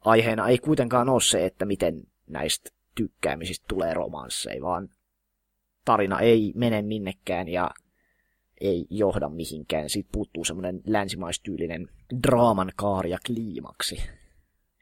aiheena 0.00 0.48
ei 0.48 0.58
kuitenkaan 0.58 1.08
ole 1.08 1.20
se, 1.20 1.46
että 1.46 1.64
miten 1.64 2.02
näistä 2.26 2.70
tykkäämisistä 2.94 3.64
tulee 3.68 3.94
romansseja, 3.94 4.62
vaan 4.62 4.88
tarina 5.84 6.20
ei 6.20 6.52
mene 6.56 6.82
minnekään 6.82 7.48
ja 7.48 7.70
ei 8.60 8.86
johda 8.90 9.28
mihinkään. 9.28 9.90
Siitä 9.90 10.10
puuttuu 10.12 10.44
semmoinen 10.44 10.80
länsimaistyylinen 10.86 11.88
draaman 12.22 12.72
kaari 12.76 13.10
ja 13.10 13.18
kliimaksi. 13.26 14.02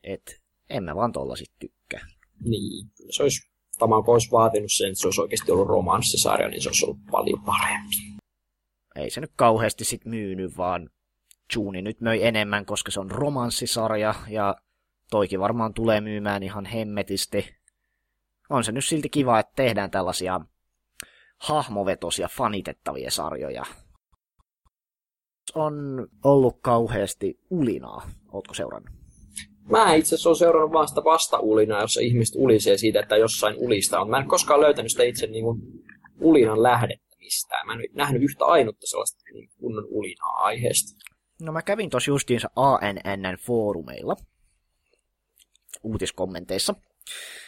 Et 0.02 0.40
en 0.70 0.84
mä 0.84 0.96
vaan 0.96 1.12
tollasit 1.12 1.50
tykkää. 1.58 2.06
Niin, 2.44 2.90
se 3.10 3.22
olisi, 3.22 3.51
Tamako 3.78 4.12
olisi 4.12 4.30
vaatinut 4.30 4.72
sen, 4.72 4.88
että 4.88 5.00
se 5.00 5.06
olisi 5.06 5.20
oikeasti 5.20 5.52
ollut 5.52 5.68
romanssisarja, 5.68 6.48
niin 6.48 6.62
se 6.62 6.68
olisi 6.68 6.84
ollut 6.84 7.06
paljon 7.10 7.42
parempi. 7.44 7.96
Ei 8.96 9.10
se 9.10 9.20
nyt 9.20 9.32
kauheasti 9.36 9.84
sit 9.84 10.04
myynyt, 10.04 10.56
vaan 10.56 10.90
Juni 11.56 11.82
nyt 11.82 12.00
möi 12.00 12.22
enemmän, 12.22 12.66
koska 12.66 12.90
se 12.90 13.00
on 13.00 13.10
romanssisarja, 13.10 14.14
ja 14.28 14.56
toikin 15.10 15.40
varmaan 15.40 15.74
tulee 15.74 16.00
myymään 16.00 16.42
ihan 16.42 16.64
hemmetisti. 16.64 17.54
On 18.50 18.64
se 18.64 18.72
nyt 18.72 18.84
silti 18.84 19.08
kiva, 19.08 19.38
että 19.38 19.52
tehdään 19.56 19.90
tällaisia 19.90 20.40
hahmovetosia 21.38 22.28
fanitettavia 22.28 23.10
sarjoja. 23.10 23.62
On 25.54 26.06
ollut 26.24 26.58
kauheasti 26.62 27.40
ulinaa. 27.50 28.10
Ootko 28.32 28.54
seurannut? 28.54 29.01
Mä 29.70 29.94
itse 29.94 30.14
asiassa 30.14 30.28
olen 30.28 30.38
seurannut 30.38 30.72
vaan 30.72 30.88
sitä 30.88 31.04
vastaulinaa, 31.04 31.80
jossa 31.80 32.00
ihmiset 32.00 32.34
ulisee 32.38 32.78
siitä, 32.78 33.00
että 33.00 33.16
jossain 33.16 33.56
ulista 33.58 34.00
on. 34.00 34.10
Mä 34.10 34.18
en 34.18 34.28
koskaan 34.28 34.60
löytänyt 34.60 34.90
sitä 34.90 35.02
itse 35.02 35.26
niin 35.26 35.44
kuin 35.44 35.60
ulinan 36.20 36.62
lähdettä 36.62 37.16
mistään. 37.18 37.66
Mä 37.66 37.72
en 37.72 37.80
nähnyt 37.92 38.22
yhtä 38.22 38.44
ainutta 38.44 38.86
sellaista 38.86 39.22
niin 39.32 39.50
kunnon 39.60 39.86
ulinaa 39.88 40.34
aiheesta. 40.36 41.02
No 41.40 41.52
mä 41.52 41.62
kävin 41.62 41.90
tosi 41.90 42.10
justiinsa 42.10 42.50
ANNn 42.56 43.36
foorumeilla 43.46 44.16
uutiskommenteissa. 45.82 46.74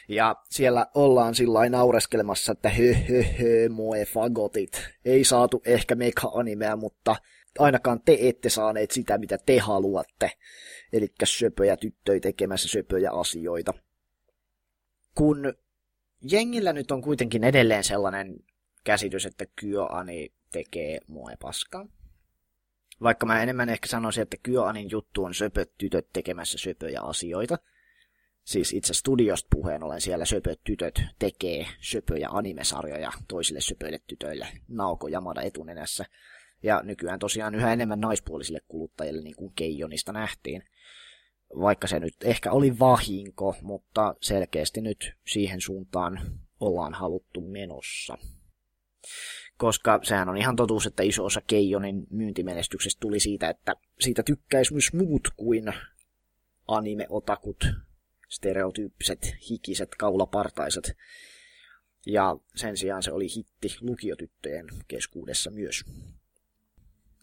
Ja 0.08 0.36
siellä 0.50 0.86
ollaan 0.94 1.34
sillä 1.34 1.68
naureskelemassa, 1.68 2.52
että 2.52 2.68
hö 2.68 2.94
hö 2.94 3.22
hö, 3.22 3.68
moe 3.68 4.04
fagotit. 4.04 4.88
Ei 5.04 5.24
saatu 5.24 5.62
ehkä 5.66 5.94
meka-animea, 5.94 6.76
mutta 6.76 7.16
ainakaan 7.58 8.00
te 8.04 8.18
ette 8.20 8.48
saaneet 8.48 8.90
sitä, 8.90 9.18
mitä 9.18 9.38
te 9.46 9.58
haluatte. 9.58 10.30
Eli 10.92 11.12
söpöjä 11.24 11.76
tyttöjä 11.76 12.20
tekemässä 12.20 12.68
söpöjä 12.68 13.10
asioita. 13.10 13.74
Kun 15.14 15.54
jengillä 16.22 16.72
nyt 16.72 16.90
on 16.90 17.02
kuitenkin 17.02 17.44
edelleen 17.44 17.84
sellainen 17.84 18.36
käsitys, 18.84 19.26
että 19.26 19.44
Kyoani 19.56 20.32
tekee 20.52 20.98
moe 21.06 21.36
paskaa. 21.42 21.86
Vaikka 23.02 23.26
mä 23.26 23.42
enemmän 23.42 23.68
ehkä 23.68 23.88
sanoisin, 23.88 24.22
että 24.22 24.36
Kyoanin 24.42 24.90
juttu 24.90 25.24
on 25.24 25.34
söpöt 25.34 25.72
tytöt 25.78 26.06
tekemässä 26.12 26.58
söpöjä 26.58 27.00
asioita– 27.00 27.58
Siis 28.44 28.72
itse 28.72 28.94
studiosta 28.94 29.48
puheen 29.50 29.82
ollen 29.82 30.00
siellä 30.00 30.24
söpöt 30.24 30.60
tytöt 30.64 31.02
tekee 31.18 31.66
söpöjä 31.80 32.28
animesarjoja 32.30 33.12
toisille 33.28 33.60
söpöille 33.60 34.00
tytöille 34.06 34.48
Naoko 34.68 35.08
Yamada 35.08 35.42
etunenässä. 35.42 36.04
Ja 36.64 36.80
nykyään 36.84 37.18
tosiaan 37.18 37.54
yhä 37.54 37.72
enemmän 37.72 38.00
naispuolisille 38.00 38.60
kuluttajille, 38.68 39.22
niin 39.22 39.36
kuin 39.36 39.52
Keijonista 39.56 40.12
nähtiin. 40.12 40.62
Vaikka 41.60 41.86
se 41.86 42.00
nyt 42.00 42.14
ehkä 42.24 42.52
oli 42.52 42.78
vahinko, 42.78 43.56
mutta 43.62 44.14
selkeästi 44.20 44.80
nyt 44.80 45.12
siihen 45.26 45.60
suuntaan 45.60 46.40
ollaan 46.60 46.94
haluttu 46.94 47.40
menossa. 47.40 48.18
Koska 49.56 50.00
sehän 50.02 50.28
on 50.28 50.36
ihan 50.36 50.56
totuus, 50.56 50.86
että 50.86 51.02
iso 51.02 51.24
osa 51.24 51.40
Keijonin 51.46 52.06
myyntimenestyksestä 52.10 53.00
tuli 53.00 53.20
siitä, 53.20 53.48
että 53.48 53.74
siitä 54.00 54.22
tykkäisi 54.22 54.72
myös 54.72 54.92
muut 54.92 55.28
kuin 55.36 55.72
anime-otakut 56.68 57.64
stereotyyppiset, 58.28 59.36
hikiset, 59.50 59.88
kaulapartaiset. 59.98 60.96
Ja 62.06 62.36
sen 62.56 62.76
sijaan 62.76 63.02
se 63.02 63.12
oli 63.12 63.26
hitti 63.36 63.76
lukiotyttöjen 63.80 64.66
keskuudessa 64.88 65.50
myös. 65.50 65.84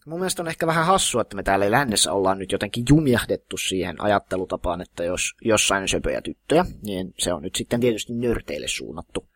Mun 0.06 0.18
mielestä 0.18 0.42
on 0.42 0.48
ehkä 0.48 0.66
vähän 0.66 0.86
hassua, 0.86 1.22
että 1.22 1.36
me 1.36 1.42
täällä 1.42 1.70
lännessä 1.70 2.12
ollaan 2.12 2.38
nyt 2.38 2.52
jotenkin 2.52 2.84
jumjahdettu 2.88 3.56
siihen 3.56 4.02
ajattelutapaan, 4.02 4.80
että 4.80 5.04
jos 5.04 5.34
jossain 5.44 5.82
on 5.82 5.88
söpöjä 5.88 6.22
tyttöjä, 6.22 6.64
niin 6.86 7.14
se 7.18 7.32
on 7.32 7.42
nyt 7.42 7.54
sitten 7.54 7.80
tietysti 7.80 8.12
nörteille 8.12 8.68
suunnattu. 8.68 9.28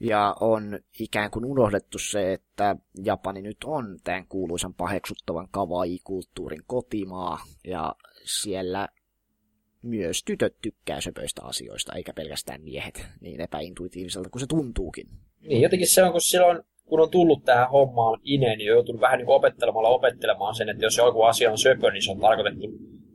Ja 0.00 0.36
on 0.40 0.78
ikään 1.00 1.30
kuin 1.30 1.44
unohdettu 1.44 1.98
se, 1.98 2.32
että 2.32 2.76
Japani 3.04 3.42
nyt 3.42 3.56
on 3.64 3.98
tämän 4.04 4.26
kuuluisan 4.28 4.74
paheksuttavan 4.74 5.48
kawaii-kulttuurin 5.50 6.62
kotimaa, 6.66 7.38
ja 7.64 7.94
siellä 8.24 8.88
myös 9.82 10.24
tytöt 10.24 10.56
tykkää 10.62 11.00
söpöistä 11.00 11.42
asioista, 11.42 11.92
eikä 11.92 12.12
pelkästään 12.12 12.62
miehet, 12.62 13.06
niin 13.20 13.40
epäintuitiiviselta 13.40 14.30
kuin 14.30 14.40
se 14.40 14.46
tuntuukin. 14.46 15.08
Niin, 15.40 15.62
jotenkin 15.62 15.88
se 15.88 16.02
on, 16.04 16.12
kun 16.12 16.20
silloin 16.20 16.62
kun 16.86 17.00
on 17.00 17.10
tullut 17.10 17.44
tähän 17.44 17.70
hommaan 17.70 18.20
ine, 18.22 18.56
niin 18.56 18.70
on 18.70 18.76
joutunut 18.76 19.00
vähän 19.00 19.18
niin 19.18 19.28
opettelemalla 19.28 19.88
opettelemaan 19.88 20.54
sen, 20.54 20.68
että 20.68 20.84
jos 20.84 20.96
joku 20.96 21.22
asia 21.22 21.50
on 21.50 21.58
söpö, 21.58 21.90
niin 21.90 22.02
se 22.02 22.10
on 22.10 22.20
tarkoitettu 22.20 22.66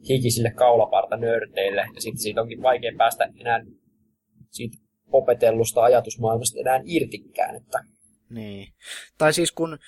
hikisille 0.09 0.51
kaulaparta 0.51 1.17
nörteille, 1.17 1.82
ja 1.95 2.01
sitten 2.01 2.22
siitä 2.22 2.41
onkin 2.41 2.61
vaikea 2.61 2.91
päästä 2.97 3.30
enää 3.39 3.63
siitä 4.49 4.78
opetellusta 5.11 5.84
ajatusmaailmasta 5.84 6.59
enää 6.59 6.82
irtikään. 6.86 7.55
Että... 7.55 7.80
Niin. 8.30 8.74
Tai 9.17 9.34
siis 9.34 9.51
kun 9.51 9.80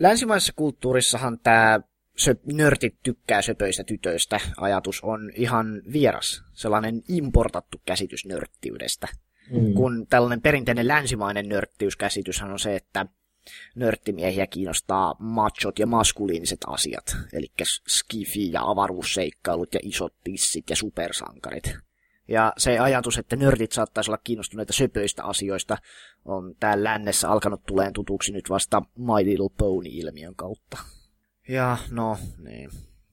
länsimaisessa 0.00 0.52
kulttuurissahan 0.56 1.38
tämä 1.38 1.80
söp, 2.16 2.44
nörtit 2.52 2.94
tykkää 3.02 3.42
söpöistä 3.42 3.84
tytöistä 3.84 4.40
ajatus 4.56 5.00
on 5.00 5.30
ihan 5.36 5.82
vieras, 5.92 6.42
sellainen 6.52 7.02
importattu 7.08 7.78
käsitys 7.86 8.26
nörttiydestä. 8.26 9.08
Mm. 9.50 9.74
Kun 9.74 10.06
tällainen 10.06 10.42
perinteinen 10.42 10.88
länsimainen 10.88 11.48
nörttiyskäsityshän 11.48 12.50
on 12.52 12.58
se, 12.58 12.76
että 12.76 13.06
nörttimiehiä 13.74 14.46
kiinnostaa 14.46 15.14
machot 15.18 15.78
ja 15.78 15.86
maskuliiniset 15.86 16.60
asiat, 16.66 17.16
eli 17.32 17.46
skifi 17.88 18.52
ja 18.52 18.62
avaruusseikkailut 18.62 19.74
ja 19.74 19.80
isot 19.82 20.14
tissit 20.24 20.70
ja 20.70 20.76
supersankarit. 20.76 21.74
Ja 22.28 22.52
se 22.56 22.78
ajatus, 22.78 23.18
että 23.18 23.36
nörtit 23.36 23.72
saattaisi 23.72 24.10
olla 24.10 24.20
kiinnostuneita 24.24 24.72
söpöistä 24.72 25.24
asioista, 25.24 25.78
on 26.24 26.54
täällä 26.60 26.84
lännessä 26.84 27.30
alkanut 27.30 27.62
tuleen 27.66 27.92
tutuksi 27.92 28.32
nyt 28.32 28.50
vasta 28.50 28.82
My 28.98 29.24
Little 29.24 29.48
Pony-ilmiön 29.58 30.34
kautta. 30.36 30.78
Ja 31.48 31.78
no, 31.90 32.18
niin. 32.38 32.70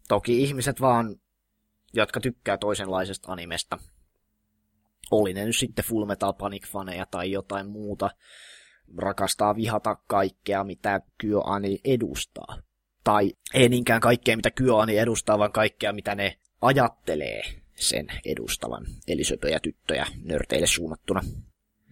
Toki 0.08 0.44
ihmiset 0.44 0.82
vaan, 0.82 1.16
jotka 1.94 2.20
tykkää 2.20 2.58
toisenlaisesta 2.58 3.32
animesta, 3.32 3.78
oli 5.12 5.34
ne 5.34 5.46
nyt 5.46 5.58
sitten 5.58 5.86
Full 5.86 6.06
Metal 6.06 6.34
Panic-faneja 6.34 7.06
tai 7.12 7.32
jotain 7.32 7.68
muuta, 7.68 8.10
rakastaa 8.98 9.56
vihata 9.56 9.96
kaikkea, 10.08 10.64
mitä 10.64 11.02
KyoAni 11.18 11.80
edustaa. 11.86 12.58
Tai 13.04 13.34
ei 13.54 13.70
niinkään 13.70 14.02
kaikkea, 14.02 14.36
mitä 14.36 14.52
KyoAni 14.52 14.98
edustaa, 14.98 15.40
vaan 15.40 15.52
kaikkea, 15.52 15.94
mitä 15.94 16.16
ne 16.16 16.38
ajattelee 16.62 17.42
sen 17.76 18.08
edustavan. 18.26 18.86
Eli 19.08 19.24
söpöjä 19.24 19.60
tyttöjä 19.60 20.06
nörteille 20.24 20.68
suunnattuna. 20.68 21.22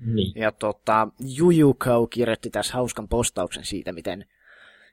Niin. 0.05 0.33
Ja 0.35 0.51
tota, 0.51 1.07
Jujukau 1.19 2.07
kirjoitti 2.07 2.49
tässä 2.49 2.73
hauskan 2.73 3.07
postauksen 3.07 3.65
siitä, 3.65 3.91
miten 3.91 4.25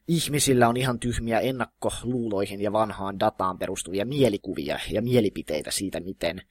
ihmisillä 0.09 0.69
on 0.69 0.77
ihan 0.77 0.99
tyhmiä 0.99 1.41
ennakkoluuloihin 1.41 2.61
ja 2.61 2.73
vanhaan 2.73 3.21
dataan 3.21 3.59
perustuvia 3.59 4.07
mielikuvia 4.07 4.79
ja 4.91 5.03
mielipiteitä 5.03 5.71
siitä, 5.71 6.01
miten 6.01 6.43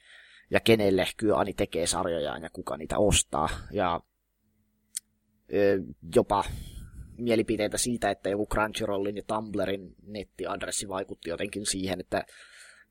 ja 0.51 0.59
kenelle 0.59 1.07
Kyani 1.17 1.53
tekee 1.53 1.87
sarjojaan 1.87 2.43
ja 2.43 2.49
kuka 2.53 2.77
niitä 2.77 2.97
ostaa. 2.97 3.49
Ja 3.71 4.01
ö, 5.53 5.81
jopa 6.15 6.43
mielipiteitä 7.17 7.77
siitä, 7.77 8.11
että 8.11 8.29
joku 8.29 8.47
Crunchyrollin 8.47 9.17
ja 9.17 9.23
Tumblrin 9.27 9.95
nettiadressi 10.07 10.87
vaikutti 10.87 11.29
jotenkin 11.29 11.65
siihen, 11.65 11.99
että 11.99 12.25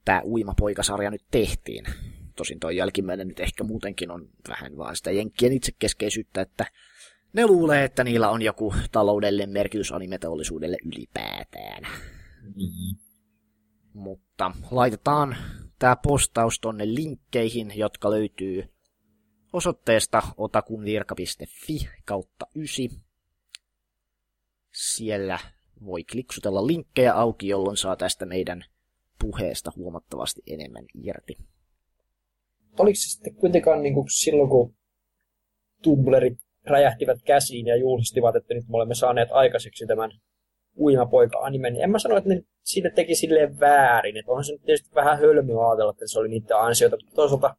tämä 0.04 0.22
Uima-poikasarja 0.24 1.10
nyt 1.10 1.24
tehtiin. 1.30 1.84
Tosin 2.36 2.60
toi 2.60 2.76
jälkimmäinen 2.76 3.28
nyt 3.28 3.40
ehkä 3.40 3.64
muutenkin 3.64 4.10
on 4.10 4.28
vähän 4.48 4.76
vaan 4.76 4.96
sitä 4.96 5.10
jenkkien 5.10 5.52
itsekeskeisyyttä, 5.52 6.40
että 6.40 6.66
ne 7.32 7.46
luulee, 7.46 7.84
että 7.84 8.04
niillä 8.04 8.30
on 8.30 8.42
joku 8.42 8.74
taloudellinen 8.92 9.50
merkitys 9.50 9.92
animeteollisuudelle 9.92 10.76
ylipäätään. 10.84 11.82
Mm-hmm. 12.42 12.96
Mutta 13.92 14.50
laitetaan 14.70 15.36
tämä 15.82 15.96
postaus 15.96 16.60
tonne 16.60 16.94
linkkeihin, 16.94 17.72
jotka 17.78 18.10
löytyy 18.10 18.64
osoitteesta 19.52 20.22
otakunvirka.fi 20.36 21.88
kautta 22.04 22.46
9. 22.54 22.86
Siellä 24.72 25.38
voi 25.84 26.04
kliksutella 26.04 26.66
linkkejä 26.66 27.14
auki, 27.14 27.48
jolloin 27.48 27.76
saa 27.76 27.96
tästä 27.96 28.26
meidän 28.26 28.64
puheesta 29.18 29.72
huomattavasti 29.76 30.42
enemmän 30.46 30.84
irti. 30.94 31.36
Oliko 32.78 32.96
se 32.96 33.10
sitten 33.10 33.34
kuitenkaan 33.34 33.82
niin 33.82 33.94
kuin 33.94 34.10
silloin, 34.10 34.50
kun 34.50 34.74
Tumblri 35.82 36.36
räjähtivät 36.64 37.22
käsiin 37.22 37.66
ja 37.66 37.76
juhlistivat, 37.76 38.36
että 38.36 38.54
nyt 38.54 38.68
me 38.68 38.76
olemme 38.76 38.94
saaneet 38.94 39.28
aikaiseksi 39.32 39.86
tämän 39.86 40.10
uimapoika-anime, 40.76 41.70
niin 41.70 41.84
en 41.84 41.90
mä 41.90 41.98
sano, 41.98 42.16
että 42.16 42.28
ne 42.28 42.42
siitä 42.62 42.90
teki 42.90 43.14
silleen 43.14 43.60
väärin. 43.60 44.16
Että 44.16 44.30
onhan 44.32 44.44
se 44.44 44.52
nyt 44.52 44.62
tietysti 44.62 44.94
vähän 44.94 45.18
hölmöä 45.18 45.68
ajatella, 45.68 45.90
että 45.90 46.06
se 46.06 46.18
oli 46.18 46.28
niiden 46.28 46.56
ansiota, 46.56 46.96
mutta 46.96 47.14
toisaalta 47.14 47.56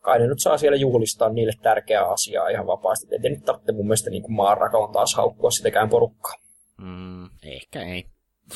kai 0.00 0.18
ne 0.18 0.26
nyt 0.26 0.38
saa 0.40 0.58
siellä 0.58 0.76
juhlistaa 0.76 1.28
niille 1.28 1.52
tärkeää 1.62 2.06
asiaa 2.12 2.48
ihan 2.48 2.66
vapaasti. 2.66 3.06
Ei 3.10 3.30
nyt 3.30 3.44
tarvitse 3.44 3.72
mun 3.72 3.86
mielestä 3.86 4.10
niin 4.10 4.32
maanrakoon 4.32 4.92
taas 4.92 5.14
haukkua 5.14 5.50
sitäkään 5.50 5.88
porukkaa. 5.88 6.34
Mm, 6.78 7.24
ehkä 7.42 7.82
ei. 7.82 8.04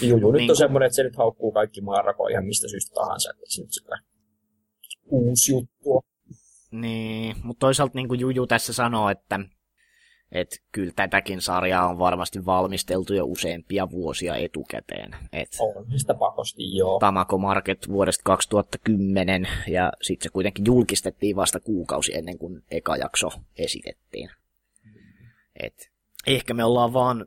Juju 0.01 0.31
nyt 0.31 0.41
niin 0.41 0.51
on 0.51 0.57
semmoinen, 0.57 0.87
että 0.87 0.97
se 0.97 1.03
nyt 1.03 1.17
haukkuu 1.17 1.53
kaikki 1.53 1.81
maanrakoa 1.81 2.29
ihan 2.29 2.45
mistä 2.45 2.69
syystä 2.69 2.95
tahansa. 2.95 3.31
Että 3.31 3.45
se 3.49 3.63
nyt 3.63 3.73
sitä 3.73 3.97
uusi 5.07 5.53
juttu 5.53 6.01
Niin, 6.71 7.37
mutta 7.43 7.61
toisaalta 7.61 7.93
niin 7.95 8.09
kuin 8.09 8.21
Juju 8.21 8.47
tässä 8.47 8.73
sanoo, 8.73 9.11
että 9.11 9.41
et 10.33 10.63
kyllä 10.73 10.93
tätäkin 10.97 11.41
sarjaa 11.41 11.89
on 11.89 11.99
varmasti 11.99 12.47
valmisteltu 12.47 13.15
jo 13.15 13.25
useampia 13.25 13.91
vuosia 13.91 14.37
etukäteen. 14.37 15.17
Et 15.33 15.49
on 15.61 15.87
sitä 15.97 16.15
pakosti, 16.15 16.77
joo. 16.77 16.99
Tamako 16.99 17.39
Market 17.39 17.89
vuodesta 17.89 18.23
2010, 18.25 19.49
ja 19.67 19.93
sitten 20.03 20.25
se 20.25 20.33
kuitenkin 20.33 20.67
julkistettiin 20.67 21.37
vasta 21.37 21.61
kuukausi 21.61 22.15
ennen 22.15 22.39
kuin 22.39 22.63
eka 22.71 22.97
jakso 22.97 23.29
esitettiin. 23.59 24.31
Et 25.61 25.91
ehkä 26.27 26.55
me 26.55 26.65
ollaan 26.65 26.93
vaan 26.93 27.27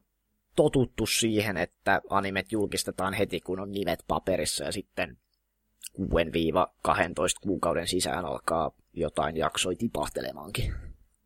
totuttu 0.55 1.05
siihen, 1.05 1.57
että 1.57 2.01
animet 2.09 2.51
julkistetaan 2.51 3.13
heti, 3.13 3.39
kun 3.39 3.59
on 3.59 3.71
nimet 3.71 4.03
paperissa, 4.07 4.63
ja 4.63 4.71
sitten 4.71 5.17
6-12 5.99 6.03
kuukauden 7.41 7.87
sisään 7.87 8.25
alkaa 8.25 8.71
jotain 8.93 9.37
jaksoi 9.37 9.75
tipahtelemaankin 9.75 10.73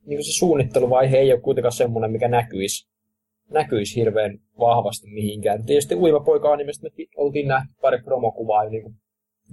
niin 0.08 0.24
se 0.24 0.32
suunnitteluvaihe 0.32 1.18
ei 1.18 1.34
ole 1.34 1.42
kuitenkaan 1.42 1.72
semmoinen, 1.72 2.12
mikä 2.12 2.28
näkyisi, 2.28 2.88
näkyisi 3.50 3.96
hirveän 3.96 4.40
vahvasti 4.60 5.08
mihinkään. 5.08 5.66
Tietysti 5.66 5.96
Uiva 5.96 6.20
poika 6.20 6.52
animesta 6.52 6.88
me 6.98 7.06
oltiin 7.16 7.48
nähty 7.48 7.74
pari 7.82 8.02
promokuvaa 8.02 8.64
jo 8.64 8.70
niin 8.70 8.96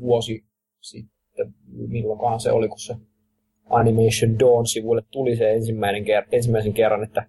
vuosi 0.00 0.44
sitten, 0.80 1.54
milloinkohan 1.66 2.40
se 2.40 2.50
oli, 2.50 2.68
kun 2.68 2.78
se 2.78 2.94
Animation 3.70 4.38
Dawn-sivuille 4.38 5.02
tuli 5.10 5.36
se 5.36 5.52
ensimmäinen 5.52 6.04
ker- 6.04 6.28
ensimmäisen 6.32 6.72
kerran, 6.72 7.04
että 7.04 7.26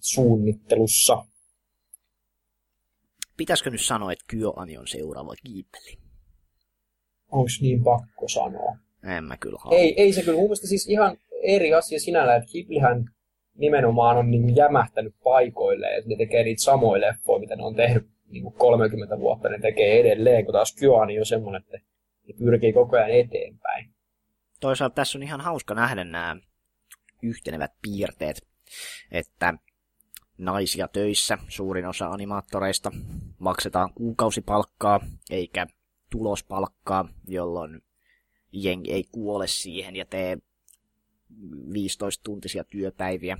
suunnittelussa. 0.00 1.24
Pitäisikö 3.36 3.70
nyt 3.70 3.80
sanoa, 3.80 4.12
että 4.12 4.24
KyoAni 4.28 4.78
on 4.78 4.86
seuraava 4.86 5.34
Ghibli? 5.42 5.98
Onko 7.32 7.48
niin 7.60 7.84
pakko 7.84 8.28
sanoa? 8.28 8.76
En 9.16 9.24
mä 9.24 9.36
kyllä 9.36 9.58
halua. 9.60 9.78
Ei, 9.78 9.94
ei 10.00 10.12
se 10.12 10.22
kyllä. 10.22 10.38
Mun 10.38 10.56
siis 10.56 10.88
ihan 10.88 11.16
eri 11.42 11.74
asia 11.74 12.00
sinällä, 12.00 12.36
että 12.36 12.50
Ghiblihän 12.50 13.04
nimenomaan 13.54 14.16
on 14.16 14.30
niin 14.30 14.56
jämähtänyt 14.56 15.14
paikoille, 15.24 15.86
että 15.96 16.10
ne 16.10 16.16
tekee 16.16 16.44
niitä 16.44 16.62
samoja 16.62 17.00
leffoja, 17.00 17.40
mitä 17.40 17.56
ne 17.56 17.64
on 17.64 17.74
tehnyt 17.74 18.08
niin 18.30 18.42
kuin 18.42 18.54
30 18.54 19.18
vuotta, 19.18 19.48
ne 19.48 19.58
tekee 19.58 20.00
edelleen, 20.00 20.44
kun 20.44 20.52
taas 20.52 20.74
Kyoani 20.74 21.18
on 21.18 21.26
semmoinen, 21.26 21.62
että 21.62 21.78
ne 22.28 22.34
pyrkii 22.38 22.72
koko 22.72 22.96
ajan 22.96 23.10
eteenpäin. 23.10 23.90
Toisaalta 24.60 24.94
tässä 24.94 25.18
on 25.18 25.22
ihan 25.22 25.40
hauska 25.40 25.74
nähdä 25.74 26.04
nämä 26.04 26.36
yhtenevät 27.22 27.72
piirteet, 27.82 28.46
että 29.12 29.54
naisia 30.38 30.88
töissä, 30.88 31.38
suurin 31.48 31.86
osa 31.86 32.06
animaattoreista, 32.06 32.90
maksetaan 33.38 33.92
kuukausipalkkaa 33.94 35.00
eikä 35.30 35.66
tulospalkkaa, 36.10 37.08
jolloin 37.28 37.82
jengi 38.52 38.92
ei 38.92 39.04
kuole 39.12 39.46
siihen 39.46 39.96
ja 39.96 40.04
tee 40.04 40.38
15-tuntisia 41.72 42.64
työpäiviä. 42.70 43.38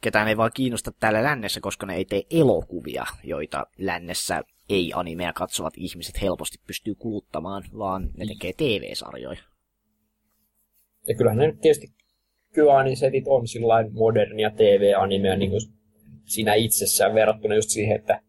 Ketään 0.00 0.28
ei 0.28 0.36
vaan 0.36 0.50
kiinnosta 0.54 0.92
täällä 0.92 1.22
lännessä, 1.22 1.60
koska 1.60 1.86
ne 1.86 1.96
ei 1.96 2.04
tee 2.04 2.22
elokuvia, 2.30 3.06
joita 3.24 3.66
lännessä 3.78 4.42
ei-animea 4.68 5.32
katsovat 5.32 5.74
ihmiset 5.76 6.22
helposti 6.22 6.58
pystyy 6.66 6.94
kuluttamaan, 6.94 7.64
vaan 7.78 8.10
ne 8.16 8.26
tekee 8.26 8.52
TV-sarjoja. 8.52 9.40
Ja 11.08 11.14
kyllähän 11.14 11.38
ne 11.38 11.46
nyt 11.46 11.60
tietysti 11.60 11.86
Kyoani-setit 12.54 13.24
on 13.26 13.48
sillain 13.48 13.92
modernia 13.92 14.50
TV-animea 14.50 15.36
niin 15.36 15.50
kuin 15.50 15.60
siinä 16.24 16.54
itsessään 16.54 17.14
verrattuna 17.14 17.54
just 17.54 17.70
siihen, 17.70 17.96
että, 17.96 18.22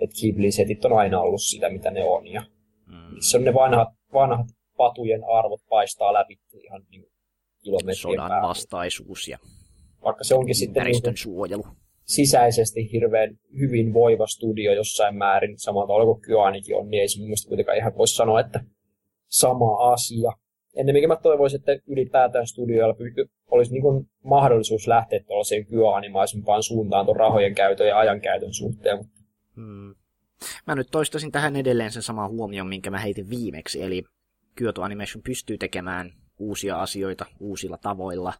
että 0.00 0.16
Ghibli-setit 0.20 0.84
on 0.84 0.98
aina 0.98 1.20
ollut 1.20 1.42
sitä, 1.42 1.70
mitä 1.70 1.90
ne 1.90 2.04
on. 2.04 2.26
Ja 2.26 2.42
mm. 2.86 3.16
se 3.20 3.36
on 3.36 3.44
ne 3.44 3.54
vanhat, 3.54 3.88
vanhat 4.12 4.46
patujen 4.78 5.20
arvot 5.38 5.60
paistaa 5.68 6.12
läpi 6.12 6.38
ihan 6.64 6.82
niin 6.90 7.04
kilometrien 7.64 7.96
Sodan 7.96 8.28
päälle. 8.28 8.48
vastaisuus 8.48 9.28
ja 9.28 9.38
Vaikka 10.04 10.24
se 10.24 10.34
onkin 10.34 10.54
sitten 10.54 10.84
niin 10.84 11.16
suojelu. 11.16 11.66
sisäisesti 12.04 12.92
hirveän 12.92 13.38
hyvin 13.58 13.94
voiva 13.94 14.26
studio 14.26 14.72
jossain 14.72 15.16
määrin, 15.16 15.58
samalla 15.58 15.86
tavalla 15.86 16.04
kuin 16.04 16.20
Kyoanikin 16.22 16.76
on, 16.76 16.88
niin 16.90 17.00
ei 17.00 17.08
se 17.08 17.18
mun 17.18 17.26
mielestä 17.28 17.48
kuitenkaan 17.48 17.78
ihan 17.78 17.96
voisi 17.96 18.16
sanoa, 18.16 18.40
että 18.40 18.60
sama 19.28 19.92
asia. 19.92 20.32
Ennemminkin 20.76 21.08
mä 21.08 21.16
toivoisin, 21.16 21.58
että 21.60 21.72
ylipäätään 21.86 22.46
studioilla 22.46 22.96
olisi 23.50 23.72
niin 23.72 24.10
mahdollisuus 24.24 24.86
lähteä 24.86 25.20
tuollaiseen 25.26 25.66
kyoanimaisempaan 25.66 26.62
suuntaan 26.62 27.04
tuon 27.06 27.16
rahojen 27.16 27.54
käytön 27.54 27.88
ja 27.88 27.98
ajankäytön 27.98 28.54
suhteen. 28.54 28.98
Hmm. 29.56 29.94
Mä 30.66 30.74
nyt 30.74 30.88
toistaisin 30.90 31.32
tähän 31.32 31.56
edelleen 31.56 31.90
sen 31.92 32.02
saman 32.02 32.30
huomion, 32.30 32.66
minkä 32.66 32.90
mä 32.90 32.98
heitin 32.98 33.30
viimeksi, 33.30 33.82
eli 33.82 34.02
Kyoto 34.58 34.82
Animation 34.82 35.22
pystyy 35.22 35.58
tekemään 35.58 36.12
uusia 36.38 36.80
asioita 36.80 37.26
uusilla 37.40 37.78
tavoilla, 37.78 38.32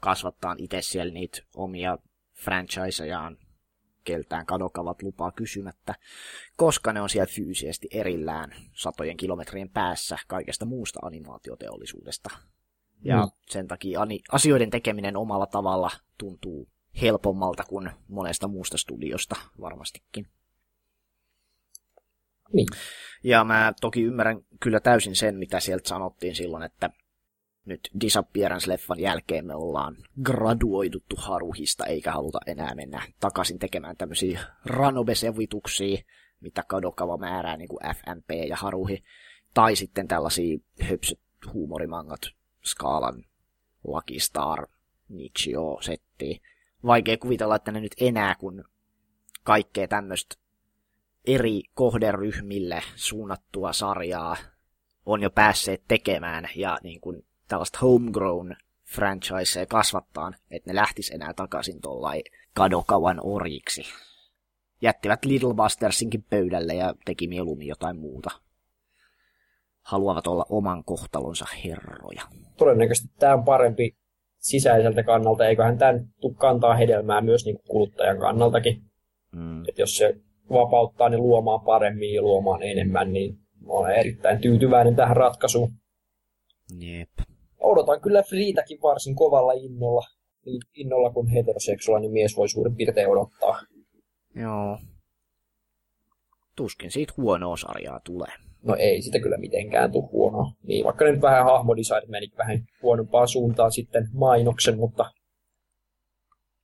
kasvattaa 0.00 0.54
itse 0.58 0.82
siellä 0.82 1.12
niitä 1.12 1.42
omia 1.54 1.98
franchisejaan 2.34 3.38
keltään 4.04 4.46
kadokavat 4.46 5.02
lupaa 5.02 5.32
kysymättä, 5.32 5.94
koska 6.56 6.92
ne 6.92 7.00
on 7.00 7.10
siellä 7.10 7.26
fyysisesti 7.26 7.88
erillään 7.90 8.54
satojen 8.72 9.16
kilometrien 9.16 9.70
päässä 9.70 10.18
kaikesta 10.26 10.64
muusta 10.64 11.00
animaatioteollisuudesta. 11.02 12.30
Ja 13.04 13.16
mm. 13.16 13.30
sen 13.48 13.68
takia 13.68 14.00
asioiden 14.32 14.70
tekeminen 14.70 15.16
omalla 15.16 15.46
tavalla 15.46 15.90
tuntuu 16.18 16.68
helpommalta 17.02 17.64
kuin 17.64 17.90
monesta 18.08 18.48
muusta 18.48 18.78
studiosta 18.78 19.36
varmastikin. 19.60 20.26
Niin. 22.52 22.66
Ja 23.24 23.44
mä 23.44 23.72
toki 23.80 24.02
ymmärrän 24.02 24.40
kyllä 24.60 24.80
täysin 24.80 25.16
sen, 25.16 25.36
mitä 25.36 25.60
sieltä 25.60 25.88
sanottiin 25.88 26.34
silloin, 26.34 26.62
että 26.62 26.90
nyt 27.64 27.90
Disappearance-leffan 28.00 29.00
jälkeen 29.00 29.46
me 29.46 29.54
ollaan 29.54 29.96
graduoiduttu 30.22 31.16
Haruhista, 31.18 31.86
eikä 31.86 32.12
haluta 32.12 32.38
enää 32.46 32.74
mennä 32.74 33.02
takaisin 33.20 33.58
tekemään 33.58 33.96
tämmöisiä 33.96 34.40
ranobesevituksia, 34.64 36.02
mitä 36.40 36.62
Kadokawa 36.68 37.16
määrää, 37.16 37.56
niin 37.56 37.68
kuin 37.68 37.80
FNP 37.96 38.30
ja 38.48 38.56
Haruhi, 38.56 39.04
tai 39.54 39.76
sitten 39.76 40.08
tällaisia 40.08 40.58
höpsöt 40.80 41.20
huumorimangat 41.52 42.20
skaalan 42.64 43.24
Lucky 43.84 44.20
Star, 44.20 44.66
Nichio 45.08 45.78
setti. 45.80 46.42
Vaikea 46.84 47.16
kuvitella, 47.16 47.56
että 47.56 47.72
ne 47.72 47.80
nyt 47.80 47.94
enää, 48.00 48.34
kun 48.34 48.64
kaikkea 49.44 49.88
tämmöistä 49.88 50.36
eri 51.26 51.62
kohderyhmille 51.74 52.82
suunnattua 52.96 53.72
sarjaa 53.72 54.36
on 55.06 55.22
jo 55.22 55.30
päässeet 55.30 55.82
tekemään 55.88 56.48
ja 56.56 56.78
niin 56.82 57.00
kuin 57.00 57.24
tällaista 57.48 57.78
homegrown 57.82 58.56
franchisea 58.94 59.66
kasvattaa, 59.66 60.32
että 60.50 60.70
ne 60.70 60.74
lähtis 60.74 61.10
enää 61.10 61.34
takaisin 61.34 61.80
tuollain 61.80 62.22
kadokavan 62.54 63.20
orjiksi. 63.22 63.82
Jättivät 64.82 65.24
Little 65.24 65.54
Bustersinkin 65.54 66.22
pöydälle 66.22 66.74
ja 66.74 66.94
teki 67.04 67.28
mieluummin 67.28 67.68
jotain 67.68 67.96
muuta. 67.96 68.30
Haluavat 69.82 70.26
olla 70.26 70.46
oman 70.48 70.84
kohtalonsa 70.84 71.46
herroja. 71.64 72.22
Todennäköisesti 72.56 73.08
tämä 73.18 73.34
on 73.34 73.44
parempi 73.44 73.96
sisäiseltä 74.38 75.02
kannalta, 75.02 75.46
eiköhän 75.46 75.78
tämä 75.78 75.92
kantaa 76.36 76.74
hedelmää 76.74 77.20
myös 77.20 77.44
niin 77.44 77.58
kuluttajan 77.68 78.18
kannaltakin. 78.18 78.82
Mm. 79.32 79.62
Et 79.68 79.78
jos 79.78 79.96
se 79.96 80.20
vapauttaa 80.52 81.08
ne 81.08 81.16
luomaan 81.16 81.60
paremmin 81.60 82.14
ja 82.14 82.22
luomaan 82.22 82.62
enemmän, 82.62 83.12
niin 83.12 83.38
olen 83.66 83.96
erittäin 83.96 84.40
tyytyväinen 84.40 84.96
tähän 84.96 85.16
ratkaisuun. 85.16 85.72
Jep 86.78 87.10
odotan 87.60 88.00
kyllä 88.00 88.22
Friitäkin 88.22 88.78
varsin 88.82 89.14
kovalla 89.14 89.52
innolla, 89.52 90.06
niin 90.46 90.62
innolla 90.74 91.10
kun 91.10 91.28
heteroseksuaalinen 91.28 92.12
mies 92.12 92.36
voi 92.36 92.48
suurin 92.48 92.76
piirtein 92.76 93.08
odottaa. 93.08 93.60
Joo. 94.34 94.78
Tuskin 96.56 96.90
siitä 96.90 97.12
huonoa 97.16 97.56
sarjaa 97.56 98.00
tulee. 98.04 98.32
No 98.62 98.76
ei 98.78 99.02
sitä 99.02 99.20
kyllä 99.20 99.36
mitenkään 99.36 99.92
tule 99.92 100.08
huonoa. 100.12 100.52
Niin, 100.62 100.84
vaikka 100.84 101.04
ne 101.04 101.12
nyt 101.12 101.22
vähän 101.22 101.44
hahmodesignit 101.44 102.08
meni 102.08 102.26
vähän 102.38 102.64
huonompaan 102.82 103.28
suuntaan 103.28 103.72
sitten 103.72 104.08
mainoksen, 104.12 104.78
mutta... 104.78 105.10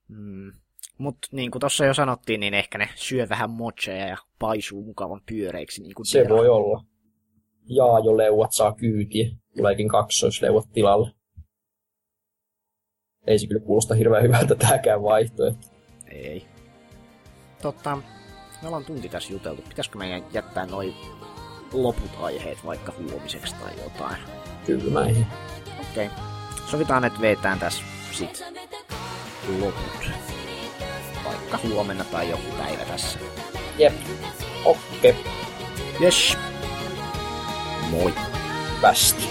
Mm. 0.09 0.53
Mutta 0.99 1.29
niin 1.33 1.51
kuin 1.51 1.61
tuossa 1.61 1.85
jo 1.85 1.95
sanottiin, 1.95 2.41
niin 2.41 2.55
ehkä 2.55 2.79
ne 2.79 2.89
syö 2.95 3.29
vähän 3.29 3.51
mocheja 3.51 4.07
ja 4.07 4.17
paisuu 4.39 4.85
mukavan 4.85 5.21
pyöreiksi. 5.29 5.83
Niin 5.83 5.95
kuin 5.95 6.07
Se 6.07 6.19
tiedä. 6.19 6.35
voi 6.35 6.49
olla. 6.49 6.85
Jaa, 7.69 7.99
jo 7.99 8.17
leuat 8.17 8.53
saa 8.53 8.73
kyytiä. 8.75 9.29
Tuleekin 9.57 9.89
kaksoisleuat 9.89 10.65
tilalle. 10.73 11.11
Ei 13.27 13.39
se 13.39 13.47
kyllä 13.47 13.61
kuulosta 13.61 13.95
hirveän 13.95 14.23
hyvältä 14.23 14.55
tääkään 14.55 15.03
vaihtoehto. 15.03 15.67
Ei. 16.11 16.47
Totta, 17.63 17.97
me 18.63 18.69
ollaan 18.69 18.85
tunti 18.85 19.09
tässä 19.09 19.33
juteltu. 19.33 19.63
Pitäisikö 19.63 19.99
meidän 19.99 20.25
jättää 20.33 20.67
noin 20.67 20.95
loput 21.73 22.11
aiheet 22.21 22.59
vaikka 22.67 22.93
huomiseksi 22.99 23.55
tai 23.55 23.73
jotain? 23.83 24.17
Kyllä 24.67 25.01
näihin. 25.01 25.27
Okei. 25.91 26.07
Okay. 26.07 26.19
Sovitaan, 26.71 27.05
että 27.05 27.21
vetään 27.21 27.59
tässä 27.59 27.85
sit 28.13 28.45
loput 29.61 30.36
vaikka 31.27 31.59
huomenna 31.69 32.05
tai 32.05 32.31
joku 32.31 32.53
päivä 32.59 32.85
tässä. 32.85 33.19
Jep. 33.79 33.95
Okei. 34.65 35.11
Okay. 35.11 35.33
Yes. 36.01 36.39
Moi. 37.91 38.15
Västi. 38.83 39.29